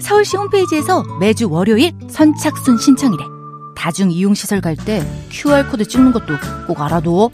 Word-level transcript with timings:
서울시 0.00 0.36
홈페이지에서 0.36 1.02
매주 1.20 1.48
월요일 1.50 1.92
선착순 2.10 2.78
신청이래. 2.78 3.24
다중 3.76 4.10
이용시설 4.10 4.60
갈 4.60 4.76
때 4.76 5.04
QR코드 5.30 5.86
찍는 5.86 6.12
것도 6.12 6.34
꼭 6.66 6.80
알아둬. 6.80 7.30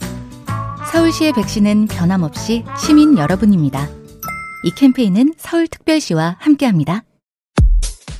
서울시의 0.90 1.32
백신은 1.32 1.86
변함없이 1.88 2.64
시민 2.78 3.16
여러분입니다. 3.18 3.88
이 4.64 4.70
캠페인은 4.76 5.34
서울특별시와 5.38 6.36
함께합니다. 6.38 7.02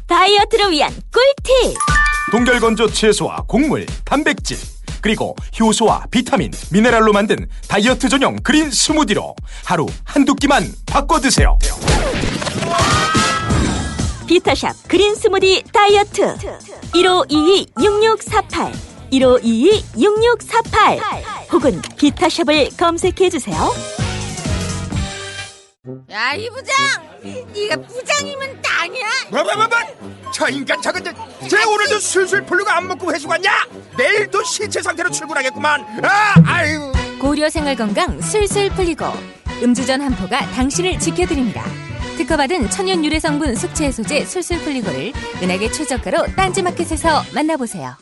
다이어트를 0.06 0.70
위한 0.72 0.92
꿀팁 1.12 1.77
동결건조 2.30 2.88
채소와 2.88 3.45
곡물, 3.47 3.86
단백질, 4.05 4.58
그리고 5.00 5.36
효소와 5.58 6.06
비타민, 6.11 6.50
미네랄로 6.72 7.12
만든 7.12 7.47
다이어트 7.69 8.08
전용 8.08 8.36
그린 8.42 8.70
스무디로 8.70 9.34
하루 9.64 9.86
한두 10.05 10.34
끼만 10.34 10.64
바꿔 10.86 11.20
드세요. 11.20 11.58
비타샵 14.27 14.88
그린 14.88 15.14
스무디 15.14 15.62
다이어트. 15.73 16.34
1522-6648 16.92 18.73
1522-6648 19.12 21.53
혹은 21.53 21.80
비타샵을 21.97 22.70
검색해 22.77 23.30
주세요. 23.30 23.56
야, 26.11 26.33
이 26.34 26.48
부장! 26.48 26.75
네가 27.52 27.77
부장이면 27.77 28.62
땅이야? 28.62 29.06
뭐뭐뭐뭐? 29.30 29.69
저 30.33 30.48
인간 30.48 30.80
저건 30.80 31.05
제 31.48 31.62
오늘도 31.62 31.98
술술 32.00 32.42
풀리고 32.45 32.70
안 32.70 32.89
먹고 32.89 33.12
회수 33.12 33.28
갔냐? 33.28 33.52
내일도 33.97 34.42
신체 34.45 34.80
상태로 34.83 35.11
출근하겠구만. 35.11 35.84
아 36.02 36.34
아유. 36.47 36.92
고려 37.20 37.48
생활 37.50 37.77
건강 37.77 38.20
술술 38.20 38.70
풀리고 38.70 39.05
음주전 39.62 40.00
한포가 40.00 40.50
당신을 40.52 40.98
지켜드립니다. 40.98 41.62
특허받은 42.17 42.70
천연 42.70 43.05
유래 43.05 43.19
성분 43.19 43.55
숙취 43.57 43.84
해소제 43.84 44.25
술술 44.25 44.59
풀리고를 44.61 45.12
은하계 45.43 45.70
최저가로 45.70 46.29
딴지마켓에서 46.37 47.23
만나보세요. 47.34 47.97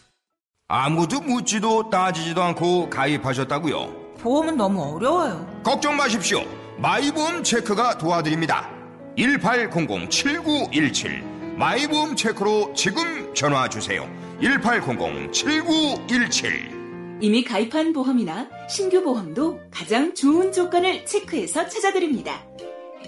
아무도 0.69 1.21
묻지도 1.21 1.91
따지지도 1.91 2.41
않고 2.43 2.89
가입하셨다고요 2.91 4.15
보험은 4.21 4.57
너무 4.57 4.83
어려워요. 4.83 5.61
걱정 5.63 5.97
마십시오 5.97 6.43
마이보험 6.79 7.43
체크가 7.45 7.99
도와드립니다 7.99 8.71
1800-7917 9.19 11.23
마이보험 11.57 12.17
체크로 12.17 12.73
지금 12.75 13.35
전화 13.35 13.69
주세요 13.69 14.09
1800-7917 14.41 17.21
이미 17.21 17.45
가입한 17.45 17.93
보험이나 17.93 18.49
신규 18.69 19.03
보험도 19.03 19.61
가장 19.71 20.15
좋은 20.15 20.51
조건을 20.53 21.05
체크해서 21.07 21.69
찾아드립니다. 21.69 22.43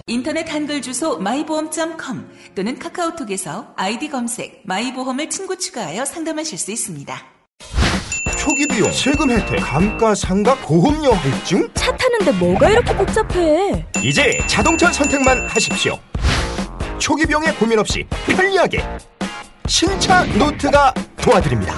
인터넷 0.07 0.51
한글 0.51 0.81
주소 0.81 1.17
마이보험.com 1.17 2.29
또는 2.55 2.79
카카오톡에서 2.79 3.73
아이디 3.75 4.09
검색 4.09 4.61
마이보험을 4.65 5.29
친구 5.29 5.57
추가하여 5.57 6.05
상담하실 6.05 6.57
수 6.57 6.71
있습니다. 6.71 7.17
초기 8.37 8.67
비용, 8.67 8.91
세금 8.91 9.31
혜택, 9.31 9.59
감가상각, 9.59 10.61
보험료 10.61 11.11
할증 11.13 11.67
차 11.73 11.95
타는데 11.97 12.31
뭐가 12.33 12.69
이렇게 12.69 12.95
복잡해 12.95 13.85
이제 14.03 14.37
자동차 14.47 14.91
선택만 14.91 15.47
하십시오. 15.47 15.97
초기 16.99 17.25
비용에 17.25 17.51
고민 17.53 17.79
없이 17.79 18.05
편리하게 18.27 18.83
신차 19.67 20.25
노트가 20.37 20.93
도와드립니다. 21.17 21.73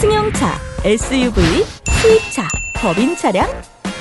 승용차, 0.00 0.60
SUV, 0.84 1.64
수입차, 2.02 2.48
법인 2.76 3.16
차량 3.16 3.48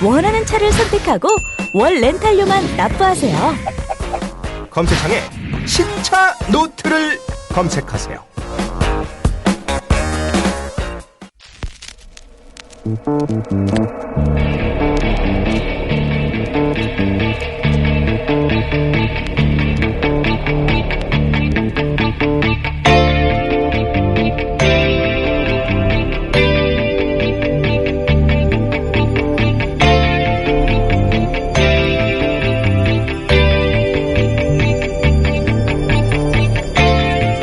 원하는 0.04 0.46
차를 0.46 0.72
선택하고 0.72 1.30
월 1.74 1.96
렌탈료만 2.00 2.78
납부하세요 2.78 3.56
검색창에 4.70 5.22
신차 5.66 6.36
노트를 6.52 7.20
검색하세요. 7.50 8.28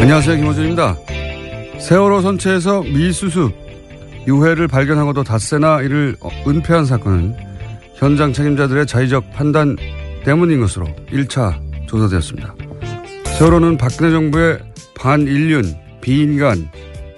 안녕하세요. 0.05 0.37
김호준입니다. 0.37 0.99
세월호 1.81 2.21
선체에서 2.21 2.83
미수습 2.83 3.55
유해를 4.27 4.69
발견하고도 4.69 5.25
닷새나 5.25 5.81
이를 5.81 6.15
어, 6.21 6.29
은폐한 6.47 6.85
사건은 6.85 7.35
현장 7.95 8.35
책임자들의 8.35 8.87
자의적 8.87 9.33
판단 9.33 9.77
때문인 10.23 10.61
것으로 10.61 10.85
1차 11.11 11.59
조사되었습니다. 11.87 12.55
세월호는 13.39 13.79
박근혜 13.79 14.11
정부의 14.11 14.59
반인륜, 14.95 15.75
비인간, 16.03 16.69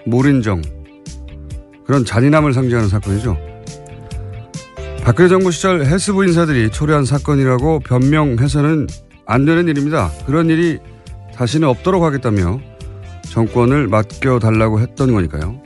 몰인정 0.04 0.62
그런 1.86 2.04
잔인함을 2.04 2.52
상징하는 2.52 2.88
사건이죠. 2.88 3.36
박근혜 5.02 5.28
정부 5.28 5.50
시절 5.50 5.84
헬스부 5.84 6.25
인사들이 6.25 6.70
초래한 6.70 7.04
사건이라고 7.04 7.80
변명해서는 7.80 8.86
안 9.26 9.44
되는 9.44 9.66
일입니다. 9.66 10.12
그런 10.25 10.48
일이 10.48 10.78
다시는 11.34 11.66
없도록 11.66 12.04
하겠다며 12.04 12.60
정권을 13.36 13.86
맡겨달라고 13.88 14.80
했던 14.80 15.12
거니까요. 15.12 15.60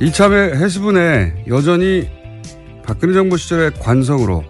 이참에 0.00 0.52
해수부 0.56 0.92
내 0.92 1.34
여전히 1.46 2.08
박근혜 2.86 3.12
정부 3.12 3.36
시절의 3.36 3.72
관성으로 3.74 4.44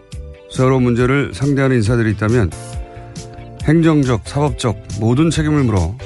세월호 0.53 0.79
문제를 0.79 1.33
상대하는 1.35 1.75
인사들이 1.79 2.13
있다면 2.13 2.53
행정적, 3.65 4.29
사법적 4.29 4.79
모든 5.01 5.29
책임을 5.29 5.65
물어 5.65 5.97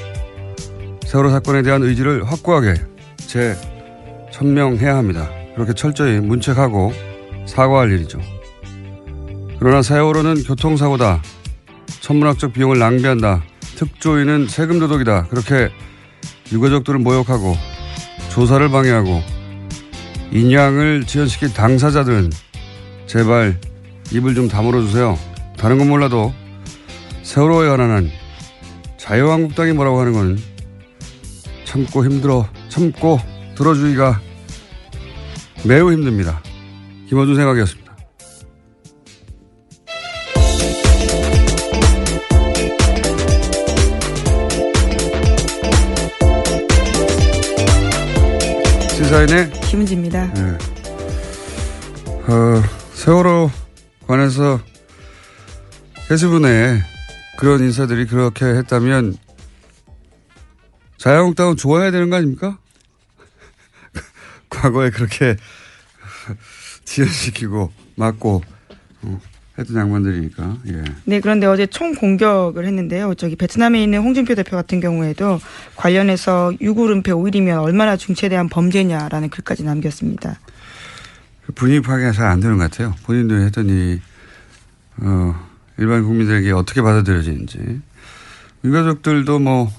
세월호 1.04 1.28
사건에 1.28 1.60
대한 1.60 1.82
의지를 1.82 2.24
확고하게 2.24 2.74
재천명해야 4.30 4.96
합니다. 4.96 5.28
그렇게 5.54 5.74
철저히 5.74 6.20
문책하고 6.20 6.94
사과할 7.44 7.90
일이죠. 7.90 8.18
그러나 9.58 9.82
세월호는 9.82 10.44
교통사고다. 10.44 11.20
천문학적 12.00 12.54
비용을 12.54 12.78
낭비한다. 12.78 13.51
특조위는 13.76 14.48
세금 14.48 14.78
도둑이다. 14.78 15.28
그렇게 15.28 15.70
유가족들을 16.52 16.98
모욕하고 17.00 17.56
조사를 18.30 18.68
방해하고 18.68 19.22
인양을 20.32 21.04
지연시킨 21.04 21.52
당사자들은 21.52 22.30
제발 23.06 23.58
입을 24.12 24.34
좀 24.34 24.48
다물어 24.48 24.80
주세요. 24.82 25.18
다른 25.58 25.78
건 25.78 25.88
몰라도 25.88 26.32
세월호에 27.22 27.68
관한 27.68 27.90
한 27.90 28.10
자유한국당이 28.96 29.72
뭐라고 29.72 30.00
하는 30.00 30.12
건 30.12 30.38
참고 31.64 32.04
힘들어 32.04 32.46
참고 32.68 33.18
들어주기가 33.56 34.20
매우 35.64 35.92
힘듭니다. 35.92 36.42
김어준 37.08 37.36
생각이었습니다. 37.36 37.81
시사인의 49.12 49.50
김은지입니다. 49.50 50.32
네. 50.32 50.58
어, 52.28 52.62
세월호 52.94 53.50
관해서 54.06 54.58
내에 56.38 56.80
그런 57.36 57.60
인사들이 57.60 58.06
그렇게 58.06 58.46
했다면 58.46 59.18
자유한국당은 60.96 61.56
좋아야 61.58 61.90
되는 61.90 62.08
거 62.08 62.16
아닙니까? 62.16 62.58
과거에 64.48 64.88
그렇게 64.88 65.36
지연시키고 66.86 67.70
막고 67.96 68.42
어, 69.02 69.20
했던 69.58 69.74
장관들이니까. 69.76 70.56
예. 70.68 70.82
네, 71.04 71.20
그런데 71.20 71.46
어제 71.46 71.66
총 71.66 71.94
공격을 71.94 72.64
했는데요. 72.66 73.14
저기 73.14 73.36
베트남에 73.36 73.82
있는 73.82 74.00
홍준표 74.00 74.34
대표 74.34 74.56
같은 74.56 74.80
경우에도 74.80 75.40
관련해서 75.76 76.52
유골은폐 76.60 77.12
5일이면 77.12 77.62
얼마나 77.62 77.96
중체대한 77.96 78.48
범죄냐라는 78.48 79.28
글까지 79.28 79.64
남겼습니다. 79.64 80.38
분위기 81.54 81.82
파악이 81.82 82.14
잘 82.16 82.26
안 82.28 82.40
되는 82.40 82.56
것 82.56 82.70
같아요. 82.70 82.94
본인도 83.04 83.34
이, 83.68 84.00
어, 85.02 85.34
일반 85.78 86.02
국민들에게 86.04 86.50
어떻게 86.52 86.80
받아들여지는지. 86.80 87.80
유가족들도 88.64 89.38
뭐, 89.40 89.70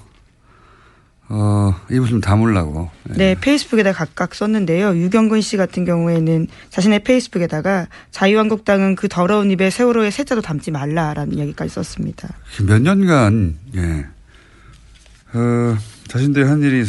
어, 1.28 1.74
좀 2.08 2.20
다물라고. 2.20 2.90
네, 3.16 3.34
페이스북에다 3.40 3.92
각각 3.92 4.34
썼는데요. 4.34 4.96
유경근 4.96 5.40
씨 5.40 5.56
같은 5.56 5.84
경우에는 5.84 6.48
자신의 6.70 7.02
페이스북에다가 7.02 7.88
자유한국당은 8.10 8.94
그 8.94 9.08
더러운 9.08 9.50
입에 9.50 9.70
세월호의 9.70 10.12
세자도 10.12 10.42
담지 10.42 10.70
말라라는 10.70 11.34
이야기까지 11.34 11.72
썼습니다. 11.72 12.28
몇 12.66 12.82
년간, 12.82 13.56
예. 13.76 14.06
어, 15.32 15.78
자신들이 16.08 16.44
한 16.44 16.62
일이 16.62 16.84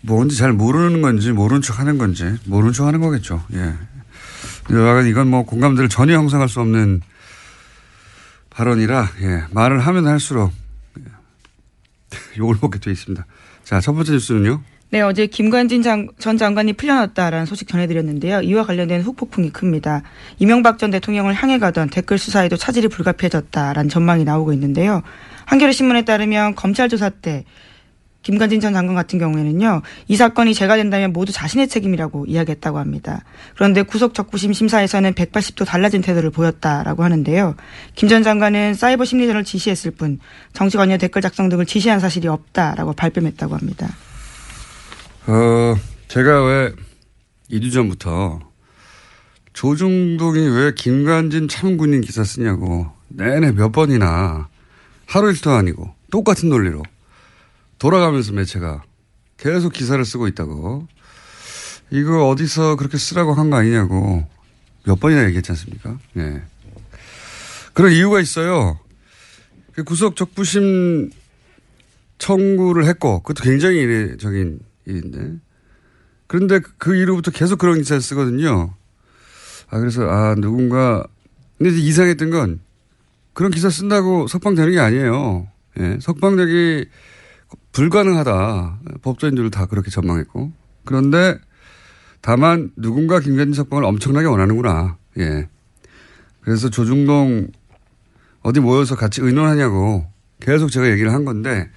뭔지 0.00 0.36
잘 0.36 0.52
모르는 0.52 1.00
건지 1.00 1.30
모르는 1.30 1.62
척 1.62 1.78
하는 1.78 1.96
건지 1.96 2.36
모르는 2.44 2.72
척 2.72 2.86
하는 2.86 3.00
거겠죠. 3.00 3.44
예. 3.54 3.74
여하간 4.70 5.06
이건 5.06 5.28
뭐 5.28 5.44
공감대를 5.44 5.88
전혀 5.88 6.14
형성할 6.14 6.48
수 6.48 6.60
없는 6.60 7.00
발언이라, 8.50 9.08
예. 9.22 9.44
말을 9.52 9.78
하면 9.78 10.08
할수록 10.08 10.52
욕을 12.38 12.56
먹게 12.60 12.78
돼 12.78 12.90
있습니다. 12.90 13.24
자, 13.64 13.80
첫 13.80 13.92
번째 13.92 14.12
뉴스는요. 14.12 14.60
네, 14.90 15.00
어제 15.00 15.26
김관진 15.26 15.82
장, 15.82 16.08
전 16.18 16.36
장관이 16.36 16.74
풀려났다라는 16.74 17.46
소식 17.46 17.66
전해드렸는데요. 17.66 18.42
이와 18.42 18.64
관련된 18.64 19.00
후폭풍이 19.00 19.50
큽니다. 19.50 20.02
이명박 20.38 20.78
전 20.78 20.90
대통령을 20.90 21.32
향해 21.32 21.58
가던 21.58 21.88
댓글 21.88 22.18
수사에도 22.18 22.56
차질이 22.56 22.88
불가피해졌다라는 22.88 23.88
전망이 23.88 24.24
나오고 24.24 24.52
있는데요. 24.52 25.02
한겨레 25.46 25.72
신문에 25.72 26.04
따르면 26.04 26.56
검찰 26.56 26.90
조사 26.90 27.08
때 27.08 27.44
김관진 28.22 28.60
전 28.60 28.72
장관 28.72 28.94
같은 28.94 29.18
경우에는요, 29.18 29.82
이 30.08 30.16
사건이 30.16 30.54
제가 30.54 30.76
된다면 30.76 31.12
모두 31.12 31.32
자신의 31.32 31.68
책임이라고 31.68 32.26
이야기했다고 32.26 32.78
합니다. 32.78 33.24
그런데 33.54 33.82
구속 33.82 34.14
적부심 34.14 34.52
심사에서는 34.52 35.12
180도 35.12 35.66
달라진 35.66 36.00
태도를 36.00 36.30
보였다라고 36.30 37.02
하는데요. 37.04 37.56
김 37.94 38.08
전 38.08 38.22
장관은 38.22 38.74
사이버 38.74 39.04
심리전을 39.04 39.42
지시했을 39.44 39.90
뿐 39.92 40.18
정치 40.52 40.76
관여 40.76 40.98
댓글 40.98 41.22
작성 41.22 41.48
등을 41.48 41.66
지시한 41.66 41.98
사실이 41.98 42.28
없다라고 42.28 42.92
발뺌했다고 42.92 43.56
합니다. 43.56 43.88
어, 45.26 45.76
제가 46.08 46.44
왜 46.44 46.72
2주 47.50 47.72
전부터 47.72 48.40
조중동이 49.52 50.38
왜 50.48 50.72
김관진 50.74 51.48
참군인 51.48 52.00
기사 52.00 52.24
쓰냐고 52.24 52.86
내내 53.08 53.52
몇 53.52 53.70
번이나 53.72 54.48
하루 55.06 55.30
이틀도 55.30 55.50
아니고 55.50 55.94
똑같은 56.10 56.48
논리로 56.48 56.82
돌아가면서 57.82 58.32
매체가 58.32 58.84
계속 59.36 59.72
기사를 59.72 60.02
쓰고 60.04 60.28
있다고 60.28 60.86
이거 61.90 62.28
어디서 62.28 62.76
그렇게 62.76 62.96
쓰라고 62.96 63.34
한 63.34 63.50
거 63.50 63.56
아니냐고 63.56 64.24
몇 64.86 65.00
번이나 65.00 65.24
얘기했지 65.24 65.50
않습니까? 65.50 65.98
예. 66.16 66.42
그런 67.72 67.90
이유가 67.90 68.20
있어요. 68.20 68.78
그 69.72 69.82
구속 69.82 70.14
적부심 70.14 71.10
청구를 72.18 72.84
했고 72.86 73.20
그것도 73.24 73.42
굉장히 73.42 73.78
이례적인 73.78 74.60
일인데 74.86 75.38
그런데 76.28 76.60
그 76.78 76.94
이후부터 76.94 77.32
계속 77.32 77.58
그런 77.58 77.78
기사를 77.78 78.00
쓰거든요. 78.00 78.74
아 79.70 79.80
그래서 79.80 80.08
아 80.08 80.36
누군가 80.36 81.04
근데 81.58 81.76
이상했던 81.76 82.30
건 82.30 82.60
그런 83.32 83.50
기사 83.50 83.70
쓴다고 83.70 84.28
석방되는 84.28 84.70
게 84.72 84.78
아니에요. 84.78 85.48
예, 85.80 85.98
석방되기 86.00 86.86
불가능하다. 87.72 88.80
법조인들도 89.02 89.50
다 89.50 89.66
그렇게 89.66 89.90
전망했고. 89.90 90.52
그런데 90.84 91.38
다만 92.20 92.70
누군가 92.76 93.20
김관진 93.20 93.54
석방을 93.54 93.84
엄청나게 93.84 94.26
원하는구나. 94.26 94.96
예. 95.18 95.48
그래서 96.40 96.70
조중동 96.70 97.48
어디 98.42 98.60
모여서 98.60 98.96
같이 98.96 99.20
의논하냐고 99.20 100.06
계속 100.40 100.70
제가 100.70 100.90
얘기를 100.90 101.12
한 101.12 101.24
건데, 101.24 101.70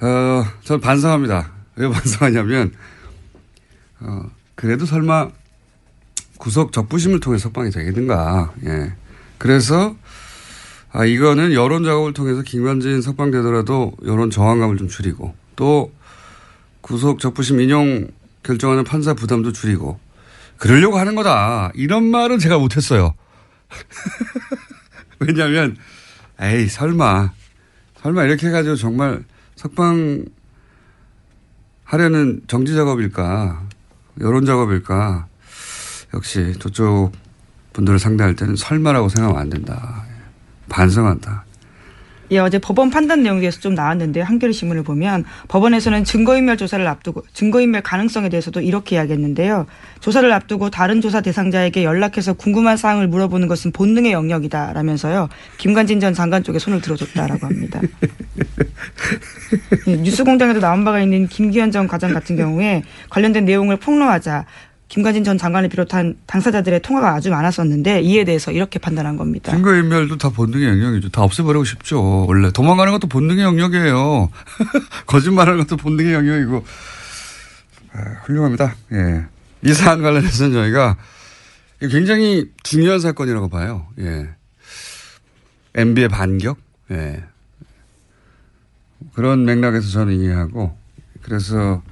어, 0.00 0.44
저는 0.62 0.80
반성합니다. 0.80 1.52
왜 1.76 1.88
반성하냐면, 1.90 2.72
어, 4.00 4.30
그래도 4.54 4.86
설마 4.86 5.30
구속 6.38 6.72
적부심을 6.72 7.20
통해 7.20 7.38
석방이 7.38 7.70
되겠는가. 7.70 8.52
예. 8.64 8.94
그래서 9.38 9.96
아, 10.96 11.04
이거는 11.04 11.54
여론 11.54 11.82
작업을 11.82 12.12
통해서 12.12 12.42
김관진 12.42 13.02
석방되더라도 13.02 13.94
여론 14.06 14.30
저항감을 14.30 14.76
좀 14.76 14.86
줄이고 14.86 15.34
또 15.56 15.92
구속 16.82 17.18
적부심 17.18 17.60
인용 17.60 18.06
결정하는 18.44 18.84
판사 18.84 19.12
부담도 19.12 19.50
줄이고 19.50 19.98
그러려고 20.56 20.96
하는 20.96 21.16
거다. 21.16 21.72
이런 21.74 22.04
말은 22.04 22.38
제가 22.38 22.58
못했어요. 22.58 23.12
왜냐하면 25.18 25.76
에이 26.40 26.68
설마 26.68 27.32
설마 28.00 28.22
이렇게 28.26 28.46
해가지고 28.46 28.76
정말 28.76 29.24
석방 29.56 30.26
하려는 31.82 32.42
정지 32.46 32.72
작업일까 32.72 33.66
여론 34.20 34.46
작업일까 34.46 35.26
역시 36.14 36.54
저쪽 36.60 37.10
분들을 37.72 37.98
상대할 37.98 38.36
때는 38.36 38.54
설마라고 38.54 39.08
생각하면 39.08 39.42
안 39.42 39.50
된다. 39.50 40.03
반성한다. 40.74 41.44
예, 42.30 42.38
어제 42.38 42.58
법원 42.58 42.90
판단 42.90 43.22
내용에서 43.22 43.60
좀 43.60 43.74
나왔는데 43.74 44.22
한겨레 44.22 44.52
신문을 44.52 44.82
보면 44.82 45.24
법원에서는 45.48 46.04
증거인멸 46.04 46.56
조사를 46.56 46.84
앞두고 46.84 47.22
증거인멸 47.32 47.82
가능성에 47.82 48.30
대해서도 48.30 48.62
이렇게 48.62 48.96
이야기했는데요. 48.96 49.66
조사를 50.00 50.32
앞두고 50.32 50.70
다른 50.70 51.02
조사 51.02 51.20
대상자에게 51.20 51.84
연락해서 51.84 52.32
궁금한 52.32 52.76
사항을 52.76 53.08
물어보는 53.08 53.46
것은 53.46 53.72
본능의 53.72 54.12
영역이다라면서요. 54.12 55.28
김관진 55.58 56.00
전 56.00 56.14
장관 56.14 56.42
쪽에 56.42 56.58
손을 56.58 56.80
들어줬다라고 56.80 57.46
합니다. 57.46 57.80
예, 59.86 59.96
뉴스공장에도 59.96 60.60
나온 60.60 60.84
바가 60.84 61.00
있는 61.00 61.28
김기현 61.28 61.70
전 61.70 61.86
과장 61.86 62.14
같은 62.14 62.36
경우에 62.36 62.82
관련된 63.10 63.44
내용을 63.44 63.76
폭로하자 63.76 64.46
김관진 64.88 65.24
전 65.24 65.38
장관을 65.38 65.68
비롯한 65.68 66.16
당사자들의 66.26 66.82
통화가 66.82 67.14
아주 67.14 67.30
많았었는데 67.30 68.02
이에 68.02 68.24
대해서 68.24 68.52
이렇게 68.52 68.78
판단한 68.78 69.16
겁니다. 69.16 69.50
증거인멸도 69.52 70.18
다 70.18 70.28
본능의 70.30 70.68
영역이죠. 70.68 71.08
다 71.08 71.22
없애버리고 71.22 71.64
싶죠. 71.64 72.26
원래 72.26 72.50
도망가는 72.50 72.92
것도 72.92 73.08
본능의 73.08 73.44
영역이에요. 73.44 74.30
거짓말하는 75.06 75.60
것도 75.60 75.76
본능의 75.76 76.12
영역이고 76.12 76.64
아, 77.92 77.98
훌륭합니다. 78.24 78.74
예. 78.92 79.24
이 79.62 79.72
사안 79.72 80.02
관련해서는 80.02 80.52
저희가 80.52 80.96
굉장히 81.80 82.50
중요한 82.62 83.00
사건이라고 83.00 83.48
봐요. 83.48 83.86
예. 83.98 84.28
MB의 85.74 86.08
반격. 86.08 86.58
예. 86.90 87.24
그런 89.14 89.44
맥락에서 89.44 89.88
저는 89.88 90.14
이해하고 90.14 90.76
그래서 91.22 91.82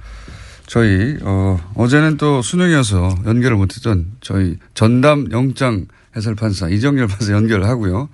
저희 0.73 1.19
어 1.21 1.59
어제는 1.75 2.17
또 2.17 2.41
수능이어서 2.41 3.17
연결을 3.27 3.57
못했던 3.57 4.11
저희 4.21 4.57
전담 4.73 5.31
영장 5.31 5.85
해설 6.15 6.33
판사 6.33 6.67
이정열 6.67 7.05
판사 7.05 7.31
연결을 7.31 7.67
하고요. 7.67 8.09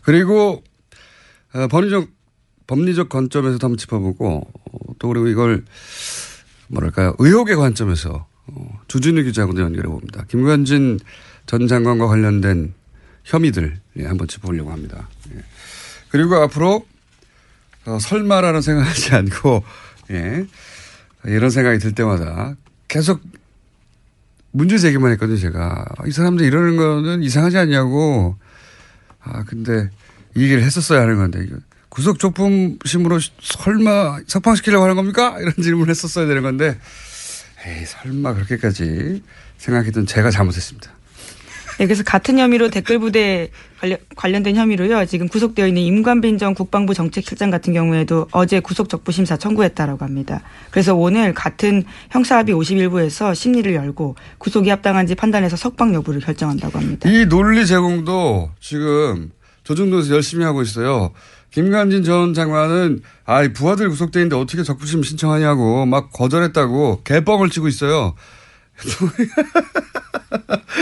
그리고 0.00 0.64
어, 1.52 1.68
법리적 1.68 2.08
법리적 2.66 3.10
관점에서도 3.10 3.62
한번 3.62 3.76
짚어보고 3.76 4.50
또 4.98 5.08
그리고 5.08 5.28
이걸 5.28 5.62
뭐랄까요 6.68 7.14
의혹의 7.18 7.56
관점에서 7.56 8.26
어, 8.46 8.80
주진우 8.88 9.22
기자하고도 9.24 9.60
연결해 9.60 9.86
봅니다. 9.86 10.24
김관진 10.26 11.00
전 11.44 11.68
장관과 11.68 12.06
관련된 12.06 12.72
혐의들 13.24 13.78
예, 13.98 14.06
한번 14.06 14.26
짚어보려고 14.26 14.72
합니다. 14.72 15.06
예. 15.34 15.44
그리고 16.08 16.36
앞으로 16.36 16.86
어, 17.84 17.98
설마라는 17.98 18.62
생각하지 18.62 19.16
않고 19.16 19.62
예. 20.12 20.46
이런 21.24 21.50
생각이 21.50 21.78
들 21.78 21.92
때마다 21.92 22.54
계속 22.88 23.20
문제 24.52 24.78
제기만 24.78 25.12
했거든요, 25.12 25.38
제가. 25.38 25.84
이 26.06 26.12
사람들 26.12 26.44
이러는 26.44 26.76
거는 26.76 27.22
이상하지 27.22 27.58
않냐고. 27.58 28.36
아, 29.20 29.44
근데 29.44 29.90
이 30.34 30.42
얘기를 30.42 30.62
했었어야 30.62 31.02
하는 31.02 31.16
건데, 31.16 31.46
구속 31.88 32.18
조품심으로 32.18 33.18
설마 33.40 34.20
석방시키려고 34.26 34.84
하는 34.84 34.96
겁니까? 34.96 35.36
이런 35.40 35.54
질문을 35.54 35.90
했었어야 35.90 36.26
되는 36.26 36.42
건데, 36.42 36.78
에이, 37.66 37.84
설마 37.84 38.34
그렇게까지 38.34 39.22
생각했던 39.58 40.06
제가 40.06 40.30
잘못했습니다. 40.30 40.90
네, 41.78 41.86
그래서 41.86 42.02
같은 42.02 42.38
혐의로 42.38 42.68
댓글 42.70 42.98
부대 42.98 43.50
관련, 43.78 43.98
관련된 44.16 44.56
혐의로요. 44.56 45.06
지금 45.06 45.28
구속되어 45.28 45.66
있는 45.66 45.82
임관빈 45.82 46.38
전 46.38 46.54
국방부 46.54 46.94
정책실장 46.94 47.50
같은 47.50 47.72
경우에도 47.72 48.26
어제 48.32 48.60
구속 48.60 48.88
적부 48.88 49.12
심사 49.12 49.36
청구했다라고 49.36 50.04
합니다. 50.04 50.42
그래서 50.70 50.94
오늘 50.94 51.32
같은 51.32 51.84
형사합의 52.10 52.54
51부에서 52.54 53.34
심리를 53.34 53.74
열고 53.74 54.16
구속이 54.38 54.68
합당한지 54.70 55.14
판단해서 55.14 55.56
석방 55.56 55.94
여부를 55.94 56.20
결정한다고 56.20 56.78
합니다. 56.78 57.08
이 57.08 57.26
논리 57.26 57.66
제공도 57.66 58.50
지금 58.60 59.30
조정도에서 59.64 60.14
열심히 60.14 60.44
하고 60.44 60.62
있어요. 60.62 61.12
김관진 61.50 62.04
전 62.04 62.32
장관은 62.32 63.02
아, 63.24 63.46
부하들 63.48 63.88
구속돼 63.88 64.20
있는데 64.20 64.36
어떻게 64.36 64.62
적부심 64.62 65.02
신청하냐고 65.02 65.84
막 65.86 66.12
거절했다고 66.12 67.02
개뻥을 67.04 67.50
치고 67.50 67.68
있어요. 67.68 68.14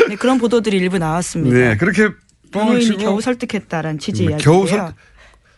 네, 0.09 0.17
그런 0.17 0.39
보도들이 0.39 0.77
일부 0.77 0.99
나왔습니다. 0.99 1.57
네, 1.57 1.77
그렇게 1.77 2.09
뻥을 2.53 2.81
치고 2.81 2.99
겨우 2.99 3.21
설득했다라는 3.21 3.99
취지 3.99 4.23
음, 4.25 4.31
이야기인데요. 4.31 4.53
겨우 4.53 4.67
석, 4.67 4.95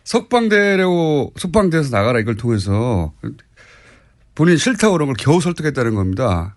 석방되려고 0.04 1.32
석방돼서 1.36 1.96
나가라 1.96 2.18
이걸 2.20 2.36
통해서 2.36 3.12
본인이 4.34 4.58
싫다고 4.58 4.92
그런 4.94 5.06
걸 5.06 5.16
겨우 5.16 5.40
설득했다는 5.40 5.94
겁니다. 5.94 6.56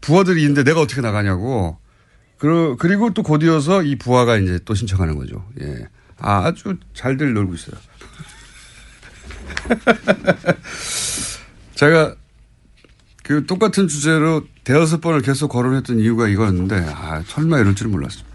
부하들이 0.00 0.40
있는데 0.42 0.64
내가 0.64 0.80
어떻게 0.80 1.00
나가냐고. 1.00 1.78
그리고 2.38 3.12
또 3.12 3.22
곧이어서 3.22 3.82
이 3.82 3.96
부하가 3.96 4.38
이제 4.38 4.58
또 4.64 4.74
신청하는 4.74 5.16
거죠. 5.16 5.46
예. 5.60 5.88
아, 6.18 6.46
아주 6.46 6.76
잘들 6.94 7.34
놀고 7.34 7.54
있어요. 7.54 7.76
제가 11.74 12.14
그 13.22 13.44
똑같은 13.46 13.88
주제로 13.88 14.42
대여섯 14.70 15.00
번을 15.00 15.20
계속 15.22 15.48
거론했던 15.48 15.98
이유가 15.98 16.28
이거였는데, 16.28 16.86
아, 16.94 17.22
설마 17.26 17.58
이럴 17.58 17.74
줄은 17.74 17.90
몰랐습니다. 17.90 18.30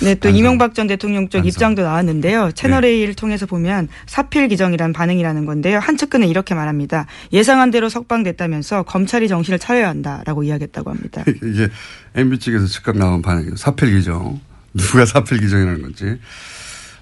네, 0.00 0.14
또 0.16 0.22
반성. 0.22 0.36
이명박 0.36 0.74
전 0.74 0.88
대통령 0.88 1.28
쪽 1.28 1.38
반성. 1.38 1.46
입장도 1.46 1.82
나왔는데요. 1.82 2.50
채널 2.56 2.82
네. 2.82 2.88
A를 2.88 3.14
통해서 3.14 3.46
보면 3.46 3.86
사필 4.06 4.48
기정이란 4.48 4.92
반응이라는 4.92 5.46
건데요. 5.46 5.78
한 5.78 5.96
측근은 5.96 6.26
이렇게 6.26 6.56
말합니다. 6.56 7.06
예상한 7.32 7.70
대로 7.70 7.88
석방됐다면서 7.88 8.82
검찰이 8.82 9.28
정신을 9.28 9.60
차려야 9.60 9.88
한다라고 9.88 10.42
이야기했다고 10.42 10.90
합니다. 10.90 11.22
이게 11.44 11.68
MB 12.16 12.40
측에서 12.40 12.66
즉각 12.66 12.98
나온 12.98 13.22
반응이에요. 13.22 13.54
사필 13.54 13.96
기정. 13.96 14.40
누가 14.74 15.06
사필 15.06 15.38
기정이라는 15.38 15.82
건지. 15.82 16.18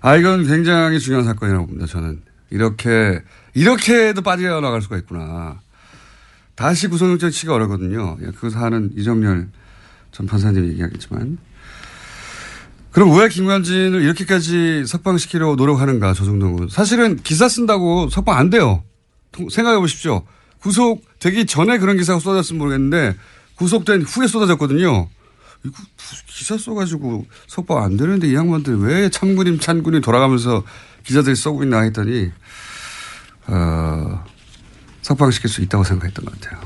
아, 0.03 0.17
이건 0.17 0.47
굉장히 0.47 1.01
중요한 1.01 1.25
사건이라고 1.25 1.67
봅니다, 1.69 1.87
저는. 1.87 2.21
이렇게, 2.51 3.23
이렇게도 3.55 4.21
빠져나갈 4.21 4.83
수가 4.83 4.99
있구나. 4.99 5.64
다시 6.55 6.87
구속영장 6.89 7.31
치기가 7.31 7.55
어렵거든요. 7.55 8.17
예, 8.23 8.31
그 8.39 8.51
사안은 8.51 8.93
이정열 8.97 9.49
전 10.13 10.27
판사님이 10.27 10.69
얘기하겠지만. 10.71 11.39
그럼 12.93 13.19
왜 13.19 13.29
김관진을 13.29 14.03
이렇게까지 14.03 14.85
석방시키려고 14.87 15.57
노력하는가, 15.57 16.13
조정동은. 16.15 16.69
사실은 16.69 17.17
기사 17.17 17.49
쓴다고 17.49 18.09
석방 18.09 18.39
안 18.39 18.51
돼요. 18.51 18.85
통- 19.33 19.49
생각해 19.49 19.79
보십시오. 19.81 20.23
구속되기 20.61 21.47
전에 21.47 21.79
그런 21.79 21.97
기사가 21.97 22.21
쏟아졌으면 22.21 22.59
모르겠는데, 22.61 23.17
구속된 23.57 24.03
후에 24.03 24.29
쏟아졌거든요. 24.29 25.09
이거 25.65 25.75
기사 26.29 26.57
써가지고 26.57 27.27
석방 27.49 27.83
안 27.83 27.97
되는데 27.97 28.29
이 28.29 28.35
양반들 28.35 28.79
왜 28.79 29.09
참군임 29.09 29.59
찬군임 29.59 30.01
돌아가면서 30.01 30.63
기자들이 31.03 31.35
써고 31.35 31.65
있나 31.65 31.81
했더니, 31.81 32.31
어, 33.49 34.25
석방시킬 35.05 35.51
수 35.51 35.61
있다고 35.61 35.85
생각했던 35.85 36.25
것 36.25 36.41
같아요. 36.41 36.61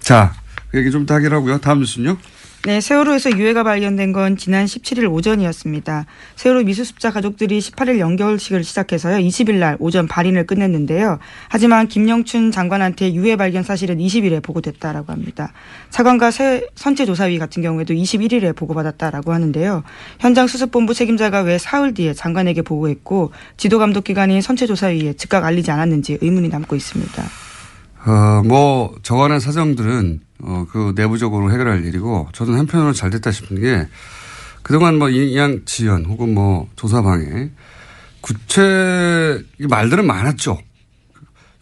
자, 0.00 0.32
그 0.70 0.78
얘기 0.78 0.90
좀 0.90 1.04
더 1.06 1.14
하기로 1.14 1.36
하고요. 1.36 1.58
다음 1.58 1.80
뉴스는요? 1.80 2.16
네, 2.64 2.80
세월호에서 2.80 3.38
유해가 3.38 3.62
발견된 3.62 4.12
건 4.12 4.36
지난 4.36 4.66
17일 4.66 5.10
오전이었습니다. 5.10 6.06
세월호 6.36 6.64
미수습자 6.64 7.12
가족들이 7.12 7.60
18일 7.60 7.98
연결식을 8.00 8.64
시작해서요. 8.64 9.18
20일 9.18 9.54
날 9.54 9.76
오전 9.78 10.06
발인을 10.08 10.44
끝냈는데요. 10.46 11.18
하지만 11.48 11.86
김영춘 11.86 12.50
장관한테 12.50 13.14
유해 13.14 13.36
발견 13.36 13.62
사실은 13.62 13.98
20일에 13.98 14.42
보고됐다라고 14.42 15.12
합니다. 15.12 15.52
차관과 15.90 16.30
세- 16.32 16.66
선체조사위 16.74 17.38
같은 17.38 17.62
경우에도 17.62 17.94
21일에 17.94 18.54
보고받았다라고 18.54 19.32
하는데요. 19.32 19.84
현장 20.18 20.46
수습본부 20.48 20.94
책임자가 20.94 21.42
왜 21.42 21.58
사흘 21.58 21.94
뒤에 21.94 22.12
장관에게 22.12 22.62
보고했고 22.62 23.32
지도감독기관인 23.56 24.42
선체조사위에 24.42 25.12
즉각 25.14 25.44
알리지 25.44 25.70
않았는지 25.70 26.18
의문이 26.20 26.48
남고 26.48 26.74
있습니다. 26.76 27.22
어, 28.06 28.42
뭐, 28.44 28.94
저간의 29.02 29.40
사정들은, 29.40 30.20
어, 30.42 30.66
그 30.70 30.92
내부적으로 30.94 31.50
해결할 31.52 31.84
일이고, 31.84 32.28
저는 32.32 32.58
한편으로 32.58 32.92
잘 32.92 33.10
됐다 33.10 33.30
싶은 33.32 33.60
게, 33.60 33.88
그동안 34.62 34.98
뭐, 34.98 35.08
이양 35.08 35.62
지연 35.64 36.04
혹은 36.04 36.32
뭐, 36.34 36.68
조사방해, 36.76 37.50
구체, 38.20 39.42
이 39.60 39.66
말들은 39.66 40.06
많았죠. 40.06 40.58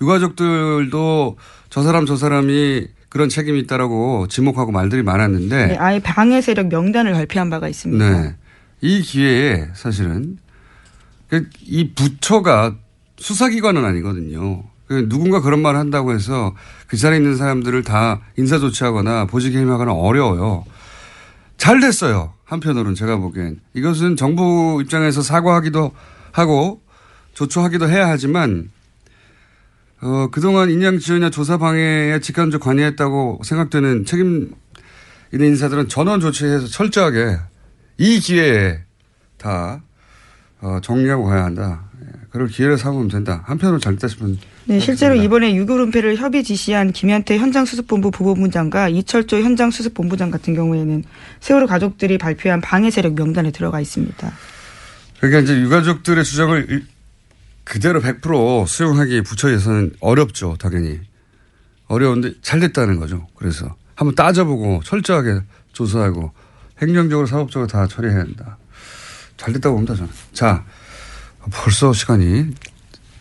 유가족들도 0.00 1.38
저 1.70 1.82
사람 1.82 2.06
저 2.06 2.16
사람이 2.16 2.86
그런 3.08 3.28
책임이 3.28 3.60
있다라고 3.60 4.26
지목하고 4.28 4.72
말들이 4.72 5.02
많았는데, 5.02 5.66
네, 5.68 5.76
아예 5.78 5.98
방해 6.00 6.40
세력 6.42 6.68
명단을 6.68 7.12
발표한 7.12 7.48
바가 7.48 7.68
있습니다. 7.68 8.22
네. 8.22 8.36
이 8.82 9.00
기회에 9.00 9.68
사실은 9.74 10.38
그이 11.28 11.92
부처가 11.94 12.76
수사기관은 13.18 13.84
아니거든요. 13.84 14.64
그 14.86 15.08
누군가 15.08 15.40
그런 15.40 15.60
말을 15.62 15.78
한다고 15.78 16.12
해서 16.12 16.54
그 16.86 16.96
자리에 16.96 17.18
있는 17.18 17.36
사람들을 17.36 17.82
다 17.82 18.20
인사 18.36 18.58
조치하거나 18.58 19.26
보직에 19.26 19.60
임하거나 19.60 19.92
어려워요. 19.92 20.64
잘 21.56 21.80
됐어요. 21.80 22.32
한편으로는 22.44 22.94
제가 22.94 23.16
보기엔. 23.16 23.60
이것은 23.74 24.16
정부 24.16 24.80
입장에서 24.82 25.22
사과하기도 25.22 25.92
하고 26.32 26.82
조처하기도 27.34 27.88
해야 27.88 28.08
하지만 28.08 28.70
어, 30.00 30.28
그동안 30.30 30.70
인양 30.70 30.98
지원이나 30.98 31.30
조사 31.30 31.56
방해에 31.56 32.20
직간접 32.20 32.60
관여했다고 32.60 33.40
생각되는 33.44 34.04
책임 34.04 34.54
있는 35.32 35.48
인사들은 35.48 35.88
전원 35.88 36.20
조치해서 36.20 36.66
철저하게 36.66 37.38
이 37.98 38.20
기회에 38.20 38.80
다 39.38 39.82
어, 40.60 40.78
정리하고 40.82 41.24
가야 41.24 41.44
한다. 41.44 41.84
예, 42.02 42.06
그럴 42.30 42.48
기회를 42.48 42.78
삼으면 42.78 43.08
된다. 43.08 43.42
한편으로 43.46 43.78
잘 43.78 43.94
됐다 43.94 44.08
싶은. 44.08 44.38
네, 44.68 44.80
실제로. 44.80 45.14
이번에 45.14 45.54
유교론패를 45.54 46.16
협의 46.16 46.42
지시한 46.42 46.90
김현태 46.92 47.38
현장수습본부 47.38 48.10
부본부장과 48.10 48.88
이철조 48.88 49.40
현장수습본부장 49.40 50.30
같은 50.32 50.54
경우에는 50.54 51.04
세월호 51.40 51.66
가족들이 51.68 52.18
발표한 52.18 52.60
방해 52.60 52.90
세력 52.90 53.14
명단에 53.14 53.52
들어가 53.52 53.80
있습니다. 53.80 54.32
그러니까 55.20 55.40
이제 55.40 55.60
유가족들의 55.60 56.24
주장을 56.24 56.66
일- 56.68 56.86
그대로 57.64 58.00
100% 58.00 58.66
수용하기 58.66 59.22
부처에서는 59.22 59.92
어렵죠, 60.00 60.56
당연히. 60.58 61.00
어려운데 61.86 62.32
잘 62.42 62.58
됐다는 62.60 62.98
거죠. 62.98 63.26
그래서 63.36 63.74
한번 63.94 64.14
따져보고 64.16 64.82
철저하게 64.84 65.40
조사하고 65.72 66.32
행정적으로 66.82 67.26
사법적으로 67.26 67.66
다 67.68 67.86
처리해야 67.86 68.18
한다. 68.20 68.58
잘 69.36 69.52
됐다고 69.52 69.76
봅니다, 69.76 69.94
저는. 69.94 70.10
자, 70.32 70.64
벌써 71.52 71.92
시간이 71.92 72.46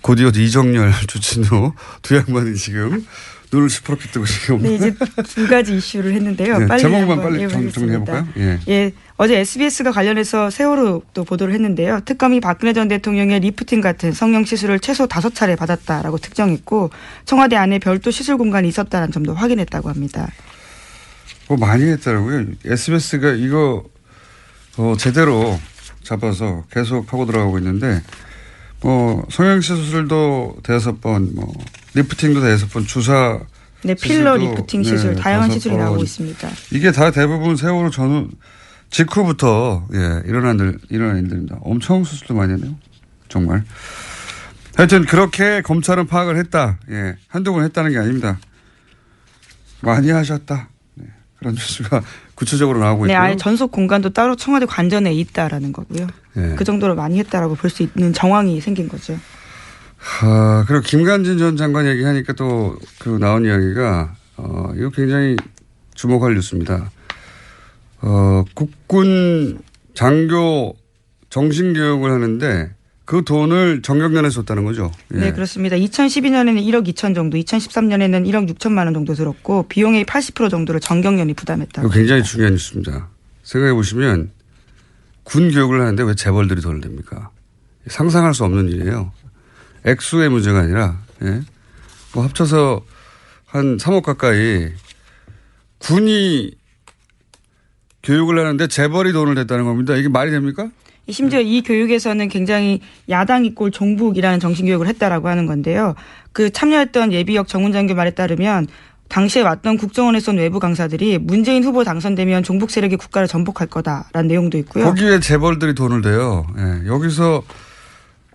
곧이어서 0.06 0.40
이정렬, 0.40 0.92
주진우 1.08 1.74
두 2.04 2.16
양반이 2.16 2.56
지금 2.56 3.04
눈을 3.52 3.70
시퍼렇게 3.70 4.10
뜨고 4.10 4.26
지금. 4.26 4.62
네, 4.62 4.76
이제 4.76 4.94
두 5.28 5.48
가지 5.48 5.76
이슈를 5.78 6.14
했는데요. 6.14 6.60
네, 6.60 6.68
빨리 6.68 6.82
제목만 6.82 7.22
빨리 7.22 7.50
정-. 7.50 7.72
정리해볼까요? 7.72 8.28
예. 8.38 8.60
예, 8.68 8.94
어제 9.18 9.40
SBS가 9.40 9.92
관련해서 9.92 10.52
세월호 10.52 11.04
또 11.14 11.24
보도를 11.24 11.54
했는데요. 11.56 12.02
특검이 12.06 12.40
박근혜 12.40 12.74
전 12.74 12.88
대통령의 12.88 13.40
리프팅 13.40 13.82
같은 13.82 14.12
성형 14.12 14.46
시술을 14.46 14.80
최소 14.80 15.08
다섯 15.08 15.34
차례 15.34 15.56
받았다라고 15.56 16.20
특정했고 16.20 16.92
청와대 17.26 17.56
안에 17.56 17.80
별도 17.80 18.12
시술 18.12 18.38
공간이 18.38 18.68
있었다는 18.68 19.12
점도 19.12 19.34
확인했다고 19.34 19.90
합니다. 19.90 20.28
뭐 21.48 21.58
많이 21.58 21.86
했더라고요. 21.86 22.46
SBS가 22.64 23.32
이거 23.32 23.84
어, 24.78 24.96
제대로 25.00 25.60
잡아서 26.04 26.64
계속 26.72 27.12
하고 27.12 27.26
들어가고 27.26 27.58
있는데 27.58 28.02
뭐 28.86 29.25
성형시 29.32 29.70
수술도 29.75 30.58
대여섯 30.62 31.01
번, 31.01 31.34
뭐 31.34 31.51
lifting도 31.96 32.40
대여섯 32.42 32.70
번, 32.70 32.86
주사 32.86 33.39
네, 33.84 33.96
필러 33.96 34.38
시술도, 34.38 34.58
리프팅 34.58 34.84
시술 34.84 35.15
네, 35.15 35.22
다양한 35.22 35.50
시술이 35.50 35.74
번. 35.75 35.86
나오고 35.86 36.04
있습니다. 36.04 36.48
이게 36.72 36.92
다 36.92 37.10
대부분 37.10 37.56
세월호 37.56 37.89
전후 37.89 38.30
직후부터 38.92 39.88
예 39.92 40.22
일어난 40.27 40.60
일 40.60 40.77
일어난 40.92 41.18
일들입니다. 41.18 41.58
엄청 41.62 42.04
수술도 42.04 42.36
많이 42.36 42.54
했네요. 42.54 42.75
정말. 43.27 43.63
하여튼 44.75 45.04
그렇게 45.06 45.63
검찰은 45.63 46.06
파악을 46.06 46.38
했다. 46.38 46.77
예 46.92 47.15
한두 47.27 47.54
번 47.54 47.63
했다는 47.63 47.89
게 47.92 47.98
아닙니다. 47.98 48.38
많이 49.82 50.12
하셨다. 50.12 50.70
네, 50.94 51.06
그런 51.39 51.56
뉴스가 51.58 52.04
구체적으로 52.36 52.80
나오고 52.80 53.06
네, 53.08 53.13
있고요. 53.13 53.24
아예 53.24 53.36
전속 53.38 53.72
공간도 53.72 54.10
따로 54.12 54.36
청와대 54.36 54.65
관전에 54.65 55.13
있다라는 55.13 55.72
거고요. 55.72 56.08
예. 56.38 56.56
그 56.56 56.63
정도로 56.63 56.96
많이 56.96 57.18
했다라고 57.20 57.56
볼 57.56 57.70
수 57.70 57.84
있는 57.84 58.13
정황이 58.13 58.60
생긴 58.62 58.88
거죠. 58.89 59.18
아, 60.22 60.63
그리고 60.68 60.84
김관진 60.84 61.38
전 61.38 61.58
장관 61.58 61.88
얘기하니까 61.88 62.34
또 62.34 62.77
그 63.00 63.10
나온 63.20 63.46
이야기가 63.46 64.15
어, 64.38 64.72
이거 64.75 64.89
굉장히 64.89 65.36
주목할 65.96 66.34
뉴스입니다. 66.36 66.92
어, 68.01 68.44
국군 68.54 69.60
장교 69.94 70.75
정신교육을 71.30 72.12
하는데 72.12 72.72
그 73.06 73.24
돈을 73.24 73.84
정경련에서 73.84 74.42
줬다는 74.42 74.66
거죠. 74.66 74.92
예. 75.14 75.18
네, 75.20 75.32
그렇습니다. 75.32 75.76
2012년에는 75.76 76.60
1억 76.66 76.88
2천 76.88 77.14
정도, 77.14 77.38
2013년에는 77.38 78.28
1억 78.28 78.52
6천만 78.56 78.86
원 78.86 78.94
정도 78.94 79.14
들었고 79.14 79.68
비용의 79.68 80.06
80% 80.06 80.50
정도를 80.50 80.80
정경련이 80.82 81.36
부담했다고. 81.36 81.90
굉장히 81.90 82.24
중요한 82.24 82.54
뉴스입니다. 82.54 83.10
생각해 83.44 83.74
보시면 83.74 84.32
군 85.24 85.52
교육을 85.52 85.82
하는데 85.82 86.04
왜 86.04 86.16
재벌들이 86.16 86.62
돈을 86.62 86.82
냅니까? 86.82 87.30
상상할 87.88 88.34
수 88.34 88.44
없는 88.44 88.70
일이에요. 88.70 89.12
액수의 89.86 90.30
문제가 90.30 90.62
아니라 90.62 91.00
예? 91.24 91.42
뭐 92.14 92.24
합쳐서 92.24 92.82
한 93.46 93.78
3억 93.78 94.02
가까이 94.02 94.72
군이 95.78 96.52
교육을 98.02 98.40
하는데 98.40 98.68
재벌이 98.68 99.14
돈을 99.14 99.36
냈다는 99.36 99.66
겁니다. 99.66 99.96
이게 99.96 100.10
말이 100.10 100.32
됩니까? 100.32 100.70
심지어 101.10 101.40
이 101.40 101.62
교육에서는 101.62 102.28
굉장히 102.30 102.82
야당 103.10 103.46
이꼴 103.46 103.72
종북이라는 103.72 104.40
정신교육을 104.40 104.88
했다라고 104.88 105.28
하는 105.30 105.46
건데요. 105.46 105.96
그 106.32 106.50
참여했던 106.50 107.14
예비역 107.14 107.48
정훈장교 107.48 107.94
말에 107.94 108.12
따르면 108.12 108.68
당시에 109.08 109.44
왔던 109.44 109.78
국정원에 109.78 110.20
쏜 110.20 110.38
외부 110.38 110.60
강사들이 110.60 111.20
문재인 111.20 111.64
후보 111.64 111.84
당선되면 111.84 112.44
종북 112.44 112.72
세력이 112.72 112.96
국가를 112.96 113.28
전복할 113.28 113.68
거다라는 113.68 114.28
내용도 114.28 114.58
있고요. 114.58 114.86
거기에 114.86 115.20
재벌들이 115.20 115.76
돈을 115.76 116.02
대요. 116.02 116.48
예, 116.58 116.88
여기서 116.88 117.44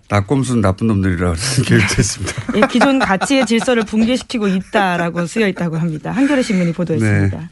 낙곰순 0.08 0.60
나쁜 0.60 0.86
놈들이라는 0.88 1.34
교육도 1.66 1.94
있습니다. 1.98 2.42
예, 2.56 2.60
기존 2.70 2.98
가치의 3.00 3.46
질서를 3.46 3.84
붕괴시키고 3.84 4.46
있다라고 4.46 5.26
쓰여 5.26 5.48
있다고 5.48 5.76
합니다. 5.76 6.12
한겨레 6.12 6.42
신문이 6.42 6.72
보도했습니다. 6.72 7.38
네. 7.38 7.48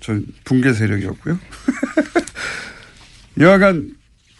전 0.00 0.24
붕괴 0.44 0.72
세력이었고요. 0.72 1.38
여하간 3.40 3.90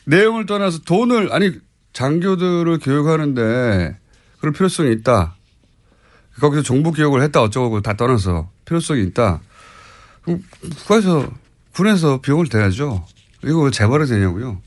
내용을 0.05 0.47
떠나서 0.47 0.81
돈을 0.81 1.33
아니 1.33 1.53
장교들을 1.93 2.79
교육하는데 2.79 3.97
그럴 4.39 4.53
필요성이 4.53 4.93
있다. 4.93 5.37
거기서 6.41 6.63
정부 6.63 6.93
교육을 6.93 7.23
했다 7.23 7.43
어쩌고 7.43 7.81
다 7.81 7.95
떠나서 7.95 8.51
필요성이 8.65 9.03
있다. 9.05 9.41
국가에서 10.25 11.31
군에서 11.73 12.21
비용을 12.21 12.49
대야죠. 12.49 13.07
이거 13.45 13.61
왜 13.61 13.71
재벌이 13.71 14.07
되냐고요. 14.07 14.61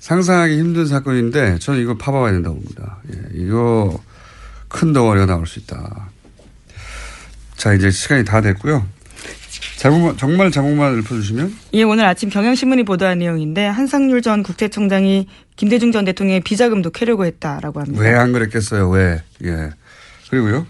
상상하기 0.00 0.58
힘든 0.58 0.86
사건인데 0.86 1.58
저는 1.58 1.80
이거 1.80 1.96
파봐야 1.96 2.32
된다고 2.32 2.56
봅니다. 2.56 2.98
예, 3.12 3.20
이거 3.34 4.02
큰 4.68 4.92
덩어리가 4.92 5.26
나올 5.26 5.46
수 5.46 5.60
있다. 5.60 6.08
자 7.56 7.72
이제 7.74 7.90
시간이 7.90 8.24
다 8.24 8.40
됐고요. 8.40 8.84
제목만, 9.82 10.16
정말 10.16 10.50
제목만 10.52 10.98
읊어주시면 10.98 11.56
예, 11.74 11.82
오늘 11.82 12.04
아침 12.04 12.28
경향신문이 12.30 12.84
보도한 12.84 13.18
내용인데 13.18 13.66
한상률 13.66 14.22
전 14.22 14.44
국세청장이 14.44 15.26
김대중 15.56 15.90
전 15.90 16.04
대통령의 16.04 16.40
비자금도 16.40 16.90
캐려고 16.90 17.24
했다라고 17.26 17.80
합니다. 17.80 18.00
왜 18.00 18.14
안 18.14 18.32
그랬겠어요? 18.32 18.88
왜? 18.90 19.22
예. 19.44 19.70
그리고요. 20.30 20.66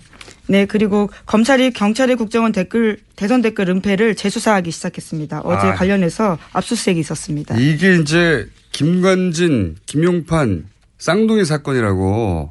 네, 0.46 0.64
그리고 0.64 1.10
검찰이 1.26 1.72
경찰의 1.72 2.16
국정원 2.16 2.52
댓글 2.52 2.98
대선 3.14 3.42
댓글 3.42 3.68
은폐를 3.68 4.14
재수사하기 4.14 4.70
시작했습니다. 4.70 5.40
어제 5.44 5.66
아. 5.68 5.74
관련해서 5.74 6.38
압수수색이 6.54 6.98
있었습니다. 7.00 7.54
이게 7.58 7.96
이제 7.96 8.48
김관진, 8.72 9.76
김용판 9.84 10.64
쌍둥이 10.98 11.44
사건이라고. 11.44 12.50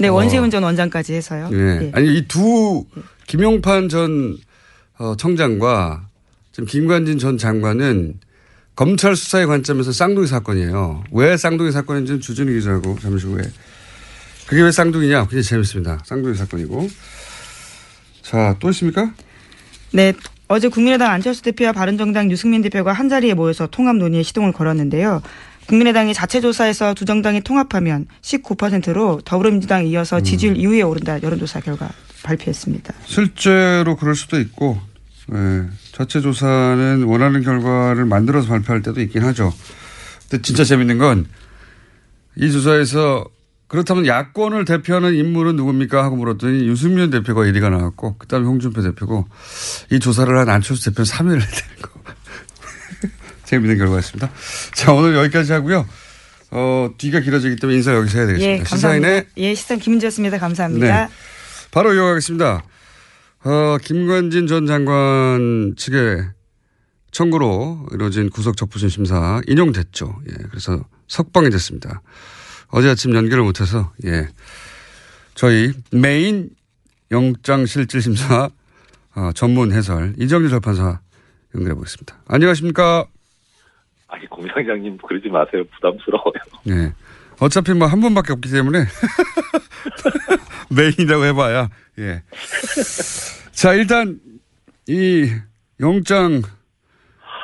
네, 0.00 0.08
어. 0.08 0.12
원세훈 0.14 0.50
전 0.50 0.64
원장까지 0.64 1.14
해서요. 1.14 1.50
예. 1.52 1.56
예. 1.56 1.92
아니 1.94 2.18
이 2.18 2.26
두 2.26 2.84
김용판 3.28 3.88
전 3.88 4.36
어, 4.98 5.14
청장과 5.16 6.06
지금 6.52 6.66
김관진 6.66 7.18
전 7.18 7.38
장관은 7.38 8.18
검찰 8.74 9.16
수사의 9.16 9.46
관점에서 9.46 9.92
쌍둥이 9.92 10.26
사건이에요. 10.26 11.04
왜 11.12 11.36
쌍둥이 11.36 11.72
사건인지는 11.72 12.20
주진우 12.20 12.52
기자하고 12.52 12.98
잠시 13.00 13.26
후에. 13.26 13.42
그게 14.46 14.62
왜 14.62 14.70
쌍둥이냐? 14.70 15.22
굉장히 15.22 15.42
재밌습니다. 15.42 15.98
쌍둥이 16.04 16.34
사건이고. 16.34 16.88
자, 18.22 18.56
또 18.60 18.70
있습니까? 18.70 19.12
네, 19.92 20.12
어제 20.48 20.68
국민의당 20.68 21.10
안철수 21.10 21.42
대표와 21.42 21.72
바른정당 21.72 22.30
유승민 22.30 22.62
대표가 22.62 22.92
한 22.92 23.08
자리에 23.08 23.34
모여서 23.34 23.66
통합 23.66 23.96
논의에 23.96 24.22
시동을 24.22 24.52
걸었는데요. 24.52 25.22
국민의당이 25.66 26.14
자체 26.14 26.40
조사에서 26.40 26.94
두 26.94 27.04
정당이 27.04 27.42
통합하면 27.42 28.06
19%로 28.22 29.20
더불어민주당에 29.24 29.86
이어서 29.88 30.20
지지율 30.20 30.54
2위에 30.54 30.88
오른다 30.88 31.20
여론조사 31.22 31.60
결과 31.60 31.90
발표했습니다. 32.22 32.94
실제로 33.04 33.96
그럴 33.96 34.14
수도 34.14 34.38
있고, 34.40 34.80
예, 35.32 35.64
자체 35.92 36.20
조사는 36.20 37.02
원하는 37.04 37.42
결과를 37.42 38.04
만들어서 38.04 38.48
발표할 38.48 38.82
때도 38.82 39.00
있긴 39.00 39.22
하죠. 39.24 39.52
근데 40.28 40.42
진짜 40.42 40.64
재밌는 40.64 40.98
건 40.98 41.26
이 42.38 42.52
조사에서 42.52 43.24
그렇다면 43.66 44.06
야권을 44.06 44.64
대표하는 44.64 45.14
인물은 45.14 45.56
누굽니까 45.56 46.02
하고 46.02 46.16
물었더니 46.16 46.66
유승민 46.68 47.10
대표가 47.10 47.42
1위가 47.42 47.68
나왔고, 47.68 48.16
그 48.16 48.26
다음에 48.28 48.46
홍준표 48.46 48.80
대표고, 48.80 49.26
이 49.90 49.98
조사를 50.00 50.34
한 50.38 50.48
안철수 50.48 50.84
대표는 50.86 51.04
3위를 51.04 51.40
해야 51.40 51.50
되는 51.50 51.82
거. 51.82 51.90
재밌는 53.44 53.76
결과였습니다. 53.76 54.30
자, 54.74 54.92
오늘 54.92 55.16
여기까지 55.16 55.52
하고요. 55.52 55.86
어, 56.50 56.90
뒤가 56.96 57.20
길어지기 57.20 57.56
때문에 57.56 57.76
인사 57.76 57.92
여기서 57.94 58.18
해야 58.18 58.26
되겠습니다. 58.28 58.52
예, 58.52 58.58
감사합니다. 58.58 59.06
시사인의 59.08 59.26
예, 59.36 59.54
시선 59.54 59.78
김은지였습니다. 59.80 60.38
감사합니다. 60.38 61.06
네. 61.06 61.12
바로 61.70 61.94
이어가겠습니다. 61.94 62.62
어, 63.44 63.78
김관진 63.82 64.46
전 64.46 64.66
장관 64.66 65.74
측의 65.76 66.24
청구로 67.10 67.86
이루어진 67.92 68.30
구속 68.30 68.56
적부심 68.56 68.88
심사 68.88 69.40
인용됐죠. 69.46 70.20
예, 70.28 70.34
그래서 70.50 70.84
석방이 71.06 71.50
됐습니다. 71.50 72.02
어제 72.70 72.88
아침 72.88 73.14
연결을 73.14 73.44
못해서 73.44 73.92
예, 74.04 74.28
저희 75.34 75.72
메인 75.92 76.50
영장 77.10 77.64
실질 77.64 78.02
심사 78.02 78.50
어, 79.14 79.32
전문 79.34 79.72
해설 79.72 80.14
이정렬 80.18 80.48
전 80.48 80.71
판사 80.71 81.00
연결해 81.54 81.74
보겠습니다. 81.74 82.16
안녕하십니까? 82.28 83.06
아니 84.08 84.26
공장장님 84.26 84.98
그러지 84.98 85.28
마세요 85.28 85.64
부담스러워요. 85.74 86.32
예. 86.68 86.92
어차피 87.40 87.72
뭐 87.72 87.88
한 87.88 88.00
번밖에 88.00 88.32
없기 88.32 88.50
때문에 88.50 88.86
main이라고 90.70 91.24
해봐야 91.26 91.68
예. 91.98 92.22
자 93.52 93.74
일단 93.74 94.18
이 94.86 95.30
영장 95.80 96.42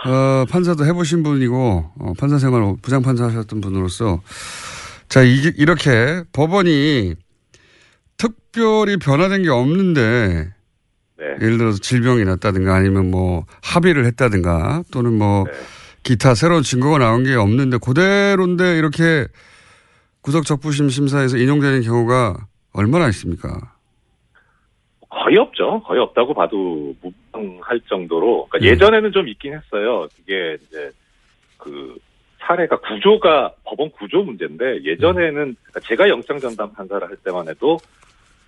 어, 0.07 0.45
판사도 0.51 0.85
해보신 0.85 1.23
분이고 1.23 1.93
어, 1.99 2.13
판사 2.19 2.39
생활 2.39 2.77
부장 2.83 3.03
판사 3.03 3.25
하셨던 3.25 3.61
분으로서 3.61 4.21
자 5.09 5.23
이게 5.23 5.53
이렇게 5.57 6.23
법원이 6.33 7.15
특별히 8.17 8.97
변화된 8.97 9.43
게 9.43 9.49
없는데 9.49 10.53
네. 11.17 11.25
예를 11.41 11.59
들어서 11.59 11.79
질병이 11.79 12.25
났다든가 12.25 12.75
아니면 12.75 13.11
뭐 13.11 13.47
합의를 13.63 14.05
했다든가 14.07 14.85
또는 14.91 15.15
뭐 15.15 15.45
기타 16.03 16.35
새로운 16.35 16.63
증거가 16.63 16.99
나온 16.99 17.25
게 17.25 17.35
없는데 17.35 17.79
그대로인데 17.79 18.77
이렇게 18.77 19.27
구속 20.25 20.47
적부심 20.47 20.89
심사에서 20.89 21.37
인용되는 21.37 21.83
경우가 21.83 22.47
얼마나 22.73 23.09
있습니까? 23.09 23.75
거의 25.11 25.37
없죠. 25.37 25.83
거의 25.83 26.01
없다고 26.01 26.33
봐도 26.33 26.95
무방할 27.03 27.79
정도로. 27.89 28.47
그러니까 28.49 28.67
예. 28.67 28.73
예전에는 28.73 29.13
좀 29.13 29.29
있긴 29.29 29.53
했어요. 29.53 30.09
그게 30.17 30.57
이제 30.63 30.91
그 31.59 31.97
사례가 32.39 32.79
구조가 32.79 33.53
법원 33.65 33.91
구조 33.91 34.23
문제인데 34.23 34.83
예전에는 34.85 35.35
그러니까 35.35 35.81
제가 35.85 36.09
영장 36.09 36.39
전담 36.39 36.73
판사를 36.73 37.07
할 37.07 37.17
때만 37.17 37.47
해도 37.47 37.77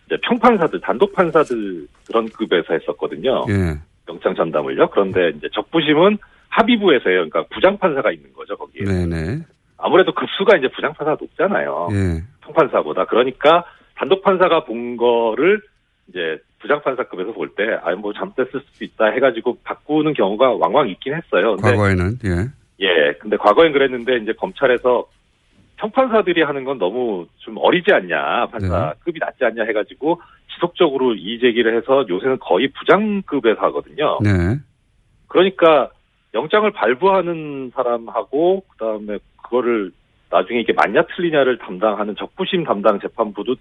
이제 0.06 0.16
평판사들 0.22 0.80
단독 0.80 1.12
판사들 1.12 1.86
그런 2.06 2.26
급에서 2.30 2.72
했었거든요. 2.72 3.44
예. 3.50 3.78
영장 4.08 4.34
전담을요. 4.34 4.88
그런데 4.90 5.28
이제 5.36 5.46
적부심은 5.52 6.16
합의부에서요. 6.48 7.28
그러니까 7.28 7.44
부장 7.54 7.76
판사가 7.76 8.10
있는 8.12 8.32
거죠 8.32 8.56
거기에. 8.56 8.84
네네. 8.84 9.42
아무래도 9.78 10.12
급수가 10.12 10.56
이제 10.56 10.68
부장 10.68 10.92
판사가 10.92 11.18
높잖아요. 11.20 11.88
예. 11.92 12.22
평판사보다. 12.42 13.06
그러니까 13.06 13.64
단독 13.94 14.22
판사가 14.22 14.64
본 14.64 14.96
거를 14.96 15.60
이제 16.08 16.38
부장 16.58 16.80
판사급에서 16.82 17.32
볼 17.32 17.50
때, 17.54 17.64
아, 17.82 17.94
뭐 17.94 18.12
잘못됐을 18.12 18.60
수도 18.60 18.84
있다 18.84 19.06
해가지고 19.06 19.58
바꾸는 19.64 20.14
경우가 20.14 20.54
왕왕 20.54 20.88
있긴 20.88 21.14
했어요. 21.14 21.56
근데 21.56 21.70
과거에는 21.70 22.18
예. 22.24 22.30
예, 22.80 23.12
근데 23.18 23.36
과거엔 23.36 23.72
그랬는데 23.72 24.18
이제 24.18 24.32
검찰에서 24.32 25.06
평판사들이 25.76 26.42
하는 26.42 26.64
건 26.64 26.78
너무 26.78 27.26
좀 27.38 27.56
어리지 27.58 27.92
않냐, 27.92 28.46
판사급이 28.46 29.18
낮지 29.18 29.44
않냐 29.44 29.64
해가지고 29.64 30.20
지속적으로 30.54 31.14
이의 31.14 31.38
제기를 31.38 31.76
해서 31.76 32.06
요새는 32.08 32.38
거의 32.38 32.68
부장급에서 32.68 33.60
하거든요. 33.60 34.18
네. 34.22 34.56
그러니까 35.28 35.90
영장을 36.34 36.70
발부하는 36.70 37.72
사람하고 37.74 38.62
그 38.68 38.76
다음에 38.78 39.18
그거를 39.50 39.92
나중에 40.30 40.60
이게 40.60 40.72
맞냐 40.72 41.02
틀리냐를 41.14 41.58
담당하는 41.58 42.14
적부심 42.16 42.64
담당 42.64 42.98
재판부도 43.00 43.56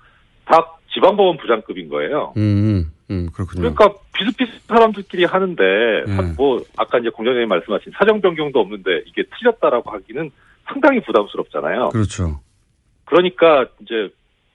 다 0.46 0.74
지방법원 0.94 1.38
부장급인 1.38 1.90
거예요. 1.90 2.34
음. 2.38 2.92
음, 3.12 3.30
그렇군요. 3.34 3.62
그러니까 3.74 3.90
비슷비슷 4.14 4.62
사람들끼리 4.68 5.26
하는데 5.26 5.64
예. 6.08 6.12
사- 6.12 6.34
뭐 6.38 6.64
아까 6.78 6.98
이제 6.98 7.10
공장장님 7.10 7.48
말씀하신 7.50 7.92
사정 7.96 8.20
변경도 8.22 8.60
없는데 8.60 9.04
이게 9.06 9.24
틀렸다라고 9.38 9.92
하기는 9.92 10.32
상당히 10.66 11.02
부담스럽잖아요. 11.02 11.90
그렇죠. 11.90 12.40
그러니까 13.06 13.68
이제 13.82 14.10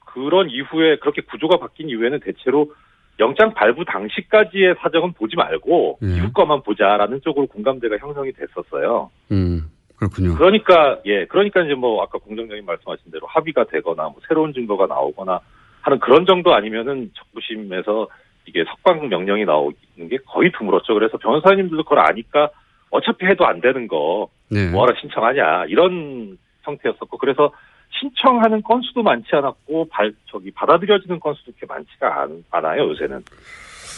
그런 0.04 0.50
이후에 0.50 0.96
그렇게 0.96 1.22
구조가 1.22 1.58
바뀐 1.58 1.88
이후에는 1.88 2.18
대체로 2.20 2.72
영장 3.20 3.54
발부 3.54 3.84
당시까지의 3.84 4.76
사정은 4.80 5.12
보지 5.12 5.36
말고 5.36 5.98
예. 6.02 6.16
이후 6.16 6.32
거만 6.32 6.62
보자라는 6.62 7.20
쪽으로 7.22 7.46
공감대가 7.46 7.98
형성이 7.98 8.32
됐었어요. 8.32 9.10
음, 9.30 9.70
그렇군요. 10.00 10.34
그러니까 10.34 10.98
예, 11.04 11.26
그러니까 11.26 11.60
이제 11.60 11.74
뭐 11.74 12.02
아까 12.02 12.18
공장장님 12.18 12.64
말씀하신 12.64 13.12
대로 13.12 13.26
합의가 13.26 13.64
되거나 13.64 14.04
뭐 14.04 14.16
새로운 14.26 14.54
증거가 14.54 14.86
나오거나 14.86 15.40
하는 15.82 15.98
그런 16.00 16.24
정도 16.24 16.54
아니면은 16.54 17.10
적부심에서 17.14 18.08
이게 18.46 18.64
석방 18.64 19.08
명령이 19.10 19.44
나오는 19.44 19.74
게 20.08 20.16
거의 20.26 20.50
드물었죠. 20.56 20.94
그래서 20.94 21.18
변호사님들도 21.18 21.84
그걸 21.84 21.98
아니까 21.98 22.48
어차피 22.90 23.26
해도 23.26 23.46
안 23.46 23.60
되는 23.60 23.86
거 23.88 24.28
네. 24.50 24.70
뭐하러 24.70 24.94
신청하냐 24.98 25.66
이런 25.66 26.38
형태였었고 26.62 27.18
그래서 27.18 27.52
신청하는 28.00 28.62
건수도 28.62 29.02
많지 29.02 29.28
않았고 29.32 29.88
발 29.90 30.14
저기 30.30 30.50
받아들여지는 30.50 31.20
건수도 31.20 31.52
그렇게 31.52 31.66
많지가 31.66 32.22
않, 32.22 32.42
않아요 32.50 32.88
요새는. 32.88 33.22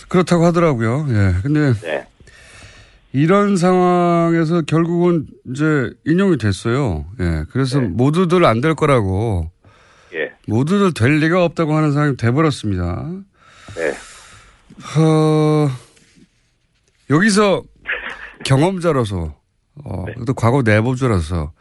그렇다고 0.08 0.44
하더라고요. 0.46 1.06
예. 1.10 1.42
근데 1.42 1.72
네. 1.80 2.04
이런 3.12 3.56
상황에서 3.56 4.62
결국은 4.62 5.26
이제 5.50 5.92
인용이 6.06 6.38
됐어요. 6.38 7.04
예. 7.20 7.44
그래서 7.50 7.80
모두들 7.80 8.44
안 8.44 8.60
될 8.60 8.74
거라고 8.74 9.50
예. 10.14 10.32
모두들 10.48 10.94
될 10.94 11.18
리가 11.18 11.44
없다고 11.44 11.74
하는 11.74 11.92
상황이 11.92 12.16
돼버렸습니다. 12.16 13.10
네. 13.76 13.90
어, 15.00 15.68
여기서 17.10 17.62
경험자로서, 18.44 19.34
어, 19.84 20.04
네. 20.06 20.14
또 20.26 20.34
과거 20.34 20.62
내부자로서 20.62 21.52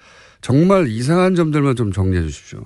정말 0.41 0.87
이상한 0.87 1.35
점들만 1.35 1.75
좀 1.75 1.91
정리해 1.91 2.23
주십시오. 2.23 2.63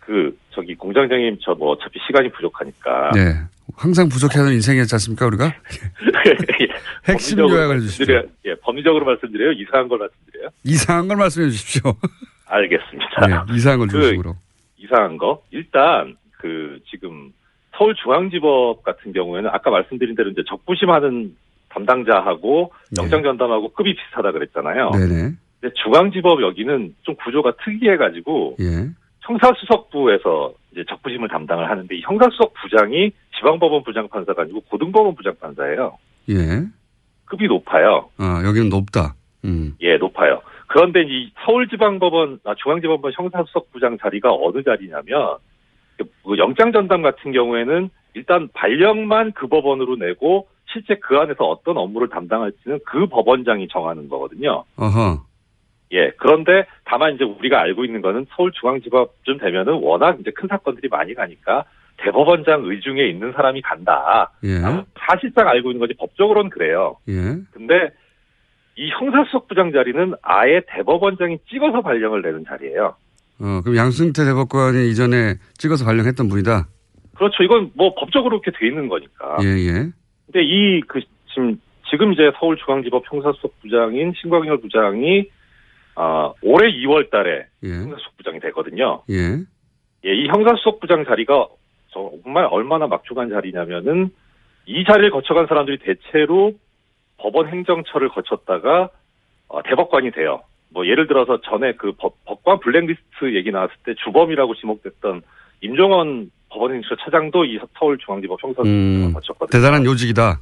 그 0.00 0.36
저기 0.50 0.74
공장장님 0.74 1.38
저 1.44 1.52
뭐 1.54 1.72
어차피 1.72 1.98
시간이 2.06 2.32
부족하니까 2.32 3.10
네. 3.14 3.40
항상 3.76 4.08
부족해하는 4.08 4.52
인생이었지 4.54 4.94
않습니까, 4.94 5.26
우리가? 5.26 5.54
핵심 7.08 7.36
법리적으로 7.36 7.56
요약을 7.56 7.76
해주십시오. 7.76 8.22
예, 8.46 8.54
법리적으로 8.56 9.04
말씀드려요. 9.04 9.52
이상한 9.52 9.88
걸 9.88 9.98
말씀드려요. 9.98 10.48
이상한 10.64 11.08
걸 11.08 11.16
말씀해 11.16 11.50
주십시오. 11.50 11.94
알겠습니다. 12.46 13.26
네, 13.26 13.54
이상한 13.56 13.78
걸그 13.80 13.92
중심으로. 13.92 14.36
이상한 14.78 15.16
거 15.18 15.42
일단 15.50 16.16
그 16.32 16.80
지금 16.90 17.32
서울중앙지법 17.76 18.82
같은 18.82 19.12
경우에는 19.12 19.50
아까 19.50 19.70
말씀드린 19.70 20.14
대로 20.14 20.30
이제 20.30 20.42
적부심하는 20.48 21.34
담당자하고 21.68 22.72
네. 22.90 23.02
영장 23.02 23.22
전담하고 23.22 23.72
급이 23.72 23.94
비슷하다 23.94 24.32
그랬잖아요. 24.32 24.90
네네. 24.90 25.32
근데 25.60 25.74
중앙지법 25.82 26.42
여기는 26.42 26.94
좀 27.02 27.14
구조가 27.16 27.52
특이해가지고 27.64 28.56
예. 28.60 28.90
형사수석부에서 29.20 30.52
이제 30.72 30.84
적부심을 30.88 31.28
담당을 31.28 31.68
하는데 31.68 31.96
이 31.96 32.00
형사수석 32.02 32.54
부장이 32.54 33.12
지방법원 33.36 33.82
부장판사가 33.84 34.42
아니고 34.42 34.60
고등법원 34.62 35.14
부장판사예요. 35.14 35.98
예. 36.30 36.64
급이 37.26 37.46
높아요. 37.46 38.10
아, 38.18 38.42
여기는 38.44 38.68
높다. 38.68 39.14
음. 39.44 39.76
예, 39.80 39.96
높아요. 39.96 40.42
그런데 40.66 41.02
이 41.02 41.32
서울지방법원, 41.44 42.40
아, 42.44 42.54
중앙지방법원 42.54 43.12
형사수석 43.16 43.72
부장 43.72 43.98
자리가 43.98 44.32
어느 44.32 44.62
자리냐면 44.62 45.36
그 45.96 46.38
영장 46.38 46.72
전담 46.72 47.02
같은 47.02 47.32
경우에는 47.32 47.90
일단 48.14 48.48
발령만 48.52 49.32
그 49.32 49.46
법원으로 49.46 49.96
내고 49.96 50.48
실제 50.72 50.96
그 50.96 51.16
안에서 51.16 51.44
어떤 51.44 51.76
업무를 51.76 52.08
담당할지는 52.08 52.80
그 52.84 53.06
법원장이 53.06 53.68
정하는 53.68 54.08
거거든요. 54.08 54.64
어허. 54.76 55.24
예, 55.92 56.12
그런데 56.18 56.66
다만 56.84 57.14
이제 57.14 57.24
우리가 57.24 57.60
알고 57.60 57.84
있는 57.84 58.00
거는 58.00 58.26
서울중앙지법쯤 58.36 59.38
되면은 59.38 59.74
워낙 59.74 60.18
이제 60.20 60.30
큰 60.30 60.48
사건들이 60.48 60.88
많이 60.88 61.14
가니까 61.14 61.64
대법원장 61.98 62.62
의중에 62.64 63.06
있는 63.08 63.32
사람이 63.32 63.60
간다. 63.62 64.30
예. 64.44 64.60
사실상 64.98 65.48
알고 65.48 65.70
있는 65.70 65.80
거지 65.80 65.94
법적으로는 65.98 66.50
그래요. 66.50 66.96
예. 67.08 67.14
근데 67.52 67.90
이 68.76 68.88
형사수석부장 68.90 69.72
자리는 69.72 70.14
아예 70.22 70.62
대법원장이 70.68 71.38
찍어서 71.50 71.82
발령을 71.82 72.22
내는 72.22 72.44
자리예요. 72.46 72.94
어, 73.40 73.60
그럼 73.62 73.76
양승태 73.76 74.24
대법관이 74.24 74.88
이전에 74.90 75.34
찍어서 75.58 75.84
발령했던 75.84 76.28
분이다. 76.28 76.68
그렇죠. 77.16 77.42
이건 77.42 77.70
뭐 77.74 77.94
법적으로 77.94 78.40
그렇게 78.40 78.56
돼 78.58 78.66
있는 78.68 78.88
거니까. 78.88 79.38
예, 79.42 79.46
예. 79.46 79.72
근데 80.26 80.42
이 80.44 80.80
그 80.86 81.00
지금 81.34 81.60
지금 81.90 82.12
이제 82.12 82.30
서울중앙지법 82.38 83.02
형사수석부장인 83.12 84.12
신광열 84.20 84.60
부장이 84.60 85.26
아 86.02 86.32
올해 86.40 86.72
2월 86.72 87.10
달에 87.10 87.44
예. 87.62 87.68
형사수석부장이 87.68 88.40
되거든요. 88.40 89.02
예. 89.10 89.36
예, 90.06 90.14
이 90.14 90.28
형사수석부장 90.28 91.04
자리가 91.04 91.46
정말 91.92 92.46
얼마나 92.50 92.86
막중한 92.86 93.28
자리냐면은 93.28 94.08
이 94.64 94.82
자리를 94.84 95.10
거쳐간 95.10 95.46
사람들이 95.46 95.78
대체로 95.80 96.54
법원 97.18 97.48
행정처를 97.48 98.08
거쳤다가 98.08 98.88
어, 99.48 99.62
대법관이 99.62 100.12
돼요. 100.12 100.40
뭐 100.70 100.86
예를 100.86 101.06
들어서 101.06 101.38
전에 101.42 101.74
그 101.74 101.92
법, 101.92 102.14
법관 102.24 102.60
블랙리스트 102.60 103.34
얘기 103.34 103.50
나왔을 103.50 103.74
때 103.84 103.92
주범이라고 104.02 104.54
지목됐던 104.54 105.20
임종원 105.60 106.30
법원 106.48 106.72
행정처 106.72 106.96
차장도 107.04 107.44
이 107.44 107.58
서울중앙지법 107.78 108.42
형사수석부장을 108.42 109.06
음, 109.08 109.12
거쳤거든요. 109.12 109.60
대단한 109.60 109.84
요직이다. 109.84 110.40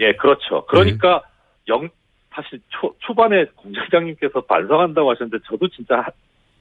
예, 0.00 0.12
그렇죠. 0.12 0.66
그러니까 0.66 1.22
영 1.68 1.88
사실 2.34 2.60
초 2.68 2.94
초반에 2.98 3.46
공장장님께서 3.56 4.40
반성한다고 4.42 5.10
하셨는데 5.10 5.44
저도 5.48 5.68
진짜 5.68 5.98
하- 6.00 6.10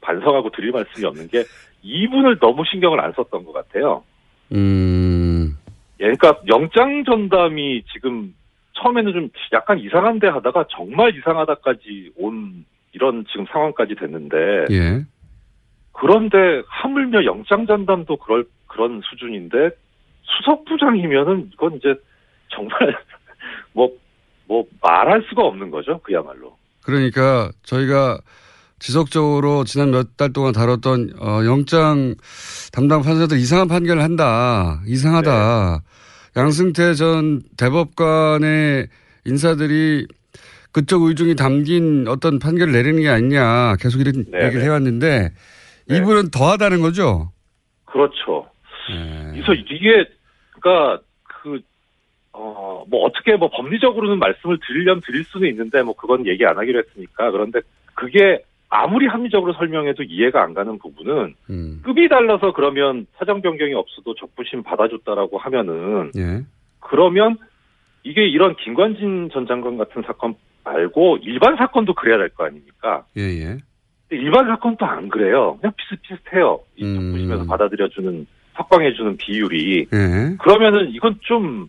반성하고 0.01 0.51
드릴 0.51 0.71
말씀이 0.71 1.05
없는 1.05 1.27
게 1.27 1.43
이분을 1.81 2.39
너무 2.39 2.63
신경을 2.65 2.99
안 2.99 3.11
썼던 3.13 3.43
것 3.45 3.53
같아요. 3.53 4.03
음, 4.51 5.57
예, 5.99 6.11
그러니까 6.11 6.39
영장 6.47 7.03
전담이 7.03 7.83
지금 7.93 8.35
처음에는 8.73 9.13
좀 9.13 9.29
약간 9.53 9.79
이상한데 9.79 10.27
하다가 10.27 10.65
정말 10.69 11.15
이상하다까지 11.17 12.13
온 12.17 12.65
이런 12.91 13.25
지금 13.31 13.45
상황까지 13.51 13.95
됐는데 13.95 14.37
예. 14.71 15.05
그런데 15.91 16.61
하물며 16.67 17.25
영장 17.25 17.65
전담도 17.65 18.17
그럴 18.17 18.45
그런 18.67 19.01
수준인데 19.03 19.69
수석부장이면은 20.23 21.51
이건 21.53 21.75
이제 21.75 21.95
정말 22.49 22.77
뭐 23.73 23.91
뭐 24.47 24.65
말할 24.81 25.23
수가 25.29 25.43
없는 25.43 25.71
거죠 25.71 25.99
그야말로. 26.03 26.57
그러니까 26.83 27.51
저희가 27.63 28.19
지속적으로 28.79 29.63
지난 29.63 29.91
몇 29.91 30.17
달 30.17 30.33
동안 30.33 30.51
다뤘던 30.51 31.13
어, 31.19 31.45
영장 31.45 32.15
담당 32.73 33.01
판사들 33.01 33.37
이상한 33.37 33.67
판결을 33.69 34.03
한다. 34.03 34.81
이상하다. 34.85 35.81
네. 36.35 36.41
양승태 36.41 36.93
전 36.95 37.41
대법관의 37.57 38.87
인사들이 39.25 40.07
그쪽 40.71 41.03
의중이 41.03 41.35
담긴 41.35 42.05
어떤 42.07 42.39
판결을 42.39 42.73
내리는 42.73 43.01
게 43.01 43.07
아니냐 43.07 43.75
계속 43.79 44.01
이런 44.01 44.25
네, 44.31 44.45
얘기를 44.45 44.59
네. 44.61 44.65
해왔는데 44.65 45.31
이분은 45.89 46.31
더하다는 46.31 46.81
거죠. 46.81 47.31
그렇죠. 47.85 48.47
네. 48.89 49.31
그래서 49.33 49.53
이게 49.53 50.09
그러니까 50.59 51.01
그 51.23 51.55
어, 51.55 51.59
뭐 52.89 53.03
어떻게 53.05 53.35
뭐 53.35 53.49
법리적으로는 53.49 54.19
말씀을 54.19 54.57
드리려면 54.67 55.01
드릴 55.05 55.23
수는 55.25 55.49
있는데 55.49 55.81
뭐 55.83 55.95
그건 55.95 56.25
얘기 56.27 56.45
안 56.45 56.57
하기로 56.57 56.79
했으니까 56.79 57.31
그런데 57.31 57.59
그게 57.95 58.43
아무리 58.69 59.05
합리적으로 59.05 59.53
설명해도 59.53 60.03
이해가 60.03 60.41
안 60.41 60.53
가는 60.53 60.79
부분은 60.79 61.35
음. 61.49 61.81
급이 61.83 62.09
달라서 62.09 62.53
그러면 62.53 63.05
사정 63.17 63.41
변경이 63.41 63.73
없어도 63.75 64.15
적부심 64.15 64.63
받아줬다라고 64.63 65.37
하면은 65.37 66.11
예. 66.17 66.41
그러면 66.79 67.37
이게 68.03 68.25
이런 68.27 68.55
김관진 68.55 69.29
전 69.31 69.45
장관 69.45 69.77
같은 69.77 70.01
사건 70.01 70.35
말고 70.63 71.19
일반 71.21 71.55
사건도 71.55 71.93
그래야 71.93 72.17
될 72.17 72.29
거 72.29 72.45
아닙니까? 72.45 73.05
예, 73.15 73.21
예. 73.21 73.57
일반 74.09 74.47
사건도 74.47 74.85
안 74.85 75.07
그래요. 75.07 75.57
그냥 75.61 75.73
비슷비슷해요. 75.77 76.59
이 76.77 76.83
음. 76.85 76.95
적부심에서 76.95 77.45
받아들여주는 77.45 78.25
석방해주는 78.57 79.17
비율이 79.17 79.85
예. 79.93 80.35
그러면은 80.39 80.89
이건 80.89 81.17
좀 81.21 81.67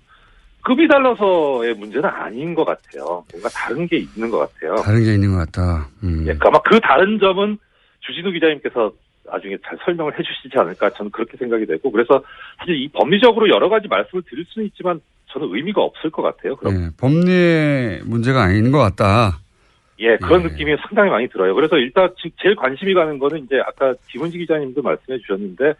급이 0.64 0.88
달라서의 0.88 1.74
문제는 1.74 2.08
아닌 2.08 2.54
것 2.54 2.64
같아요. 2.64 3.22
뭔가 3.30 3.48
다른 3.54 3.86
게 3.86 3.98
있는 3.98 4.30
것 4.30 4.38
같아요. 4.38 4.76
다른 4.82 5.04
게 5.04 5.14
있는 5.14 5.32
것 5.32 5.38
같다. 5.38 5.88
음. 6.02 6.24
예, 6.26 6.34
아마 6.40 6.58
그 6.62 6.80
다른 6.80 7.18
점은 7.18 7.58
주진우 8.00 8.32
기자님께서 8.32 8.92
나중에 9.26 9.56
잘 9.64 9.78
설명을 9.84 10.12
해주시지 10.18 10.58
않을까 10.58 10.90
저는 10.90 11.10
그렇게 11.10 11.36
생각이 11.36 11.66
되고 11.66 11.90
그래서 11.90 12.22
사실 12.58 12.74
이 12.76 12.88
법리적으로 12.88 13.48
여러 13.48 13.68
가지 13.68 13.88
말씀을 13.88 14.22
드릴 14.28 14.44
수는 14.48 14.66
있지만 14.68 15.00
저는 15.32 15.48
의미가 15.54 15.80
없을 15.82 16.10
것 16.10 16.22
같아요. 16.22 16.56
그럼 16.56 16.74
예, 16.74 16.88
법리의 16.98 18.00
문제가 18.04 18.42
아닌 18.44 18.70
것 18.72 18.78
같다. 18.78 19.38
예 20.00 20.16
그런 20.16 20.42
예. 20.42 20.48
느낌이 20.48 20.74
상당히 20.86 21.10
많이 21.10 21.28
들어요. 21.28 21.54
그래서 21.54 21.76
일단 21.76 22.08
지- 22.20 22.32
제일 22.42 22.56
관심이 22.56 22.94
가는 22.94 23.18
거는 23.18 23.44
이제 23.44 23.60
아까 23.66 23.94
김은지 24.10 24.38
기자님도 24.38 24.82
말씀해 24.82 25.18
주셨는데 25.20 25.74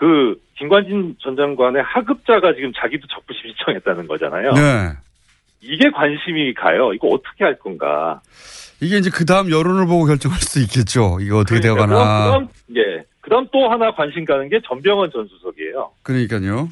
그 0.00 0.34
김관진 0.56 1.14
전 1.18 1.36
장관의 1.36 1.82
하급자가 1.82 2.54
지금 2.54 2.72
자기도 2.74 3.06
적부심 3.08 3.50
신청했다는 3.54 4.08
거잖아요. 4.08 4.52
네. 4.52 4.92
이게 5.60 5.90
관심이 5.90 6.54
가요. 6.54 6.94
이거 6.94 7.08
어떻게 7.08 7.44
할 7.44 7.58
건가? 7.58 8.22
이게 8.80 8.96
이제 8.96 9.10
그 9.12 9.26
다음 9.26 9.50
여론을 9.50 9.84
보고 9.86 10.06
결정할 10.06 10.38
수도 10.40 10.60
있겠죠. 10.60 11.18
이거 11.20 11.40
어떻게 11.40 11.60
그러니까 11.60 11.86
되어가나. 11.86 12.24
그다음, 12.24 12.46
그다음, 12.46 12.76
예. 12.78 13.04
그다음 13.20 13.46
또 13.52 13.70
하나 13.70 13.92
관심 13.92 14.24
가는 14.24 14.48
게 14.48 14.58
전병헌 14.66 15.10
전 15.12 15.28
수석이에요. 15.28 15.90
그러니까요. 16.02 16.70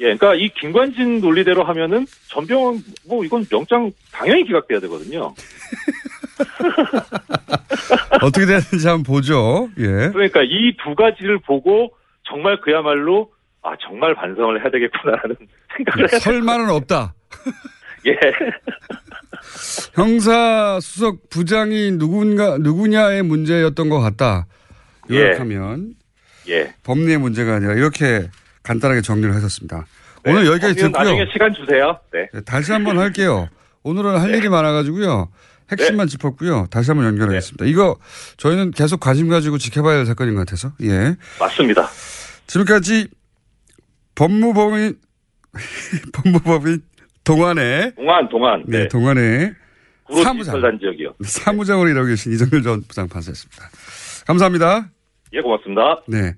예, 0.00 0.16
그러니까 0.16 0.34
이 0.34 0.48
김관진 0.48 1.20
논리대로 1.20 1.62
하면은 1.62 2.04
전병헌 2.30 2.82
뭐 3.08 3.24
이건 3.24 3.46
영장 3.52 3.92
당연히 4.12 4.42
기각돼야 4.44 4.80
되거든요. 4.80 5.32
어떻게 8.22 8.44
되는지 8.44 8.88
한번 8.88 9.04
보죠. 9.04 9.68
예. 9.78 10.10
그러니까 10.10 10.42
이 10.42 10.74
두 10.82 10.96
가지를 10.96 11.38
보고 11.38 11.92
정말 12.28 12.60
그야말로 12.60 13.30
아 13.62 13.74
정말 13.80 14.14
반성을 14.14 14.60
해야 14.60 14.70
되겠구나라는 14.70 15.36
생각을 15.76 16.12
해야 16.12 16.18
설마는 16.20 16.70
없다. 16.70 17.14
예. 18.06 18.16
형사 19.94 20.78
수석 20.80 21.28
부장이 21.30 21.92
누군가 21.92 22.58
누구냐의 22.58 23.22
문제였던 23.22 23.88
것 23.88 24.00
같다. 24.00 24.46
예. 25.10 25.16
요약하면 25.16 25.94
예. 26.48 26.74
법리의 26.84 27.18
문제가 27.18 27.54
아니라 27.56 27.74
이렇게 27.74 28.28
간단하게 28.62 29.00
정리를. 29.00 29.32
오늘 30.26 30.44
네, 30.44 30.50
여기까지 30.50 30.74
그러면 30.74 30.92
듣고요. 30.92 31.04
나중에 31.04 31.26
시간 31.32 31.54
주세요. 31.54 31.98
네. 32.12 32.28
네, 32.32 32.40
다시 32.44 32.72
한번 32.72 32.98
할게요. 32.98 33.48
오늘은 33.84 34.18
할 34.18 34.34
일이 34.34 34.48
많아가지고요. 34.48 35.28
핵심만 35.70 36.06
짚었고요. 36.06 36.66
다시 36.70 36.90
한번 36.90 37.06
연결하겠습니다. 37.08 37.64
이거 37.66 37.98
저희는 38.36 38.70
계속 38.70 39.00
관심 39.00 39.28
가지고 39.28 39.58
지켜봐야 39.58 39.98
할 39.98 40.06
사건인 40.06 40.34
것 40.34 40.40
같아서. 40.40 40.72
예. 40.82 41.16
맞습니다. 41.40 41.88
지금까지 42.46 43.08
법무법인 44.14 44.98
법무법인 46.12 46.82
동안에 47.24 47.92
동안 47.96 48.28
동안 48.28 48.62
네, 48.66 48.78
네. 48.80 48.88
동안에 48.88 49.52
사무장. 50.22 50.60
단지역이요. 50.60 51.14
사무장으로 51.24 51.88
일하고 51.88 52.06
계신 52.06 52.32
이정열 52.32 52.62
전 52.62 52.82
부장판사였습니다. 52.82 53.68
감사합니다. 54.26 54.88
예, 55.32 55.40
고맙습니다. 55.40 56.02
네. 56.06 56.34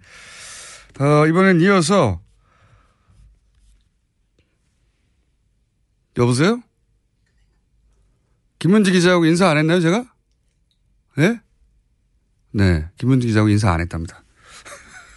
어, 1.01 1.27
이번엔 1.27 1.61
이어서 1.61 2.21
여보세요? 6.17 6.61
김문지 8.59 8.91
기자하고 8.91 9.25
인사 9.25 9.49
안 9.49 9.57
했나요, 9.57 9.81
제가? 9.81 10.05
예? 11.19 11.41
네. 12.53 12.89
김문지 12.99 13.27
기자하고 13.29 13.49
인사 13.51 13.71
안 13.71 13.81
했답니다. 13.81 14.23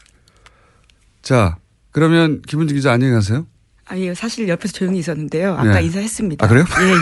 자, 1.21 1.58
그러면 1.91 2.41
김문지 2.43 2.73
기자 2.73 2.91
안녕히 2.91 3.13
가세요. 3.13 3.47
아니요, 3.86 4.13
사실 4.13 4.47
옆에서 4.47 4.73
조용히 4.73 4.99
있었는데요. 4.99 5.54
아까 5.54 5.82
예. 5.82 5.86
인사했습니다. 5.86 6.45
아, 6.45 6.47
그래요? 6.47 6.65
예, 6.82 6.89
예. 6.89 6.95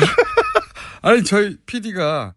아니, 1.02 1.24
저희 1.24 1.58
PD가 1.66 2.34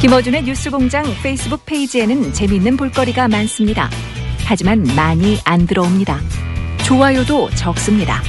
김어준의 0.00 0.44
뉴스 0.44 0.70
공장 0.70 1.04
페이스북 1.22 1.64
페이지에는 1.64 2.32
재미있는 2.32 2.76
볼거리가 2.76 3.28
많습니다. 3.28 3.90
하지만 4.44 4.82
많이 4.94 5.38
안 5.44 5.66
들어옵니다. 5.66 6.20
좋아요도 6.86 7.50
적습니다. 7.50 8.22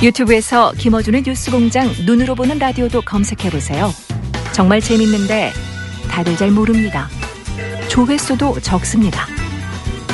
유튜브에서 0.00 0.72
김어준의 0.78 1.22
뉴스공장 1.22 1.90
눈으로 2.06 2.36
보는 2.36 2.58
라디오도 2.58 3.02
검색해보세요. 3.02 3.92
정말 4.52 4.80
재밌는데 4.80 5.52
다들 6.08 6.36
잘 6.36 6.52
모릅니다. 6.52 7.08
조회수도 7.88 8.60
적습니다. 8.60 9.26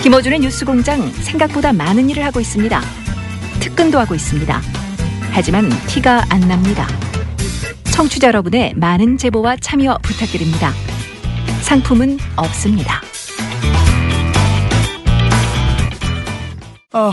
김어준의 0.03 0.41
뉴스공장 0.41 1.07
생각보다 1.11 1.75
많은 1.75 2.09
일을 2.09 2.25
하고 2.25 2.41
있습니다. 2.41 2.81
특근도 3.61 3.99
하고 3.99 4.15
있습니다. 4.15 4.61
하지만 5.33 5.69
티가 5.87 6.25
안 6.31 6.41
납니다. 6.41 6.89
청취자 7.93 8.29
여러분의 8.29 8.73
많은 8.77 9.19
제보와 9.19 9.57
참여 9.57 9.99
부탁드립니다. 10.03 10.73
상품은 11.61 12.19
없습니다. 12.37 13.03
아, 16.93 17.13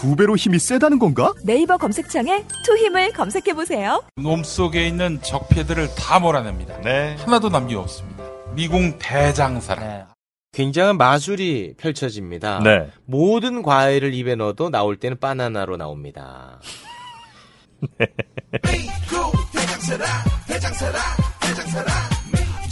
두 0.00 0.14
배로 0.14 0.36
힘이 0.36 0.60
세다는 0.60 1.00
건가? 1.00 1.34
네이버 1.42 1.76
검색창에 1.76 2.44
투 2.64 2.76
힘을 2.76 3.12
검색해 3.12 3.52
보세요. 3.54 4.04
몸 4.14 4.44
속에 4.44 4.86
있는 4.86 5.20
적폐들을 5.22 5.96
다 5.96 6.20
몰아냅니다. 6.20 6.76
하나도 7.18 7.48
남김없습니다. 7.48 8.22
미궁 8.54 8.96
대장사랑. 9.00 10.06
굉장한 10.52 10.98
마술이 10.98 11.74
펼쳐집니다. 11.76 12.60
네. 12.60 12.88
모든 13.06 13.60
과일을 13.62 14.14
입에 14.14 14.36
넣어도 14.36 14.70
나올 14.70 14.96
때는 14.96 15.18
바나나로 15.18 15.76
나옵니다. 15.76 16.60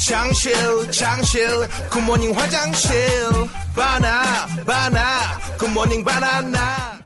장실 0.09 0.53
장실 0.93 1.49
good 1.91 2.07
morning 2.07 2.37
화장실 2.37 2.93
바나 3.75 4.47
바나 4.65 5.39
good 5.59 5.75
morning 5.75 6.05
바나나 6.05 7.06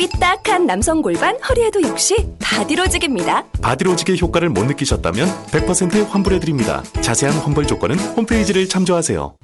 삐딱한 0.00 0.64
남성 0.64 1.02
골반 1.02 1.36
허리에도 1.42 1.82
역시 1.82 2.16
바디로직입니다. 2.40 3.44
바디로직의 3.60 4.18
효과를 4.18 4.48
못 4.48 4.64
느끼셨다면 4.64 5.28
100% 5.48 6.08
환불해드립니다. 6.08 6.82
자세한 7.02 7.36
환불 7.36 7.66
조건은 7.66 7.98
홈페이지를 7.98 8.66
참조하세요. 8.66 9.34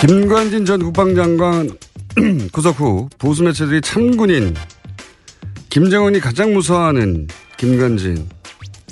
김관진 0.00 0.64
전 0.64 0.80
국방장관 0.84 1.70
구속 2.52 2.78
후 2.78 3.08
보수 3.18 3.42
매체들이 3.42 3.80
참군인 3.80 4.54
김정은이 5.70 6.20
가장 6.20 6.54
무서워하는 6.54 7.26
김관진 7.56 8.28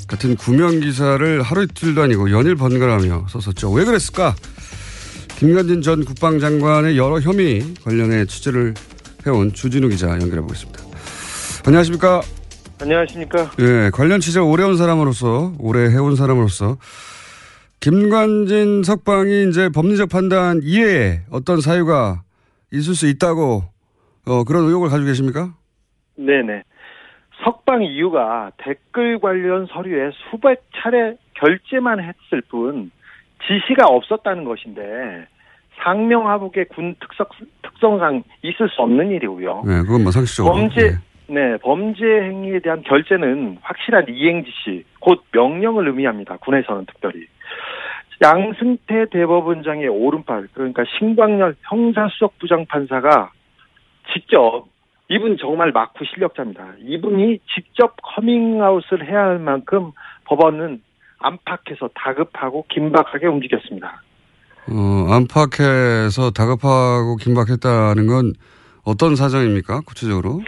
같은 0.09 0.35
구명 0.35 0.81
기사를 0.81 1.43
하루 1.43 1.63
이틀도 1.63 2.03
아니고 2.03 2.33
연일 2.33 2.57
번갈아가며 2.57 3.27
썼었죠. 3.31 3.71
왜 3.71 3.85
그랬을까? 3.85 4.35
김관진 5.43 5.83
전 5.83 6.05
국방장관의 6.05 6.97
여러 6.97 7.19
혐의 7.19 7.63
관련해 7.83 8.27
취재를 8.27 8.75
해온 9.27 9.53
주진우 9.53 9.89
기자 9.89 10.11
연결해 10.11 10.41
보겠습니다. 10.41 10.79
안녕하십니까? 11.67 12.21
안녕하십니까? 12.81 13.51
예, 13.59 13.91
관련 13.93 14.21
취재를 14.21 14.47
오래 14.47 14.63
온 14.63 14.77
사람으로서, 14.77 15.55
오래 15.59 15.91
해온 15.91 16.15
사람으로서, 16.15 16.77
김관진 17.81 18.85
석방이 18.85 19.49
이제 19.49 19.69
법리적 19.69 20.11
판단 20.11 20.61
이외에 20.63 21.23
어떤 21.33 21.61
사유가 21.61 22.23
있을 22.73 22.95
수 22.95 23.09
있다고, 23.09 23.65
어, 24.29 24.45
그런 24.45 24.67
의혹을 24.67 24.91
가지고 24.91 25.09
계십니까? 25.09 25.55
네네. 26.15 26.63
석방 27.43 27.83
이유가 27.83 28.53
댓글 28.59 29.19
관련 29.19 29.67
서류에 29.67 30.13
수백 30.31 30.63
차례 30.77 31.17
결제만 31.35 31.99
했을 31.99 32.43
뿐 32.43 32.93
지시가 33.45 33.87
없었다는 33.89 34.45
것인데 34.45 35.27
상명하복의 35.83 36.67
군 36.67 36.95
특성, 37.01 37.27
특성상 37.63 38.23
있을 38.43 38.69
수 38.69 38.83
없는 38.83 39.11
일이고요. 39.11 39.63
네, 39.67 39.83
그건 39.83 40.03
뭐 40.03 40.13
상식적으로. 40.13 40.55
범죄, 40.55 40.87
예. 40.87 41.33
네, 41.33 41.57
범죄 41.59 42.05
행위에 42.05 42.61
대한 42.61 42.83
결제는 42.83 43.59
확실한 43.63 44.07
이행 44.09 44.45
지시, 44.45 44.85
곧 45.01 45.25
명령을 45.33 45.89
의미합니다. 45.89 46.37
군에서는 46.39 46.87
특별히. 46.87 47.27
양승태 48.23 49.07
대법원장의 49.11 49.89
오른팔, 49.89 50.49
그러니까 50.55 50.85
신광열 50.99 51.57
형사수석 51.63 52.39
부장 52.39 52.67
판사가 52.67 53.33
직접 54.13 54.67
이분 55.09 55.37
정말 55.37 55.73
막후 55.73 56.05
실력자입니다. 56.05 56.75
이분이 56.81 57.41
직접 57.55 57.97
커밍아웃을 58.03 59.09
해야 59.09 59.25
할 59.25 59.39
만큼 59.39 59.91
법원은 60.25 60.81
안팎에서 61.19 61.91
다급하고 61.95 62.65
긴박하게 62.69 63.27
움직였습니다. 63.27 64.03
어, 64.71 65.07
안팎에서 65.13 66.31
다급하고 66.31 67.17
긴박했다는 67.17 68.07
건 68.07 68.33
어떤 68.85 69.17
사정입니까? 69.17 69.81
구체적으로? 69.87 70.41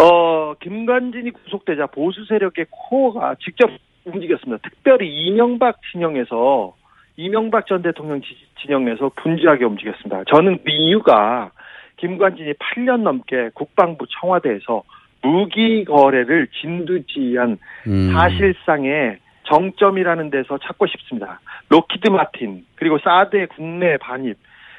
어, 0.00 0.54
김관진이 0.62 1.30
구속되자 1.32 1.86
보수 1.88 2.24
세력의 2.26 2.66
코어가 2.70 3.36
직접 3.44 3.70
움직였습니다. 4.04 4.58
특별히 4.62 5.08
이명박 5.26 5.76
진영에서 5.92 6.74
이명박 7.16 7.66
전 7.66 7.82
대통령 7.82 8.20
지- 8.22 8.28
진영에서 8.62 9.10
분주하게 9.16 9.64
움직였습니다. 9.64 10.22
저는 10.32 10.58
그 10.64 10.70
이유가 10.70 11.50
김관진이 11.98 12.54
8년 12.54 13.02
넘게 13.02 13.50
국방부 13.54 14.06
청와대에서 14.20 14.82
무기 15.22 15.84
거래를 15.84 16.48
진두지휘한 16.60 17.58
음. 17.88 18.12
사실상의 18.12 19.18
정점이라는 19.50 20.30
데서 20.30 20.58
찾고 20.58 20.86
싶습니다. 20.86 21.40
로키드 21.68 22.08
마틴 22.08 22.64
그리고 22.76 22.98
사드의 22.98 23.48
국내 23.48 23.96
반입 23.98 24.36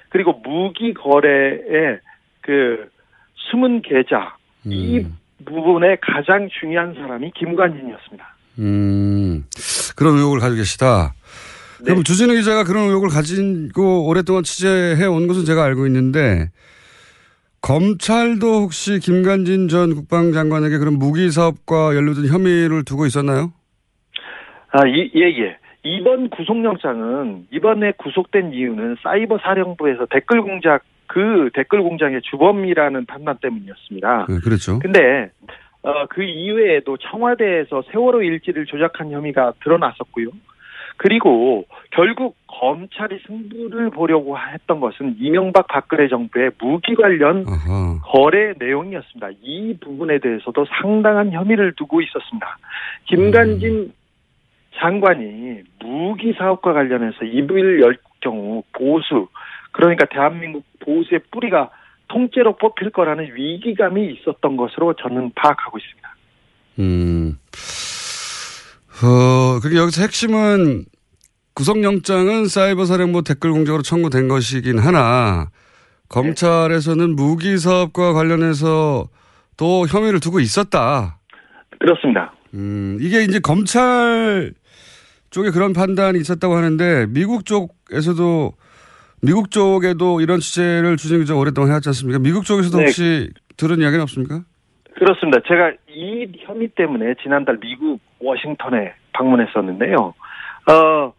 그리고 0.10 0.34
무기 0.44 0.94
거래의 0.94 2.00
그 2.42 2.90
숨은 3.36 3.82
계좌 3.82 4.36
이 4.66 5.06
부분에 5.46 5.98
가장 6.02 6.48
중요한 6.60 6.94
사람이 6.94 7.32
김관진이었습니다. 7.36 8.36
음, 8.60 9.46
그런 9.96 10.16
의혹을 10.16 10.40
가지고 10.40 10.58
계시다. 10.58 11.14
네. 11.80 11.86
그럼 11.86 12.04
주진우 12.04 12.34
기자가 12.36 12.64
그런 12.64 12.84
의혹을 12.86 13.10
가지고 13.10 14.06
오랫동안 14.06 14.44
취재해 14.44 15.04
온 15.06 15.28
것은 15.28 15.46
제가 15.46 15.64
알고 15.64 15.88
있는데 15.88 16.50
검찰도 17.62 18.62
혹시 18.62 19.00
김관진 19.00 19.68
전 19.68 19.96
국방장관에게 19.96 20.78
그런 20.78 21.00
무기 21.00 21.32
사업과 21.32 21.96
연루된 21.96 22.28
혐의를 22.28 22.84
두고 22.84 23.06
있었나요? 23.06 23.52
아, 24.72 24.88
이, 24.88 25.12
예, 25.16 25.22
예. 25.22 25.58
이번 25.84 26.30
구속영장은 26.30 27.48
이번에 27.52 27.94
구속된 27.98 28.54
이유는 28.54 28.98
사이버 29.02 29.40
사령부에서 29.40 30.06
댓글 30.08 30.42
공작 30.42 30.84
그 31.08 31.50
댓글 31.54 31.82
공장의 31.82 32.22
주범이라는 32.22 33.06
판단 33.06 33.38
때문이었습니다. 33.42 34.28
네, 34.30 34.40
그렇죠. 34.44 34.80
근데 34.80 35.30
어, 35.84 36.06
그 36.08 36.24
이외에도 36.24 36.98
청와대에서 36.98 37.84
세월호 37.92 38.22
일지를 38.22 38.66
조작한 38.66 39.12
혐의가 39.12 39.54
드러났었고요. 39.64 40.28
그리고 40.98 41.66
결국 41.90 42.36
검찰이 42.46 43.20
승부를 43.26 43.90
보려고 43.90 44.38
했던 44.38 44.80
것은 44.80 45.16
이명박 45.20 45.68
박근혜 45.68 46.08
정부의 46.08 46.52
무기 46.60 46.94
관련 46.94 47.46
거래 48.04 48.54
내용이었습니다. 48.60 49.30
이 49.42 49.76
부분에 49.82 50.20
대해서도 50.20 50.66
상당한 50.66 51.32
혐의를 51.32 51.74
두고 51.76 52.02
있었습니다. 52.02 52.58
김관진 53.06 53.92
장관이 54.80 55.62
무기 55.80 56.34
사업과 56.38 56.74
관련해서 56.74 57.26
입을 57.26 57.82
열 57.82 57.98
경우 58.22 58.64
보수 58.74 59.28
그러니까 59.72 60.06
대한민국 60.06 60.64
보수의 60.80 61.22
뿌리가 61.32 61.70
통째로 62.08 62.58
뽑힐 62.58 62.92
거라는 62.92 63.36
위기감이 63.36 64.14
있었던 64.14 64.58
것으로 64.58 64.94
저는 64.96 65.32
파악하고 65.36 65.78
있습니다. 65.78 66.16
음, 66.80 67.38
어, 69.04 69.60
그게 69.62 69.78
여기서 69.78 70.02
핵심은 70.02 70.86
구속영장은 71.54 72.48
사이버 72.48 72.86
사령부 72.86 73.24
댓글 73.24 73.52
공작으로 73.52 73.82
청구된 73.82 74.28
것이긴 74.28 74.80
하나 74.80 75.50
검찰에서는 76.10 77.16
무기 77.16 77.58
사업과 77.58 78.14
관련해서 78.14 79.08
또 79.58 79.86
혐의를 79.88 80.20
두고 80.20 80.40
있었다. 80.40 81.18
그렇습니다. 81.80 82.34
음, 82.54 82.98
이게 83.00 83.24
이제 83.24 83.40
검찰 83.40 84.54
쪽에 85.32 85.50
그런 85.50 85.74
판단이 85.74 86.20
있었다고 86.20 86.54
하는데 86.56 87.08
미국 87.10 87.46
쪽에서도 87.46 88.52
미국 89.24 89.52
쪽에도 89.52 90.22
이런 90.22 90.40
취재를 90.40 90.98
주진 90.98 91.20
기자 91.20 91.36
오랫동안 91.36 91.70
해왔지 91.72 91.90
않습니까? 91.90 92.20
미국 92.20 92.46
쪽에서도 92.46 92.78
네. 92.78 92.84
혹시 92.84 93.30
들은 93.58 93.80
이야기는 93.80 94.02
없습니까? 94.02 94.42
그렇습니다. 94.96 95.40
제가 95.48 95.74
이 95.90 96.28
혐의 96.40 96.68
때문에 96.70 97.16
지난달 97.24 97.58
미국 97.60 98.00
워싱턴에 98.20 98.94
방문했었는데요. 99.14 99.96
어, 99.96 101.14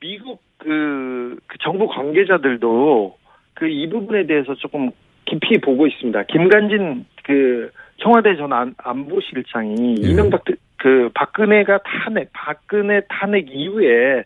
미국 0.00 0.40
그, 0.58 1.36
그 1.46 1.58
정부 1.60 1.86
관계자들도 1.88 3.18
그 3.58 3.66
이 3.66 3.88
부분에 3.88 4.26
대해서 4.26 4.54
조금 4.54 4.90
깊이 5.24 5.58
보고 5.60 5.86
있습니다. 5.86 6.22
김관진 6.24 7.04
그 7.24 7.70
청와대 8.00 8.36
전 8.36 8.52
안, 8.52 8.74
안보실장이 8.78 9.94
이명박 9.98 10.44
대- 10.44 10.54
그 10.76 11.10
박근혜가 11.14 11.80
탄핵 11.82 12.30
박근혜 12.32 13.00
탄핵 13.08 13.48
이후에 13.50 14.24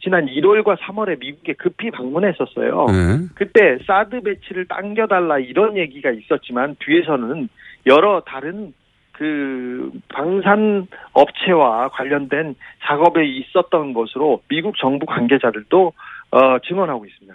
지난 0.00 0.26
1월과 0.26 0.78
3월에 0.78 1.18
미국에 1.18 1.54
급히 1.54 1.90
방문했었어요. 1.90 2.86
네. 2.86 3.26
그때 3.34 3.78
사드 3.84 4.22
배치를 4.22 4.66
당겨달라 4.66 5.40
이런 5.40 5.76
얘기가 5.76 6.10
있었지만 6.10 6.76
뒤에서는 6.78 7.48
여러 7.86 8.22
다른 8.24 8.72
그 9.12 9.90
방산 10.08 10.86
업체와 11.12 11.88
관련된 11.88 12.54
작업에 12.84 13.26
있었던 13.26 13.92
것으로 13.92 14.40
미국 14.48 14.76
정부 14.78 15.06
관계자들도 15.06 15.92
어, 16.30 16.58
증언하고 16.60 17.04
있습니다. 17.04 17.34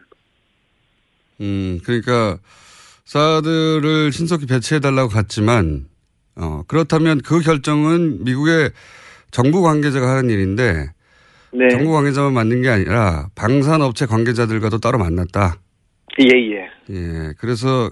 음, 1.41 1.79
그러니까 1.83 2.37
사드를 3.13 4.11
신속히 4.11 4.47
배치해달라고 4.47 5.09
갔지만, 5.09 5.85
어, 6.35 6.63
그렇다면 6.67 7.21
그 7.23 7.41
결정은 7.41 8.23
미국의 8.23 8.71
정부 9.29 9.61
관계자가 9.61 10.09
하는 10.09 10.31
일인데, 10.31 10.87
네. 11.53 11.69
정부 11.69 11.91
관계자만 11.91 12.33
만든 12.33 12.63
게 12.63 12.69
아니라 12.69 13.27
방산업체 13.35 14.07
관계자들과도 14.07 14.79
따로 14.79 14.97
만났다. 14.97 15.57
예, 16.21 16.25
예. 16.55 16.69
예, 16.89 17.33
그래서 17.37 17.91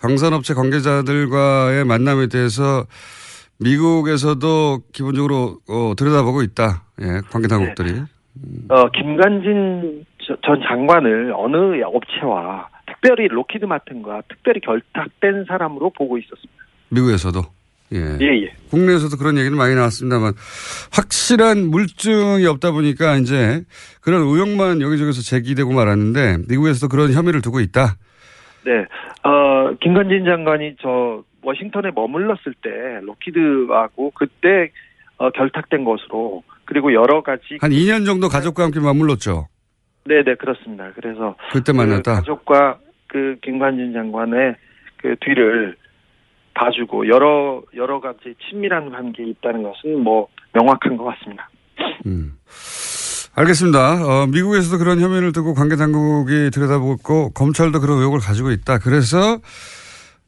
방산업체 0.00 0.54
관계자들과의 0.54 1.84
만남에 1.84 2.26
대해서 2.26 2.86
미국에서도 3.60 4.80
기본적으로 4.92 5.58
어, 5.68 5.92
들여다보고 5.96 6.42
있다. 6.42 6.82
예, 7.02 7.20
관계 7.30 7.46
당국들이. 7.46 8.00
어, 8.68 8.90
김관진 8.90 10.04
저- 10.26 10.36
전 10.44 10.60
장관을 10.68 11.32
어느 11.36 11.80
업체와 11.84 12.66
특별히 13.00 13.28
로키드 13.28 13.64
마틴과 13.64 14.22
특별히 14.28 14.60
결탁된 14.60 15.44
사람으로 15.46 15.90
보고 15.90 16.18
있었습니다. 16.18 16.64
미국에서도. 16.90 17.40
예. 17.92 18.18
예, 18.20 18.26
예. 18.42 18.52
국내에서도 18.70 19.16
그런 19.16 19.38
얘기는 19.38 19.56
많이 19.56 19.74
나왔습니다만 19.76 20.32
확실한 20.92 21.68
물증이 21.68 22.44
없다 22.46 22.72
보니까 22.72 23.16
이제 23.16 23.62
그런 24.00 24.22
의혹만 24.22 24.80
여기저기서 24.80 25.22
제기되고 25.22 25.72
말았는데 25.72 26.38
미국에서도 26.48 26.88
그런 26.88 27.12
혐의를 27.12 27.42
두고 27.42 27.60
있다. 27.60 27.94
네, 28.64 28.72
어, 29.22 29.72
김관진 29.80 30.24
장관이 30.24 30.76
저 30.82 31.22
워싱턴에 31.42 31.90
머물렀을 31.94 32.54
때 32.60 32.70
로키드하고 33.02 34.10
그때 34.16 34.72
어, 35.18 35.30
결탁된 35.30 35.84
것으로 35.84 36.42
그리고 36.64 36.92
여러 36.92 37.22
가지 37.22 37.58
한 37.60 37.70
2년 37.70 38.04
정도 38.04 38.28
가족과 38.28 38.64
함께 38.64 38.80
맞물렀죠. 38.80 39.46
네, 40.06 40.24
네 40.24 40.34
그렇습니다. 40.34 40.90
그래서 40.96 41.36
그때 41.52 41.70
그 41.70 41.76
만났다. 41.76 42.14
가족과 42.16 42.78
그 43.08 43.36
김관진 43.42 43.92
장관의 43.92 44.56
그 44.98 45.16
뒤를 45.20 45.76
봐주고 46.54 47.08
여러 47.08 47.62
여러 47.76 48.00
가지 48.00 48.34
친밀한 48.48 48.90
관계에 48.90 49.26
있다는 49.26 49.62
것은 49.62 50.02
뭐 50.02 50.28
명확한 50.52 50.96
것 50.96 51.04
같습니다. 51.04 51.50
알겠습니다. 53.34 54.06
어, 54.06 54.26
미국에서도 54.28 54.78
그런 54.78 54.98
혐의를 54.98 55.32
두고 55.32 55.52
관계 55.52 55.76
당국이 55.76 56.50
들여다보고 56.50 57.30
검찰도 57.30 57.80
그런 57.80 57.98
의혹을 57.98 58.18
가지고 58.18 58.50
있다. 58.50 58.78
그래서 58.78 59.40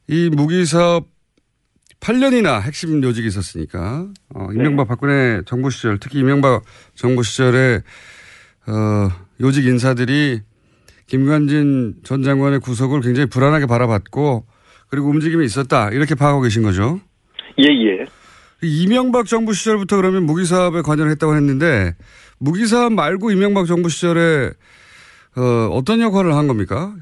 이 0.06 0.28
무기 0.30 0.66
사업 0.66 1.06
8년이나 2.00 2.60
핵심 2.60 3.02
요직이 3.02 3.26
있었으니까 3.26 4.06
어, 4.34 4.48
이명박 4.52 4.88
박근혜 4.88 5.40
정부 5.46 5.70
시절 5.70 5.98
특히 5.98 6.20
이명박 6.20 6.62
정부 6.94 7.22
시절에 7.22 7.80
어, 8.66 9.08
요직 9.40 9.64
인사들이 9.64 10.42
김관진 11.08 11.94
전 12.04 12.22
장관의 12.22 12.60
구속을 12.60 13.00
굉장히 13.00 13.28
불안하게 13.28 13.66
바라봤고 13.66 14.44
그리고 14.90 15.08
움직임이 15.08 15.44
있었다 15.44 15.90
이렇게 15.90 16.14
파악하고 16.14 16.42
계신 16.42 16.62
거죠. 16.62 17.00
예, 17.58 17.64
예. 17.64 18.04
이명박 18.62 19.26
정부 19.26 19.52
시절부터 19.52 19.96
그러면 19.96 20.24
무기 20.24 20.44
사업에 20.44 20.82
관여를 20.82 21.10
했다고 21.12 21.34
했는데 21.34 21.92
무기 22.38 22.66
사업 22.66 22.92
말고 22.92 23.30
이명박 23.30 23.66
정부 23.66 23.88
시절에 23.88 24.50
어, 25.36 25.68
어떤 25.72 26.00
역할을 26.00 26.34
한 26.34 26.46
겁니까? 26.46 26.94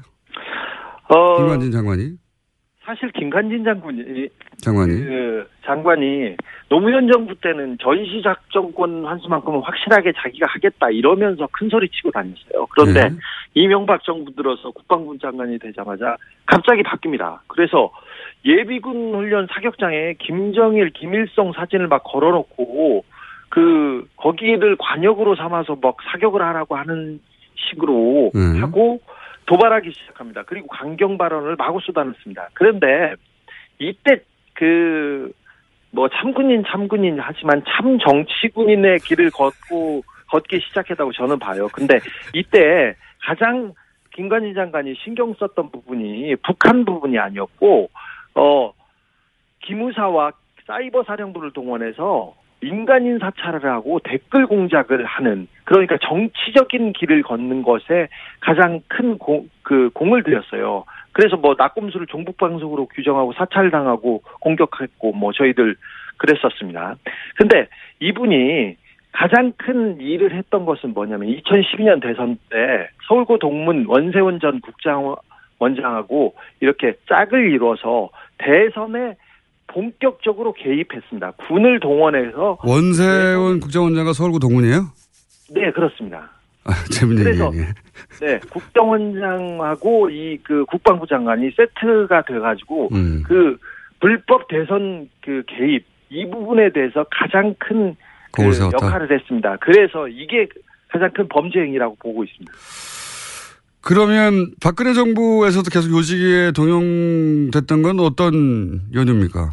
어, 1.09 1.37
김관진 1.37 1.71
장관이 1.71 2.13
사실 2.85 3.11
김관진 3.11 3.63
장군이 3.65 4.29
장관이 4.61 4.93
그 4.93 5.47
장관이 5.65 6.37
노무현 6.69 7.09
정부 7.09 7.33
때는 7.35 7.77
전시작전권 7.81 9.05
환수만큼은 9.05 9.61
확실하게 9.61 10.11
자기가 10.17 10.47
하겠다 10.49 10.89
이러면서 10.89 11.47
큰 11.51 11.69
소리 11.69 11.87
치고 11.89 12.11
다녔어요. 12.11 12.67
그런데 12.71 13.09
네. 13.09 13.15
이명박 13.53 14.03
정부 14.03 14.33
들어서 14.35 14.71
국방부 14.71 15.17
장관이 15.17 15.59
되자마자 15.59 16.17
갑자기 16.45 16.83
바뀝니다. 16.83 17.39
그래서 17.47 17.91
예비군 18.45 19.15
훈련 19.15 19.47
사격장에 19.49 20.15
김정일, 20.19 20.89
김일성 20.89 21.53
사진을 21.53 21.87
막 21.87 22.03
걸어놓고 22.03 23.05
그 23.49 24.05
거기를 24.17 24.75
관역으로 24.77 25.35
삼아서 25.35 25.77
막 25.81 25.95
사격을 26.11 26.41
하라고 26.41 26.75
하는 26.75 27.21
식으로 27.55 28.31
음. 28.35 28.61
하고 28.61 28.99
도발하기 29.45 29.91
시작합니다. 29.91 30.43
그리고 30.43 30.67
강경 30.67 31.17
발언을 31.17 31.55
마구 31.55 31.79
쏟아냈습니다. 31.79 32.49
그런데 32.53 33.13
이때 33.79 34.21
그 34.53 35.31
뭐 35.91 36.07
참군인 36.09 36.63
참군인 36.67 37.17
하지만 37.19 37.63
참 37.67 37.97
정치군인의 37.99 38.99
길을 38.99 39.31
걷고 39.31 40.03
걷기 40.29 40.59
시작했다고 40.59 41.13
저는 41.13 41.39
봐요. 41.39 41.67
근데 41.71 41.99
이때 42.33 42.95
가장 43.21 43.73
김관진 44.13 44.53
장관이 44.53 44.95
신경 45.03 45.33
썼던 45.33 45.71
부분이 45.71 46.35
북한 46.37 46.85
부분이 46.85 47.17
아니었고 47.17 47.89
어 48.35 48.73
기무사와 49.61 50.31
사이버 50.65 51.03
사령부를 51.03 51.51
동원해서 51.51 52.33
민간인 52.59 53.19
사찰을 53.19 53.63
하고 53.65 53.99
댓글 54.03 54.47
공작을 54.47 55.05
하는 55.05 55.47
그러니까 55.63 55.97
정치적인 56.01 56.93
길을 56.93 57.21
걷는 57.23 57.61
것에 57.61 58.07
가장 58.39 58.81
큰 58.87 59.17
공, 59.17 59.47
그 59.61 59.89
공을 59.93 60.23
들였어요. 60.23 60.85
그래서 61.17 61.35
뭐 61.35 61.55
낙곰수를 61.57 62.05
종북 62.05 62.37
방송으로 62.37 62.85
규정하고 62.85 63.33
사찰당하고 63.33 64.21
공격했고 64.39 65.13
뭐 65.13 65.33
저희들 65.33 65.75
그랬었습니다. 66.17 66.95
근데 67.35 67.67
이분이 67.99 68.75
가장 69.11 69.51
큰 69.57 69.99
일을 69.99 70.35
했던 70.35 70.65
것은 70.65 70.93
뭐냐면 70.93 71.29
2012년 71.29 72.03
대선 72.03 72.37
때 72.51 72.89
서울고 73.07 73.39
동문 73.39 73.85
원세훈 73.87 74.39
전 74.39 74.61
국장 74.61 75.15
원장하고 75.57 76.35
이렇게 76.59 76.93
짝을 77.09 77.51
이뤄서 77.51 78.11
대선에 78.37 79.15
본격적으로 79.65 80.53
개입했습니다. 80.53 81.31
군을 81.31 81.79
동원해서 81.79 82.59
원세훈 82.63 83.59
국정원장과 83.59 84.13
서울구 84.13 84.37
동문이에요? 84.37 84.85
네 85.49 85.71
그렇습니다. 85.71 86.29
아, 86.67 86.73
재밌는 86.91 87.23
그래서 87.23 87.47
얘기네. 87.47 87.67
네 88.21 88.39
국정원장하고 88.49 90.09
이 90.09 90.37
그 90.43 90.65
국방부 90.65 91.05
장관이 91.07 91.51
세트가 91.51 92.23
돼가지고 92.25 92.89
음. 92.93 93.23
그 93.25 93.57
불법 93.99 94.47
대선 94.47 95.09
그 95.21 95.43
개입 95.47 95.85
이 96.09 96.25
부분에 96.29 96.71
대해서 96.71 97.05
가장 97.11 97.53
큰 97.59 97.95
그. 98.31 98.43
역할을 98.71 99.11
했습니다. 99.11 99.57
그래서 99.59 100.07
이게 100.07 100.47
가장 100.89 101.09
큰 101.11 101.27
범죄 101.27 101.59
행위라고 101.59 101.95
보고 101.99 102.23
있습니다. 102.23 102.51
그러면 103.81 104.51
박근혜 104.61 104.93
정부에서도 104.93 105.69
계속 105.71 105.91
요직에 105.97 106.51
동용됐던 106.55 107.81
건 107.81 107.99
어떤 107.99 108.81
연유입니까? 108.93 109.51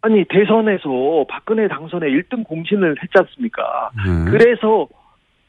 아니 0.00 0.24
대선에서 0.28 1.26
박근혜 1.28 1.66
당선에 1.68 2.06
1등 2.08 2.44
공신을 2.44 2.96
했지 3.02 3.12
않습니까? 3.16 3.90
네. 4.06 4.30
그래서 4.30 4.86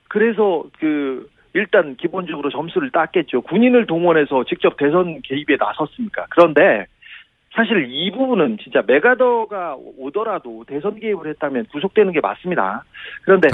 그래서 0.09 0.65
그 0.79 1.29
일단 1.53 1.95
기본적으로 1.95 2.49
점수를 2.49 2.91
땄겠죠. 2.91 3.41
군인을 3.41 3.87
동원해서 3.87 4.43
직접 4.43 4.75
대선 4.77 5.21
개입에 5.21 5.55
나섰습니까? 5.57 6.25
그런데 6.29 6.85
사실 7.53 7.87
이 7.89 8.11
부분은 8.11 8.57
진짜 8.61 8.83
메가더가 8.85 9.77
오더라도 9.97 10.65
대선 10.67 10.99
개입을 10.99 11.27
했다면 11.27 11.67
구속되는 11.71 12.11
게 12.11 12.19
맞습니다. 12.19 12.83
그런데. 13.23 13.47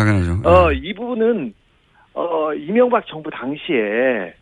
어, 0.49 0.71
이 0.71 0.93
부분은 0.93 1.53
어, 2.13 2.53
이명박 2.53 3.05
정부 3.07 3.29
당시에 3.29 4.33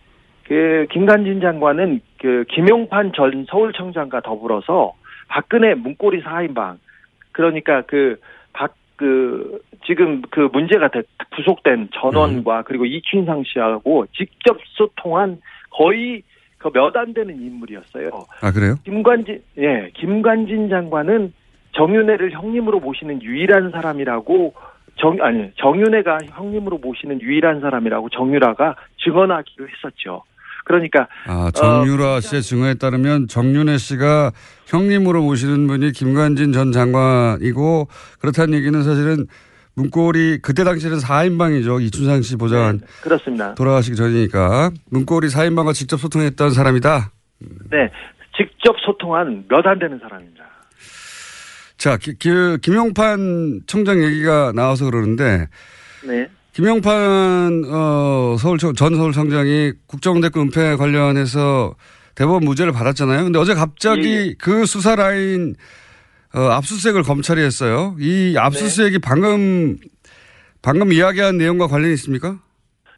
그 0.46 0.88
김관진 0.92 1.42
장관은 1.42 2.02
그 2.20 2.46
김용판 2.50 3.12
전 3.16 3.46
서울청장과 3.50 4.22
더불어서 4.22 4.94
박근혜 5.28 5.74
문고리 5.74 6.22
4인방 6.24 6.78
그러니까 7.32 7.82
그 7.82 8.18
박 8.54 8.76
그 9.04 9.60
지금 9.86 10.22
그 10.30 10.48
문제가 10.54 10.88
됐, 10.88 11.06
구속된 11.36 11.90
전원과 11.94 12.64
그리고 12.64 12.86
이춘상 12.86 13.44
씨하고 13.46 14.06
직접 14.16 14.58
소통한 14.78 15.40
거의 15.72 16.24
그 16.58 16.70
몇 16.70 16.96
안 16.96 17.14
되는 17.14 17.36
인물이었어요. 17.36 18.10
아 18.42 18.52
그래요? 18.54 18.76
김관진 18.86 19.44
예 19.58 19.90
김관진 19.96 20.70
장관은 20.70 21.34
정윤회를 21.74 22.32
형님으로 22.32 22.80
모시는 22.80 23.22
유일한 23.22 23.72
사람이라고 23.72 24.54
정 24.96 25.18
아니 25.22 25.52
정윤회가 25.56 26.20
형님으로 26.30 26.78
모시는 26.78 27.20
유일한 27.22 27.60
사람이라고 27.60 28.08
정유라가 28.10 28.76
증언하기로 29.04 29.68
했었죠. 29.68 30.24
그러니까 30.66 31.08
아, 31.28 31.52
정유라 31.54 32.22
씨의 32.22 32.42
증언에 32.42 32.74
따르면 32.76 33.28
정윤혜 33.28 33.78
씨가 33.78 34.32
형님으로 34.68 35.22
모시는 35.24 35.68
분이 35.68 35.92
김관진 35.92 36.54
전 36.54 36.72
장관이고 36.72 37.88
그렇다는 38.20 38.54
얘기는 38.58 38.82
사실은 38.84 39.28
문고리 39.76 40.40
그때 40.42 40.64
당시에는 40.64 41.00
4인방이죠. 41.00 41.82
이춘상 41.82 42.22
씨 42.22 42.36
보좌관 42.36 42.82
그렇습니다. 43.02 43.56
돌아가시기 43.56 43.96
전이니까 43.96 44.72
문고리 44.92 45.28
4인방과 45.28 45.74
직접 45.74 45.98
소통했던 46.00 46.52
사람이다. 46.52 47.12
네 47.72 47.90
직접 48.38 48.76
소통한 48.86 49.46
몇 49.50 49.66
안 49.68 49.80
되는 49.80 50.00
사람입니다. 50.00 50.44
자, 51.78 51.98
기, 51.98 52.18
기, 52.18 52.30
김용판 52.62 53.62
청장 53.68 54.02
얘기가 54.04 54.54
나와서 54.56 54.86
그러는데 54.86 55.48
네. 56.08 56.30
김용판 56.54 57.64
어, 57.66 58.36
서울 58.38 58.60
전 58.60 58.74
서울청장이 58.76 59.74
국정대권 59.88 60.48
은폐 60.48 60.76
관련해서 60.76 61.74
대법원 62.16 62.46
무죄를 62.46 62.72
받았잖아요. 62.72 63.24
근데 63.24 63.40
어제 63.40 63.56
갑자기 63.56 64.36
그 64.38 64.66
수사 64.66 64.96
라인 64.96 65.56
어, 66.36 66.40
압수수색을 66.40 67.02
검찰이 67.04 67.42
했어요. 67.42 67.96
이 68.00 68.36
압수수색이 68.38 69.00
방금 69.00 69.78
방금 70.62 70.94
이야기한 70.94 71.38
내용과 71.38 71.68
관련이 71.68 71.94
있습니까? 71.94 72.38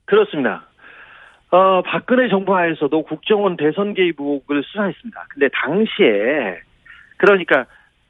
그렇습니다. 0.04 0.68
어, 1.52 1.82
박근혜 1.84 2.28
정부 2.28 2.56
하에서도 2.56 3.04
국정원 3.04 3.56
대선 3.56 3.94
개입 3.94 4.20
의혹을 4.20 4.64
수사했습니다. 4.66 5.28
근데 5.30 5.48
당시에 5.54 6.60
그러니까 7.18 7.66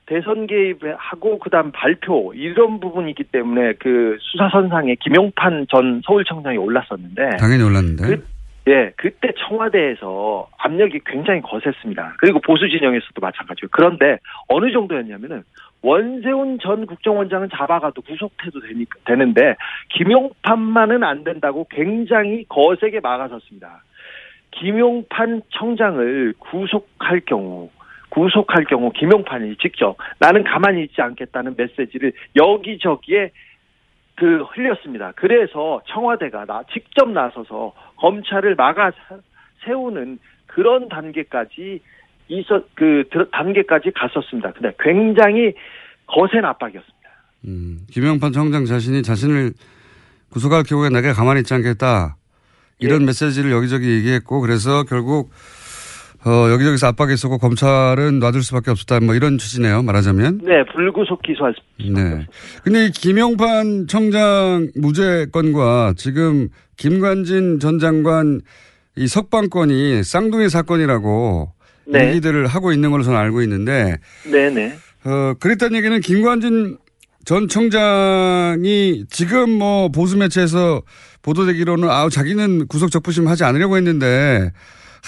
대선 0.08 0.46
개입하고 0.48 1.40
그다음 1.40 1.72
발표 1.72 2.34
이런 2.36 2.80
부분이기 2.80 3.24
때문에 3.26 3.74
그 3.80 4.18
수사 4.22 4.50
선상에 4.50 4.96
김용판 4.96 5.68
전 5.70 6.02
서울청장이 6.06 6.58
올랐었는데 6.58 7.38
당연히 7.38 7.64
올랐는데. 7.64 8.04
그, 8.04 8.26
예, 8.68 8.92
그때 8.98 9.30
청와대에서 9.38 10.50
압력이 10.58 11.02
굉장히 11.06 11.42
거셌습니다. 11.42 12.16
그리고 12.20 12.40
보수 12.40 12.68
진영에서도 12.68 13.20
마찬가지고. 13.20 13.68
그런데 13.72 14.18
어느 14.48 14.72
정도였냐면은 14.72 15.44
원세훈 15.82 16.58
전 16.60 16.88
국정원장은 16.88 17.50
잡아가도 17.56 18.02
구속해도 18.02 18.60
되니까 18.62 18.98
되는데 19.06 19.56
김용판만은 19.90 21.04
안 21.04 21.24
된다고 21.24 21.68
굉장히 21.70 22.46
거세게 22.50 23.02
막아섰습니다. 23.02 23.84
김용판 24.50 25.44
청장을 25.52 26.34
구속할 26.40 27.22
경우 27.26 27.70
구속할 28.16 28.64
경우 28.64 28.92
김용판이 28.92 29.58
직접 29.58 29.98
나는 30.20 30.46
가만히 30.46 30.84
있지 30.84 31.02
않겠다는 31.02 31.56
메시지를 31.58 32.14
여기저기에 32.38 33.32
그 34.16 34.44
흘렸습니다. 34.44 35.12
그래서 35.18 35.82
청와대가 35.88 36.46
나 36.46 36.64
직접 36.72 37.10
나서서 37.10 37.74
검찰을 37.98 38.56
막아 38.56 38.94
세우는 39.66 40.20
그런 40.48 40.88
단계까지 40.88 41.82
있어 42.30 42.64
그 42.74 43.04
단계까지 43.34 43.92
갔었습니다. 43.92 44.54
근데 44.54 44.74
굉장히 44.80 45.54
거센 46.08 46.46
압박이었습니다. 46.46 47.10
음, 47.48 47.80
김영판 47.92 48.32
청장 48.32 48.64
자신이 48.64 49.04
자신을 49.04 49.52
구속할 50.32 50.64
경우에 50.64 50.90
내가 50.90 51.12
가만히 51.12 51.42
있지 51.42 51.54
않겠다. 51.54 52.16
이런 52.80 53.02
예. 53.02 53.06
메시지를 53.08 53.52
여기저기 53.52 53.90
얘기했고 53.98 54.40
그래서 54.40 54.84
결국 54.84 55.32
어, 56.26 56.50
여기저기서 56.52 56.88
압박이 56.88 57.14
있었고 57.14 57.38
검찰은 57.38 58.18
놔둘 58.18 58.42
수밖에 58.42 58.72
없었다. 58.72 59.00
뭐 59.00 59.14
이런 59.14 59.38
취지네요. 59.38 59.84
말하자면. 59.84 60.42
네, 60.44 60.64
불구속 60.74 61.22
기소할 61.22 61.54
수. 61.54 61.92
네. 61.92 62.26
근데 62.64 62.86
이 62.86 62.90
김용판 62.90 63.86
청장 63.88 64.72
무죄 64.76 65.28
건과 65.32 65.94
지금 65.96 66.50
김관진 66.78 67.60
전 67.60 67.78
장관 67.78 68.42
이 68.96 69.08
석방권이 69.08 70.04
쌍둥이 70.04 70.50
사건이라고 70.50 71.54
네. 71.88 72.10
얘기들을 72.10 72.48
하고 72.48 72.72
있는 72.72 72.90
걸로 72.90 73.04
저는 73.04 73.20
알고 73.20 73.44
있는데 73.44 73.98
네, 74.26 74.50
네. 74.50 74.74
어, 75.04 75.36
그랬다는 75.40 75.78
얘기는 75.78 76.00
김관진 76.00 76.78
전 77.26 77.48
청장이 77.48 79.06
지금 79.10 79.52
뭐 79.52 79.90
보수 79.90 80.18
매체에서 80.18 80.82
보도되기로는 81.22 81.90
아우 81.90 82.10
자기는 82.10 82.68
구속 82.68 82.90
적부심 82.90 83.28
하지 83.28 83.44
않으려고 83.44 83.78
했는데 83.78 84.52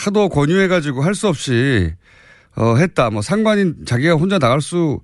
하도 0.05 0.29
권유해가지고 0.29 1.01
할 1.01 1.13
수 1.13 1.27
없이 1.27 1.91
어, 2.55 2.75
했다. 2.75 3.09
뭐 3.09 3.21
상관인 3.21 3.85
자기가 3.85 4.13
혼자 4.15 4.39
나갈 4.39 4.61
수 4.61 4.99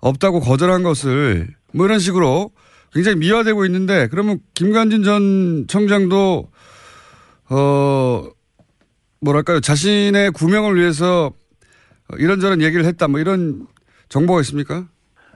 없다고 0.00 0.40
거절한 0.40 0.82
것을 0.82 1.48
뭐 1.74 1.86
이런 1.86 1.98
식으로 1.98 2.50
굉장히 2.92 3.18
미화되고 3.18 3.64
있는데 3.66 4.08
그러면 4.08 4.38
김관진 4.54 5.02
전 5.04 5.66
청장도 5.68 6.48
어 7.50 8.22
뭐랄까요 9.20 9.60
자신의 9.60 10.30
구명을 10.32 10.76
위해서 10.76 11.32
어, 12.08 12.16
이런저런 12.18 12.62
얘기를 12.62 12.84
했다 12.84 13.08
뭐 13.08 13.20
이런 13.20 13.66
정보가 14.08 14.40
있습니까? 14.40 14.86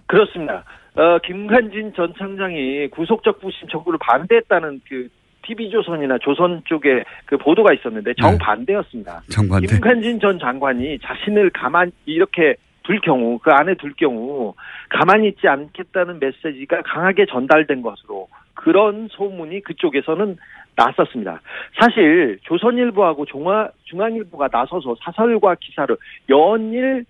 그렇습니다. 0.07 0.65
어, 0.97 1.19
김관진 1.27 1.93
전 1.97 2.13
청장이 2.17 2.89
구속적 2.91 3.41
부심 3.41 3.69
청구를 3.69 3.99
반대했다는 4.01 4.81
그 4.89 5.09
TV조선이나 5.47 6.19
조선 6.19 6.63
쪽에 6.65 7.05
그 7.27 7.37
보도가 7.37 7.73
있었는데 7.75 8.15
정반대였습니다. 8.15 9.23
정반대. 9.31 9.67
김관진 9.67 10.21
전 10.21 10.39
장관이 10.39 10.99
자신을 11.01 11.51
가만 11.51 11.93
이렇게 12.07 12.57
둘 12.83 13.01
경우 13.01 13.39
그 13.39 13.51
안에 13.51 13.75
둘 13.75 13.95
경우 13.95 14.55
가만히 14.91 15.29
있지 15.29 15.49
않겠다는 15.49 16.19
메시지가 16.21 16.83
강하게 16.83 17.27
전달된 17.27 17.83
것으로 17.83 18.29
그런 18.55 19.09
소문이 19.11 19.63
그쪽에서는 19.63 20.37
났었습니다. 20.77 21.41
사실 21.81 22.39
조선일보하고 22.43 23.27
중화, 23.27 23.69
중앙일보가 23.85 24.49
나서서 24.51 24.97
사설과 25.03 25.57
기사를 25.61 25.97
연일 26.29 27.05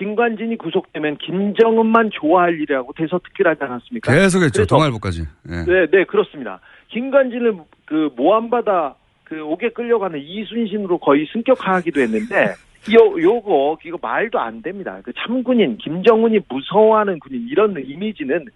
김관진이 0.00 0.56
구속되면 0.56 1.18
김정은만 1.18 2.10
좋아할 2.10 2.54
일이라고 2.54 2.94
대서특필하지 2.94 3.64
않았습니까? 3.64 4.10
계속했죠. 4.10 4.64
동아일보까지. 4.64 5.26
예. 5.50 5.54
네, 5.70 5.86
네, 5.90 6.04
그렇습니다. 6.04 6.58
김관진을 6.88 7.58
그 7.84 8.08
모함받아 8.16 8.94
그 9.24 9.42
옥에 9.44 9.68
끌려가는 9.68 10.18
이순신으로 10.18 10.98
거의 10.98 11.28
승격하기도 11.30 12.00
했는데 12.00 12.54
요 12.94 13.20
요거 13.20 13.78
이거 13.84 13.98
말도 14.00 14.40
안 14.40 14.62
됩니다. 14.62 14.98
그 15.04 15.12
참군인 15.12 15.76
김정은이 15.76 16.40
무서워하는 16.48 17.18
군인 17.18 17.46
이런 17.50 17.76
이미지는 17.86 18.46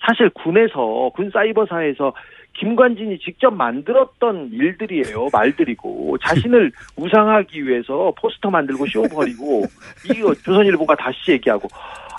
사실 0.00 0.30
군에서 0.30 1.10
군 1.14 1.30
사이버사에서 1.30 2.14
김관진이 2.54 3.18
직접 3.18 3.52
만들었던 3.52 4.50
일들이에요. 4.52 5.28
말들이고 5.32 6.18
자신을 6.18 6.72
우상하기 6.96 7.66
위해서 7.66 8.12
포스터 8.18 8.50
만들고 8.50 8.86
쇼 8.86 9.02
벌이고 9.02 9.66
이거 10.10 10.34
조선일보가 10.34 10.96
다시 10.96 11.32
얘기하고 11.32 11.68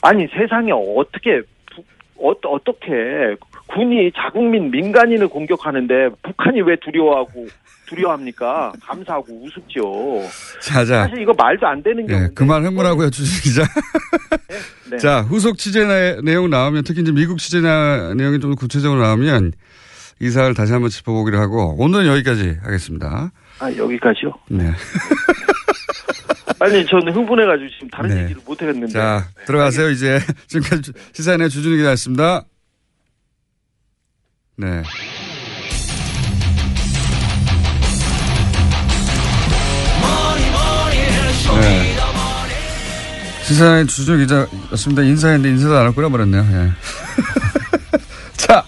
아니 0.01 0.27
세상에 0.27 0.71
어떻게 0.71 1.41
어, 2.17 2.31
어떻게 2.43 3.35
군이 3.67 4.11
자국민 4.15 4.71
민간인을 4.71 5.27
공격하는데 5.27 6.09
북한이 6.21 6.61
왜 6.61 6.75
두려워하고 6.77 7.47
두려워합니까? 7.87 8.73
감사하고 8.81 9.43
우습죠. 9.43 10.21
자, 10.61 10.85
자. 10.85 11.03
사실 11.03 11.21
이거 11.21 11.33
말도 11.33 11.67
안 11.67 11.81
되는 11.83 12.05
경우. 12.07 12.23
예, 12.23 12.27
그만 12.33 12.65
흥분하고요, 12.65 13.09
주진 13.09 13.41
기자. 13.43 13.63
네. 14.89 14.97
자, 14.97 15.21
후속 15.21 15.57
취재 15.57 15.85
내, 15.85 16.17
내용 16.23 16.49
나오면 16.49 16.83
특히 16.83 17.01
이제 17.01 17.11
미국 17.11 17.37
취재 17.37 17.61
나, 17.61 18.13
내용이 18.15 18.39
좀 18.39 18.55
구체적으로 18.55 19.01
나오면 19.01 19.51
이 20.19 20.29
사를 20.29 20.53
다시 20.53 20.71
한번 20.71 20.89
짚어보기로 20.89 21.39
하고 21.39 21.75
오늘은 21.77 22.07
여기까지 22.07 22.57
하겠습니다. 22.61 23.31
아 23.59 23.71
여기까지요? 23.71 24.31
네. 24.49 24.71
아니 26.59 26.85
저는 26.85 27.13
흥분해가지고 27.13 27.69
지금 27.69 27.89
다른 27.89 28.09
네. 28.09 28.23
얘기를 28.23 28.41
못 28.45 28.61
하겠는데. 28.61 28.93
자, 28.93 29.27
들어가세요, 29.45 29.89
이제. 29.89 30.19
지금까지 30.47 30.93
시사인의 31.13 31.49
주준희 31.49 31.77
기자였습니다. 31.77 32.45
네. 34.57 34.83
네. 41.61 41.95
시사인 43.43 43.85
주준희 43.87 44.25
기자였습니다. 44.25 45.03
인사했는데 45.03 45.49
인사도 45.49 45.77
안할 45.77 45.93
거라 45.93 46.09
버렸네요. 46.09 46.41
예. 46.41 46.71
자, 48.37 48.63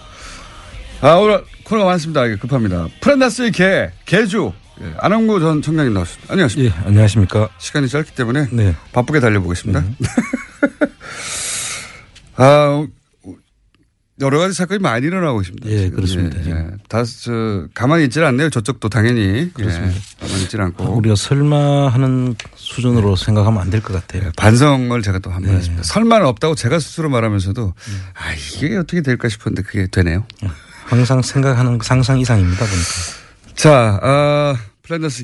아, 1.00 1.12
오늘 1.14 1.44
코너가 1.64 1.90
많습니다. 1.90 2.22
급합니다. 2.36 2.88
프란다스의 3.00 3.52
개, 3.52 3.90
개주. 4.04 4.52
예, 4.80 4.94
안홍구 4.98 5.40
전 5.40 5.62
청장님 5.62 5.92
나왔습니다. 5.94 6.32
안녕하십니까. 6.32 6.76
예, 6.82 6.86
안녕하십니까. 6.86 7.48
시간이 7.58 7.88
짧기 7.88 8.14
때문에 8.14 8.46
네. 8.52 8.74
바쁘게 8.92 9.20
달려보겠습니다. 9.20 9.84
아, 12.36 12.86
여러 14.20 14.38
가지 14.40 14.52
사건이 14.54 14.80
많이 14.80 15.06
일어나고 15.06 15.40
있습니다. 15.40 15.68
예, 15.68 15.78
지금. 15.84 15.96
그렇습니다. 15.96 16.38
예, 16.46 16.50
예. 16.50 16.66
다, 16.88 17.04
저, 17.04 17.66
가만히 17.74 18.04
있질 18.04 18.24
않네요. 18.24 18.50
저쪽도 18.50 18.88
당연히. 18.88 19.52
그렇습니다. 19.54 19.94
예, 19.94 20.00
가만히 20.26 20.42
있질 20.44 20.60
않고. 20.60 20.84
우리가 20.96 21.14
설마 21.16 21.88
하는 21.88 22.34
수준으로 22.56 23.14
생각하면 23.16 23.60
안 23.62 23.70
될 23.70 23.80
것 23.82 23.92
같아요. 23.92 24.30
반성을 24.36 25.00
제가 25.02 25.18
또 25.20 25.30
한번 25.30 25.52
네. 25.52 25.58
했습니다. 25.58 25.82
설마는 25.84 26.26
없다고 26.26 26.54
제가 26.56 26.78
스스로 26.80 27.08
말하면서도 27.08 27.74
아, 28.14 28.32
이게 28.56 28.76
어떻게 28.76 29.02
될까 29.02 29.28
싶었는데 29.28 29.62
그게 29.62 29.86
되네요. 29.88 30.24
항상 30.88 31.20
생각하는 31.22 31.78
상상 31.82 32.18
이상입니다, 32.18 32.64
보니까. 32.64 33.54
자, 33.54 33.98
아, 34.02 34.56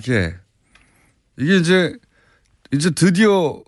개. 0.03 0.33
이게 1.39 1.57
이제, 1.57 1.93
이제 2.73 2.91
드디어 2.91 3.63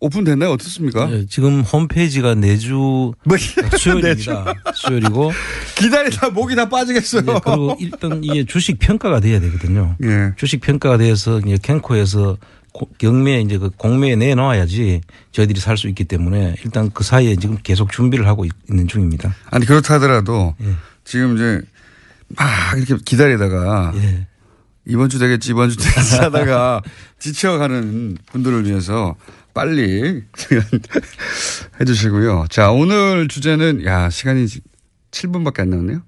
오픈됐나요? 0.00 0.50
어떻습니까? 0.52 1.10
예, 1.12 1.26
지금 1.26 1.60
홈페이지가 1.62 2.34
내주 2.34 3.12
뭐, 3.24 3.36
수요일입니다. 3.78 4.54
수요일이고. 4.74 5.32
기다리다 5.76 6.30
목이 6.30 6.54
다 6.56 6.68
빠지겠어요. 6.68 7.22
예, 7.26 7.40
그리고 7.44 7.76
일단 7.78 8.22
이게 8.24 8.44
주식 8.44 8.78
평가가 8.78 9.20
돼야 9.20 9.38
되거든요. 9.40 9.96
예. 10.02 10.32
주식 10.36 10.60
평가가 10.60 10.98
돼서 10.98 11.40
이제 11.40 11.58
캔코에서 11.62 12.36
고- 12.72 12.88
경매에 12.98 13.40
이제 13.42 13.56
그 13.58 13.70
공매에 13.70 14.16
내놓아야지 14.16 15.00
저희들이 15.32 15.60
살 15.60 15.76
수 15.76 15.88
있기 15.88 16.04
때문에 16.04 16.56
일단 16.64 16.90
그 16.92 17.04
사이에 17.04 17.36
지금 17.36 17.56
계속 17.62 17.90
준비를 17.92 18.26
하고 18.26 18.44
있- 18.44 18.50
있는 18.68 18.86
중입니다. 18.88 19.34
아니, 19.50 19.64
그렇다 19.64 19.94
하더라도 19.94 20.54
예. 20.62 20.66
지금 21.04 21.36
이제 21.36 21.60
막 22.28 22.46
이렇게 22.76 22.96
기다리다가 23.04 23.92
예. 23.96 24.26
이번 24.86 25.08
주 25.08 25.18
되겠지, 25.18 25.50
이번 25.50 25.70
주 25.70 25.76
되겠지 25.76 26.16
하다가 26.16 26.82
지쳐가는 27.18 28.18
분들을 28.26 28.66
위해서 28.66 29.16
빨리 29.54 30.22
해 31.80 31.84
주시고요. 31.84 32.46
자, 32.50 32.70
오늘 32.70 33.28
주제는, 33.28 33.84
야, 33.84 34.10
시간이 34.10 34.46
7분밖에 35.10 35.60
안 35.60 35.70
남았네요. 35.70 36.02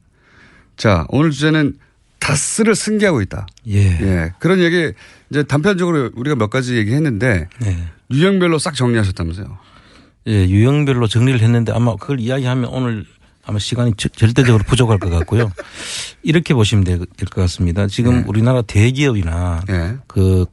자, 0.77 1.07
오늘 1.09 1.31
주제는 1.31 1.79
다스를 2.19 2.75
승계하고 2.75 3.23
있다. 3.23 3.47
예. 3.69 4.33
그런 4.41 4.59
얘기 4.59 4.93
이제 5.31 5.43
단편적으로 5.43 6.11
우리가 6.15 6.35
몇 6.37 6.51
가지 6.51 6.77
얘기했는데 6.77 7.49
네. 7.61 7.89
유형별로 8.11 8.59
싹 8.59 8.75
정리하셨다면서요. 8.75 9.59
예, 10.29 10.49
유형별로 10.49 11.07
정리를 11.07 11.41
했는데 11.41 11.73
아마 11.73 11.95
그걸 11.97 12.19
이야기하면 12.19 12.69
오늘 12.71 13.07
아마 13.47 13.59
시간이 13.61 13.95
저- 13.97 14.09
절대적으로 14.09 14.65
부족할 14.65 14.99
것 14.99 15.09
같고요. 15.09 15.53
이렇게 16.23 16.53
보시면 16.53 16.85
될 16.85 16.99
것 16.99 17.41
같습니다. 17.43 17.87
지금 17.87 18.19
네. 18.21 18.25
우리나라 18.27 18.61
대기업이나 18.63 19.63
예. 19.71 19.97
그, 20.09 20.47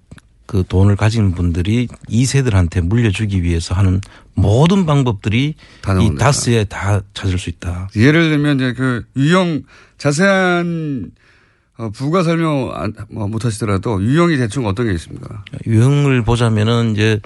그 0.46 0.64
돈을 0.68 0.96
가진 0.96 1.32
분들이 1.34 1.88
2세들한테 2.10 2.82
물려주기 2.82 3.41
위해서 3.41 3.74
하는 3.74 4.00
모든 4.36 4.86
방법들이 4.86 5.56
이. 5.56 6.16
다스에 6.20 6.66
다 6.66 7.02
찾을 7.16 7.39
수 7.39 7.50
있다. 7.50 7.89
예를 7.96 8.30
들면 8.30 8.58
이제 8.58 8.74
그 8.74 9.04
유형 9.18 9.64
자세한 9.98 11.12
어, 11.80 11.89
부가 11.89 12.22
설명 12.22 12.70
안- 12.76 12.94
뭐 13.10 13.28
못하시더라도 13.28 14.04
유형이 14.04 14.38
대충 14.38 14.68
어떤 14.68 14.86
게 14.86 14.94
있습니까? 14.94 15.44
유형을 15.66 16.24
보자면은 16.24 16.91
이제 16.91 17.20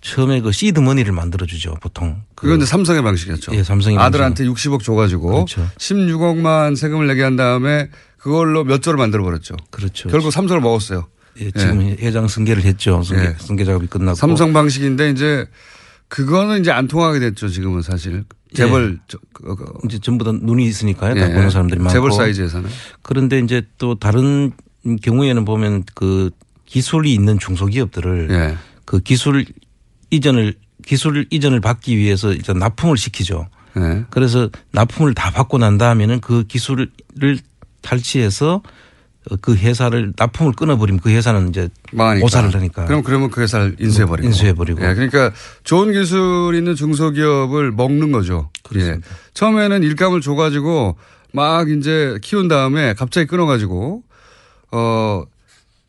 처음에 0.00 0.40
그 0.40 0.50
시드 0.52 0.80
머니를 0.80 1.12
만들어 1.12 1.44
주죠, 1.46 1.74
보통. 1.80 2.22
그건 2.34 2.56
이제 2.58 2.66
삼성의 2.66 3.02
방식이었죠. 3.02 3.52
예, 3.54 3.62
삼성의 3.62 3.98
아들한테 3.98 4.44
60억 4.44 4.82
줘가지고 4.82 5.30
그렇죠. 5.32 5.68
16억만 5.78 6.76
세금을 6.76 7.06
내게 7.06 7.22
한 7.22 7.36
다음에 7.36 7.90
그걸로 8.16 8.64
몇 8.64 8.80
조를 8.82 8.96
만들어 8.98 9.22
버렸죠. 9.24 9.56
그렇죠. 9.70 10.08
결국 10.08 10.30
삼성을 10.30 10.60
먹었어요. 10.62 11.06
예, 11.40 11.50
지금 11.52 11.80
회장 12.00 12.28
승계를 12.28 12.64
했죠. 12.64 13.02
승계, 13.02 13.22
예. 13.22 13.34
승계 13.38 13.64
작업이 13.64 13.86
끝났고. 13.86 14.14
삼성 14.16 14.52
방식인데 14.52 15.10
이제 15.10 15.46
그거는 16.08 16.60
이제 16.60 16.70
안 16.70 16.88
통하게 16.88 17.20
됐죠. 17.20 17.48
지금은 17.48 17.82
사실 17.82 18.24
재벌 18.52 18.98
저- 19.06 19.18
그- 19.32 19.54
그- 19.54 19.72
이제 19.84 19.98
전부 20.00 20.24
다 20.24 20.32
눈이 20.32 20.64
있으니까요. 20.66 21.14
다 21.14 21.30
예, 21.30 21.34
보는 21.34 21.50
사람들이 21.50 21.78
많고. 21.78 21.92
재벌 21.92 22.10
사이즈에서는 22.12 22.68
그런데 23.02 23.38
이제 23.38 23.62
또 23.78 23.94
다른 23.98 24.52
경우에는 25.02 25.44
보면 25.44 25.84
그 25.94 26.30
기술이 26.66 27.12
있는 27.14 27.38
중소기업들을 27.38 28.28
예. 28.30 28.56
그 28.84 28.98
기술 29.00 29.44
이전을 30.10 30.54
기술 30.84 31.26
이전을 31.30 31.60
받기 31.60 31.96
위해서 31.96 32.32
이제 32.32 32.52
납품을 32.52 32.96
시키죠. 32.96 33.48
예. 33.76 34.04
그래서 34.10 34.50
납품을 34.72 35.14
다 35.14 35.30
받고 35.30 35.58
난 35.58 35.78
다음에는 35.78 36.20
그 36.20 36.44
기술을 36.44 36.90
탈취해서 37.82 38.62
그 39.42 39.54
회사를 39.54 40.14
납품을 40.16 40.52
끊어버리면 40.52 41.00
그 41.00 41.10
회사는 41.10 41.50
이제 41.50 41.68
망하니까. 41.92 42.24
오사를 42.24 42.52
하니까. 42.54 42.86
그럼 42.86 43.02
그러면 43.02 43.30
그 43.30 43.42
회사를 43.42 43.76
인수해버리고. 43.78 44.26
인수해버리고. 44.26 44.80
예, 44.82 44.94
그러니까 44.94 45.32
좋은 45.62 45.92
기술 45.92 46.54
있는 46.54 46.74
중소기업을 46.74 47.70
먹는 47.72 48.12
거죠. 48.12 48.50
예. 48.76 48.98
처음에는 49.34 49.82
일감을 49.82 50.20
줘가지고 50.20 50.96
막 51.32 51.68
이제 51.70 52.18
키운 52.22 52.48
다음에 52.48 52.94
갑자기 52.94 53.26
끊어가지고 53.26 54.02
어 54.72 55.24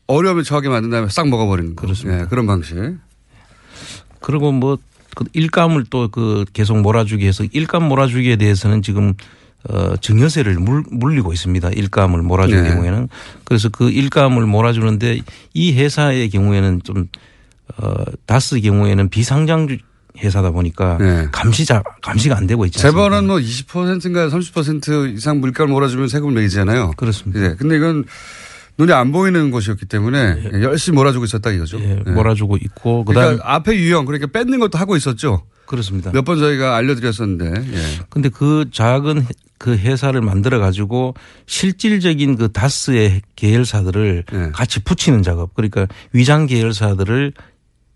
어려움에 0.06 0.42
처하게 0.42 0.68
만든 0.68 0.90
다음에 0.90 1.08
싹 1.08 1.28
먹어버리는 1.28 1.74
거. 1.74 1.82
그렇습니다. 1.82 2.28
그런 2.28 2.46
방식. 2.46 2.76
그리고 4.22 4.52
뭐, 4.52 4.78
그 5.14 5.24
일감을 5.34 5.84
또 5.90 6.08
그 6.08 6.44
계속 6.52 6.80
몰아주기 6.80 7.26
해서 7.26 7.44
일감 7.52 7.84
몰아주기에 7.84 8.36
대해서는 8.36 8.82
지금 8.82 9.14
어, 9.68 9.94
증여세를 9.96 10.54
물, 10.54 10.82
물리고 10.90 11.32
있습니다. 11.32 11.70
일감을 11.70 12.22
몰아주는 12.22 12.62
네. 12.62 12.70
경우에는. 12.70 13.08
그래서 13.44 13.68
그 13.68 13.90
일감을 13.90 14.44
몰아주는데 14.46 15.20
이 15.54 15.72
회사의 15.74 16.30
경우에는 16.30 16.80
좀 16.82 17.08
어, 17.76 17.92
다스 18.26 18.60
경우에는 18.60 19.08
비상장 19.08 19.68
회사다 20.18 20.50
보니까 20.50 20.98
감시 21.32 21.64
자 21.64 21.82
감시가 22.02 22.36
안 22.36 22.46
되고 22.46 22.64
않습니까? 22.64 22.90
재벌은 22.90 23.26
뭐 23.26 23.36
20%인가 23.38 24.28
30% 24.28 25.16
이상 25.16 25.40
물가를 25.40 25.72
몰아주면 25.72 26.08
세금을 26.08 26.34
매기잖아요. 26.34 26.92
그렇습니다. 26.96 27.42
예. 27.42 27.54
근데 27.58 27.76
이건 27.76 28.04
눈에 28.78 28.92
안 28.92 29.12
보이는 29.12 29.50
것이었기 29.50 29.86
때문에 29.86 30.62
열심히 30.62 30.96
몰아주고 30.96 31.24
있었다 31.26 31.50
이거죠. 31.50 31.78
예, 31.80 32.02
예. 32.06 32.10
몰아주고 32.10 32.56
있고 32.56 33.04
그러니까 33.04 33.32
그다음 33.36 33.48
앞에 33.56 33.76
유형 33.76 34.04
그러니까 34.06 34.28
뺏는 34.32 34.58
것도 34.60 34.78
하고 34.78 34.96
있었죠. 34.96 35.42
그렇습니다. 35.66 36.10
몇 36.12 36.24
번 36.24 36.38
저희가 36.38 36.76
알려드렸었는데. 36.76 37.72
예. 37.72 37.82
근데 38.10 38.28
그 38.28 38.66
작은 38.72 39.22
해- 39.22 39.26
그 39.58 39.76
회사를 39.76 40.20
만들어 40.22 40.58
가지고 40.58 41.14
실질적인 41.46 42.36
그 42.36 42.50
다스의 42.50 43.22
계열사들을 43.36 44.24
예. 44.32 44.48
같이 44.52 44.80
붙이는 44.82 45.22
작업 45.22 45.54
그러니까 45.54 45.86
위장 46.12 46.46
계열사들을 46.46 47.32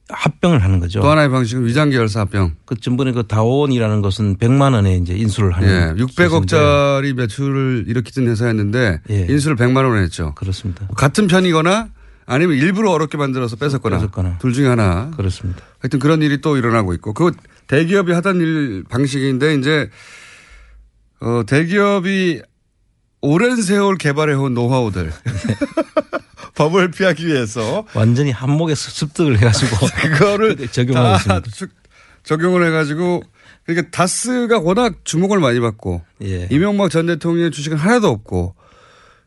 합병을 0.08 0.62
하는 0.62 0.78
거죠. 0.78 1.00
또 1.00 1.08
하나의 1.10 1.28
방식은 1.30 1.66
위장 1.66 1.90
계열사 1.90 2.20
합병. 2.20 2.52
그 2.64 2.76
전번에 2.78 3.12
그 3.12 3.26
다원이라는 3.26 4.02
것은 4.02 4.36
100만 4.36 4.74
원에 4.74 4.96
이제 4.96 5.14
인수를 5.14 5.52
하는 5.52 5.96
예. 5.98 6.02
600억짜리 6.02 7.12
매출을 7.14 7.84
일으키던 7.88 8.28
회사였는데 8.28 9.00
예. 9.10 9.26
인수를 9.28 9.56
100만 9.56 9.84
원에 9.84 10.02
했죠. 10.02 10.32
그렇습니다. 10.36 10.86
같은 10.96 11.26
편이거나 11.26 11.88
아니면 12.26 12.56
일부러 12.56 12.90
어렵게 12.90 13.16
만들어서 13.16 13.56
뺏었거나, 13.56 13.98
뺏었거나. 13.98 14.38
둘 14.38 14.52
중에 14.52 14.68
하나. 14.68 15.10
그렇습니다. 15.16 15.62
하여튼 15.80 15.98
그런 15.98 16.22
일이 16.22 16.40
또 16.40 16.56
일어나고 16.56 16.92
있고 16.94 17.12
그 17.12 17.32
대기업이 17.66 18.12
하던 18.12 18.40
일 18.40 18.84
방식인데 18.88 19.54
이제 19.54 19.90
어 21.20 21.42
대기업이 21.46 22.42
오랜 23.20 23.56
세월 23.60 23.96
개발해온 23.96 24.54
노하우들 24.54 25.12
법을 26.54 26.90
피하기 26.90 27.26
위해서 27.26 27.84
완전히 27.94 28.30
한목에 28.30 28.74
습득을 28.74 29.38
해가지고 29.38 29.76
그거를 30.02 30.56
적용하고 30.68 31.08
다 31.08 31.16
있습니다. 31.16 31.50
축- 31.52 31.70
적용을 32.22 32.66
해가지고 32.66 33.22
그러니까 33.64 33.90
다스가 33.90 34.58
워낙 34.60 34.94
주목을 35.04 35.38
많이 35.38 35.60
받고 35.60 36.02
예. 36.22 36.48
이명박 36.50 36.90
전 36.90 37.06
대통령의 37.06 37.50
주식은 37.50 37.76
하나도 37.76 38.08
없고 38.08 38.54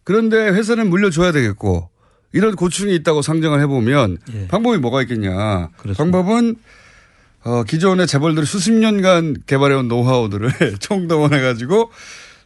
그런데 0.03 0.37
회사는 0.49 0.89
물려줘야 0.89 1.31
되겠고 1.31 1.89
이런 2.31 2.55
고충이 2.55 2.93
있다고 2.95 3.21
상정을 3.21 3.59
해보면 3.61 4.17
예. 4.33 4.47
방법이 4.47 4.77
뭐가 4.77 5.01
있겠냐. 5.03 5.69
방법은 5.97 6.55
어, 7.43 7.63
기존의 7.63 8.05
재벌들이 8.07 8.45
수십 8.45 8.71
년간 8.73 9.43
개발해온 9.45 9.87
노하우들을 9.87 10.51
총동원해가지고 10.79 11.89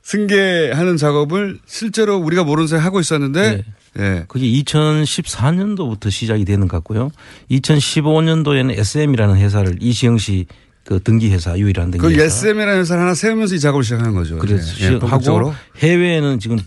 승계하는 0.04 0.98
작업을 0.98 1.60
실제로 1.66 2.18
우리가 2.18 2.44
모르는 2.44 2.68
사이 2.68 2.80
하고 2.80 3.00
있었는데 3.00 3.64
예. 4.00 4.26
그게 4.28 4.46
2014년도부터 4.64 6.12
시작이 6.12 6.46
되는 6.46 6.68
것 6.68 6.78
같고요. 6.78 7.10
2015년도에는 7.52 8.78
SM이라는 8.78 9.38
회사를 9.38 9.78
이시영 9.82 10.18
씨 10.18 10.46
그 10.86 11.02
등기 11.02 11.32
회사 11.32 11.58
유일한 11.58 11.92
등기 11.92 12.06
그 12.06 12.12
회사. 12.12 12.24
SM이라는 12.26 12.80
회사를 12.82 13.04
하나 13.04 13.14
세우면서 13.14 13.56
이 13.56 13.60
작업을 13.60 13.84
시작한 13.84 14.14
거죠. 14.14 14.38
그래서 14.38 14.74
예, 14.82 14.94
예, 14.96 15.00
본격적으로. 15.00 15.52
하고 15.52 15.58
해외에는 15.78 16.40
지금 16.40 16.60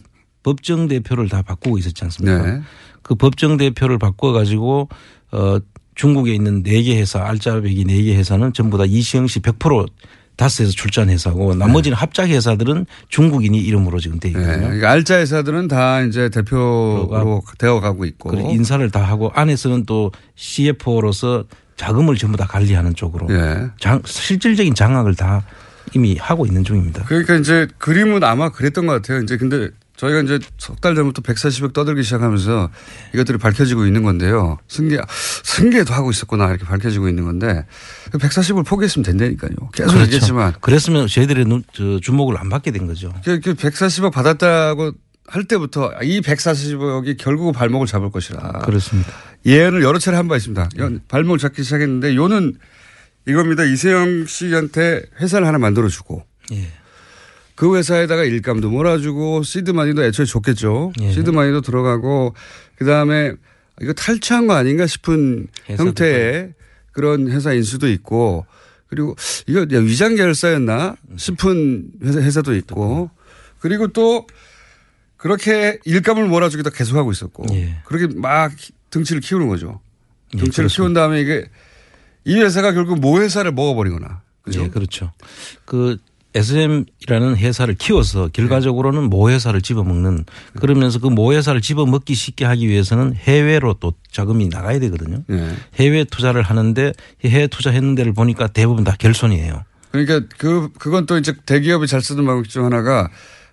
법정 0.43 0.89
대표를 0.89 1.28
다 1.28 1.43
바꾸고 1.43 1.76
있었지 1.78 2.03
않습니까? 2.05 2.43
네. 2.51 2.62
그 3.03 3.14
법정 3.14 3.57
대표를 3.57 3.99
바꿔 3.99 4.32
가지고 4.32 4.89
어 5.32 5.59
중국에 5.95 6.34
있는 6.34 6.62
네 6.62 6.82
개 6.82 6.97
회사 6.99 7.22
알짜배기 7.24 7.84
네 7.84 8.03
개 8.05 8.16
회사는 8.16 8.53
전부 8.55 8.78
다 8.78 8.84
이시영 8.87 9.26
씨 9.26 9.41
100% 9.41 9.87
다스에서 10.37 10.72
출전 10.72 11.09
회사고 11.09 11.55
나머지는 11.55 11.97
합작 11.97 12.28
회사들은 12.28 12.87
중국인이 13.09 13.59
이름으로 13.59 13.99
지금 14.01 14.20
돼 14.20 14.28
있거든요. 14.28 14.53
네. 14.53 14.61
그러니까 14.61 14.91
알짜 14.91 15.18
회사들은 15.18 15.68
다 15.68 16.03
이제 16.03 16.28
대표로 16.28 17.43
되어 17.59 17.80
가고 17.80 18.05
있고. 18.05 18.37
인사를 18.37 18.89
다 18.91 19.03
하고 19.03 19.30
안에서는 19.34 19.87
또 19.87 20.12
CFO로서 20.34 21.45
자금을 21.76 22.16
전부 22.16 22.37
다 22.37 22.47
관리하는 22.47 22.95
쪽으로 22.95 23.26
예. 23.30 23.68
장, 23.78 24.01
실질적인 24.05 24.74
장악을 24.74 25.14
다 25.14 25.45
이미 25.95 26.16
하고 26.16 26.47
있는 26.47 26.64
중입니다. 26.64 27.05
그러니까 27.05 27.37
이제 27.37 27.68
그림은 27.78 28.24
아마 28.24 28.51
그랬던 28.51 28.87
것 28.87 28.95
같아요. 28.95 29.22
이제 29.22 29.37
근데 29.37 29.70
저희가 29.97 30.21
이제 30.21 30.39
석 30.59 30.81
달 30.81 30.95
전부터 30.95 31.23
140억 31.23 31.73
떠들기 31.73 32.03
시작하면서 32.03 32.71
이것들이 33.15 33.39
밝혀지고 33.39 33.87
있는 33.87 34.03
건데요. 34.03 34.59
승계, 34.69 34.99
승계도 35.43 35.95
하고 35.95 36.11
있었구나 36.11 36.49
이렇게 36.51 36.65
밝혀지고 36.65 37.09
있는 37.09 37.25
건데 37.25 37.65
140을 38.13 38.65
포기했으면 38.67 39.05
된다니까요. 39.05 39.51
계속 39.73 39.89
그렇죠. 39.93 40.01
얘기했지만. 40.05 40.55
그랬으면 40.61 41.07
저희들의 41.07 41.45
눈, 41.47 41.65
저 41.73 41.99
주목을 42.01 42.39
안 42.39 42.49
받게 42.51 42.71
된 42.73 42.87
거죠. 42.87 43.13
그 43.25 43.41
140억 43.41 44.13
받았다고 44.13 44.93
할 45.29 45.45
때부터 45.45 45.93
이 46.03 46.21
140억이 46.21 47.17
결국 47.19 47.53
발목을 47.53 47.87
잡을 47.87 48.11
것이라. 48.11 48.63
그렇습니다. 48.65 49.11
예언을 49.45 49.83
여러 49.83 49.99
차례 49.99 50.17
한 50.17 50.29
바 50.29 50.37
있습니다. 50.37 50.69
연- 50.79 51.01
발목을 51.09 51.39
잡기 51.39 51.63
시작했는데 51.65 52.15
요는 52.15 52.55
이겁니다. 53.27 53.65
이세영 53.65 54.27
씨한테 54.27 55.03
회사를 55.21 55.47
하나 55.49 55.59
만들어주고 55.59 56.25
예. 56.53 56.69
그 57.57 57.75
회사에다가 57.77 58.23
일감도 58.25 58.71
몰아주고 58.71 59.43
시드마니도 59.43 60.05
애초에 60.05 60.27
줬겠죠. 60.27 60.93
예. 61.01 61.11
시드마니도 61.13 61.63
들어가고 61.63 62.35
그다음에 62.77 63.33
이거 63.81 63.93
탈취한 63.95 64.47
거 64.47 64.55
아닌가 64.55 64.87
싶은 64.87 65.49
형태의 65.65 66.53
그런 66.93 67.31
회사 67.31 67.53
인수도 67.53 67.89
있고 67.89 68.47
그리고 68.89 69.17
이거 69.47 69.67
위장 69.83 70.15
계열사였나 70.15 70.97
싶은 71.17 71.91
회사, 72.05 72.21
회사도 72.21 72.55
있고 72.57 73.11
그리고 73.59 73.89
또 73.89 74.27
그렇게 75.17 75.79
일감을 75.85 76.27
몰아주기도 76.27 76.71
계속하고 76.71 77.11
있었고 77.11 77.47
예. 77.53 77.79
그렇게 77.85 78.07
막 78.15 78.53
등치를 78.91 79.23
키우는 79.23 79.49
거죠. 79.49 79.81
예, 80.35 80.39
등치를 80.39 80.69
그렇습니다. 80.69 80.77
키운 80.77 80.95
다음에 80.95 81.21
이게 81.23 81.47
이 82.25 82.37
회사가 82.37 82.73
결국 82.73 83.01
모 83.01 83.19
회사를 83.21 83.53
먹어버리거나 83.53 84.21
그죠? 84.43 84.63
예, 84.63 84.69
그렇죠. 84.69 85.13
그 85.65 85.97
SM이라는 86.37 87.37
회사를 87.37 87.74
키워서 87.74 88.28
결과적으로는 88.32 89.09
모 89.11 89.30
회사를 89.30 89.62
집어먹는 89.62 90.24
그러면서 90.61 90.99
그 91.01 91.09
모 91.11 91.32
회사를 91.32 91.61
집어먹기 91.62 92.14
쉽게 92.14 92.45
하기 92.45 92.68
위해서는 92.68 93.14
해외로 93.14 93.74
또 93.80 93.95
자금이 94.11 94.49
나가야 94.49 94.78
되거든요. 94.80 95.22
네. 95.28 95.55
해외 95.76 96.05
투자를 96.05 96.43
하는데 96.43 96.93
해외 97.24 97.47
투자했는 97.47 97.95
데를 97.95 98.12
보니까 98.12 98.49
대부분 98.49 98.84
다 98.84 98.95
결손이에요. 98.99 99.62
그러니까 99.93 100.20
그 100.37 100.68
그건 100.78 101.07
또 101.07 101.16
이제 101.16 101.32
대기업이 101.47 101.87
잘 101.87 102.03
쓰는 102.03 102.26
방법 102.26 102.49
중 102.49 102.64
하나가 102.66 103.09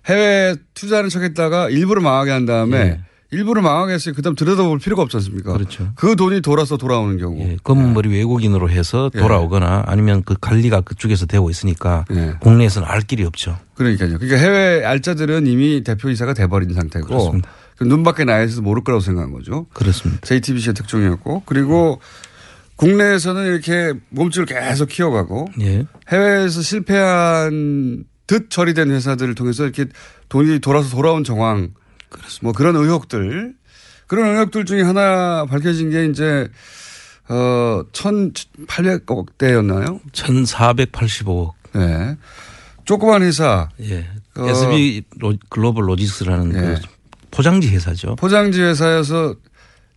해외 0.06 0.54
투자하는 0.74 1.08
척했다가 1.08 1.70
일부러 1.70 2.02
망하게 2.02 2.30
한 2.32 2.44
다음에 2.44 2.76
예. 2.78 3.00
일부러 3.34 3.62
망하게 3.62 3.94
했으니 3.94 4.14
그다음 4.14 4.34
들여다볼 4.34 4.78
필요가 4.78 5.02
없지 5.02 5.16
않습니까? 5.16 5.52
그렇죠. 5.52 5.90
그 5.96 6.16
돈이 6.16 6.40
돌아서 6.40 6.76
돌아오는 6.76 7.18
경우. 7.18 7.38
예, 7.40 7.56
검은 7.62 7.92
머리 7.92 8.08
외국인으로 8.08 8.70
해서 8.70 9.10
예. 9.14 9.18
돌아오거나 9.18 9.84
아니면 9.86 10.22
그 10.24 10.34
관리가 10.40 10.82
그쪽에서 10.82 11.26
되고 11.26 11.50
있으니까 11.50 12.04
예. 12.12 12.34
국내에서는 12.40 12.88
알 12.88 13.00
길이 13.00 13.24
없죠. 13.24 13.58
그러니까요. 13.74 14.18
그러니까 14.18 14.36
해외 14.36 14.84
알짜들은 14.84 15.46
이미 15.46 15.82
대표이사가 15.82 16.34
돼버린 16.34 16.72
상태고 16.72 17.06
그렇습니다. 17.06 17.50
그 17.76 17.84
눈밖에 17.84 18.24
나야 18.24 18.44
있어서 18.44 18.62
모를 18.62 18.84
거라고 18.84 19.00
생각한 19.00 19.32
거죠. 19.32 19.66
그렇습니다. 19.72 20.20
JTBC의 20.26 20.74
특종이었고 20.74 21.42
그리고 21.44 22.00
국내에서는 22.76 23.46
이렇게 23.46 23.92
몸집을 24.10 24.46
계속 24.46 24.88
키워가고 24.88 25.48
예. 25.60 25.86
해외에서 26.08 26.62
실패한 26.62 28.04
듯 28.26 28.50
처리된 28.50 28.90
회사들을 28.90 29.34
통해서 29.34 29.64
이렇게 29.64 29.86
돈이 30.28 30.60
돌아서 30.60 30.90
돌아온 30.90 31.24
정황, 31.24 31.70
뭐 32.42 32.52
그런 32.52 32.76
의혹들, 32.76 33.54
그런 34.06 34.30
의혹들 34.30 34.64
중에 34.64 34.82
하나 34.82 35.46
밝혀진 35.46 35.90
게 35.90 36.06
이제 36.06 36.48
어 37.28 37.82
1,800억 37.92 39.38
대였나요? 39.38 40.00
1,485억. 40.12 41.52
네. 41.74 42.16
조그만 42.84 43.22
회사. 43.22 43.68
예. 43.80 44.06
어, 44.36 44.46
SB 44.48 45.04
로, 45.18 45.34
글로벌 45.48 45.88
로지스라는 45.88 46.54
예. 46.54 46.60
그 46.60 46.80
포장지 47.30 47.68
회사죠. 47.68 48.16
포장지 48.16 48.60
회사여서 48.60 49.34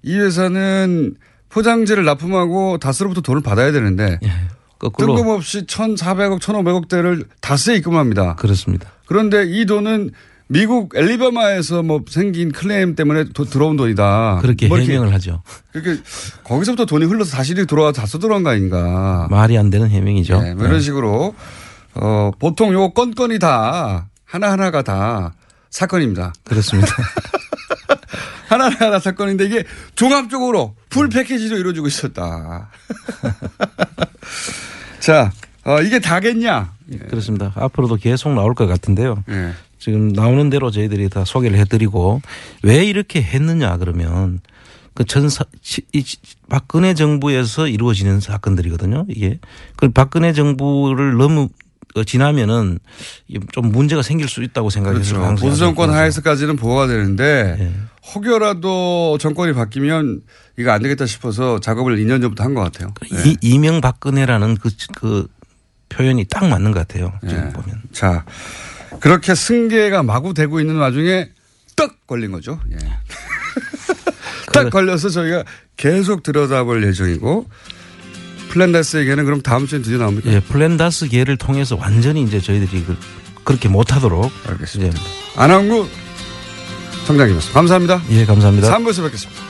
이 0.03 0.15
회사는 0.15 1.15
포장지를 1.49 2.05
납품하고 2.05 2.77
다스로부터 2.77 3.21
돈을 3.21 3.41
받아야 3.41 3.71
되는데 3.71 4.19
예. 4.23 4.31
거꾸로 4.79 5.15
뜬금없이 5.15 5.65
1,400억, 5.65 6.39
1,500억 6.39 6.87
대를 6.87 7.25
다스에 7.41 7.75
입금합니다. 7.75 8.35
그렇습니다. 8.35 8.91
그런데 9.05 9.43
이 9.45 9.65
돈은 9.65 10.11
미국 10.49 10.93
엘리바마에서 10.95 11.83
뭐 11.83 12.01
생긴 12.09 12.51
클레임 12.51 12.95
때문에 12.95 13.25
도- 13.33 13.43
들어온 13.45 13.75
돈이다. 13.75 14.39
그렇게 14.41 14.67
뭐 14.67 14.77
해명을 14.77 15.13
하죠. 15.15 15.41
그렇게 15.73 16.01
거기서부터 16.43 16.85
돈이 16.85 17.05
흘러서 17.05 17.35
다시 17.35 17.51
이렇게 17.51 17.65
돌아와 17.65 17.91
다 17.91 18.05
써들어간 18.05 18.43
거 18.43 18.51
아닌가. 18.51 19.27
말이 19.29 19.57
안 19.57 19.69
되는 19.69 19.89
해명이죠. 19.89 20.41
네, 20.41 20.53
뭐 20.55 20.65
이런 20.67 20.79
식으로 20.79 21.35
어, 21.95 22.31
보통 22.39 22.71
요 22.73 22.91
건건이 22.91 23.39
다 23.39 24.07
하나하나가 24.23 24.81
다 24.83 25.33
사건입니다. 25.69 26.33
그렇습니다. 26.45 26.93
하나하나 28.47 28.99
사건인데 28.99 29.45
이게 29.45 29.65
종합적으로 29.95 30.75
풀 30.89 31.09
패키지로 31.09 31.57
이루어지고 31.57 31.87
있었다. 31.87 32.69
자, 35.01 35.31
어, 35.65 35.81
이게 35.81 35.99
다겠냐? 35.99 36.71
그렇습니다. 37.09 37.51
앞으로도 37.55 37.97
계속 37.97 38.33
나올 38.33 38.55
것 38.55 38.65
같은데요. 38.67 39.23
예. 39.29 39.51
지금 39.79 40.09
나오는 40.09 40.49
대로 40.49 40.71
저희들이 40.71 41.09
다 41.09 41.23
소개를 41.25 41.57
해드리고 41.59 42.21
왜 42.63 42.83
이렇게 42.85 43.21
했느냐 43.21 43.77
그러면 43.77 44.39
그 44.93 45.05
전사 45.05 45.45
시- 45.61 45.83
이 45.93 46.01
시- 46.01 46.17
박근혜 46.49 46.93
정부에서 46.93 47.67
이루어지는 47.67 48.19
사건들이거든요. 48.19 49.05
이게 49.09 49.39
그 49.75 49.89
박근혜 49.89 50.33
정부를 50.33 51.17
너무 51.17 51.49
어, 51.95 52.03
지나면은 52.03 52.79
좀 53.53 53.71
문제가 53.71 54.01
생길 54.01 54.27
수 54.27 54.43
있다고 54.43 54.69
생각해서 54.69 55.15
그렇죠. 55.19 55.41
보수 55.41 55.57
정권 55.57 55.89
하에서까지는 55.91 56.55
보호가 56.57 56.87
되는데 56.87 57.55
네. 57.57 57.73
혹여라도 58.13 59.17
정권이 59.19 59.53
바뀌면 59.53 60.21
이거 60.59 60.71
안 60.71 60.81
되겠다 60.81 61.05
싶어서 61.05 61.59
작업을 61.59 61.97
2년 61.97 62.21
전부터 62.21 62.43
한 62.43 62.53
것 62.53 62.61
같아요. 62.63 62.93
네. 63.11 63.29
이, 63.31 63.37
이명 63.41 63.79
박근혜라는 63.81 64.55
그, 64.57 64.69
그 64.95 65.27
표현이 65.89 66.25
딱 66.25 66.47
맞는 66.47 66.71
것 66.71 66.79
같아요. 66.87 67.13
지금 67.27 67.47
예. 67.47 67.53
보면. 67.53 67.81
자, 67.91 68.25
그렇게 68.99 69.35
승계가 69.35 70.03
마구 70.03 70.33
되고 70.33 70.59
있는 70.59 70.77
와중에 70.77 71.29
떡 71.75 72.07
걸린 72.07 72.31
거죠. 72.31 72.59
예. 72.71 72.77
딱 74.53 74.69
걸려서 74.69 75.09
저희가 75.09 75.43
계속 75.75 76.23
들여다볼 76.23 76.83
예정이고 76.87 77.47
플랜다스의 78.49 79.01
계는 79.01 79.25
그럼 79.25 79.41
다음 79.41 79.67
주에 79.67 79.81
드디어 79.81 79.99
나옵니까? 79.99 80.31
예, 80.31 80.39
플랜다스의 80.39 81.09
계를 81.09 81.37
통해서 81.37 81.75
완전히 81.75 82.23
이제 82.23 82.39
저희들이 82.39 82.83
그, 82.85 82.97
그렇게 83.43 83.69
못하도록. 83.69 84.31
알겠습니다. 84.47 84.99
안원구 85.35 85.87
청장님이었습니다. 87.05 87.59
감사합니다. 87.59 88.01
예, 88.09 88.25
감사합니다. 88.25 88.75
3부에서 88.77 89.03
뵙겠습니다. 89.03 89.46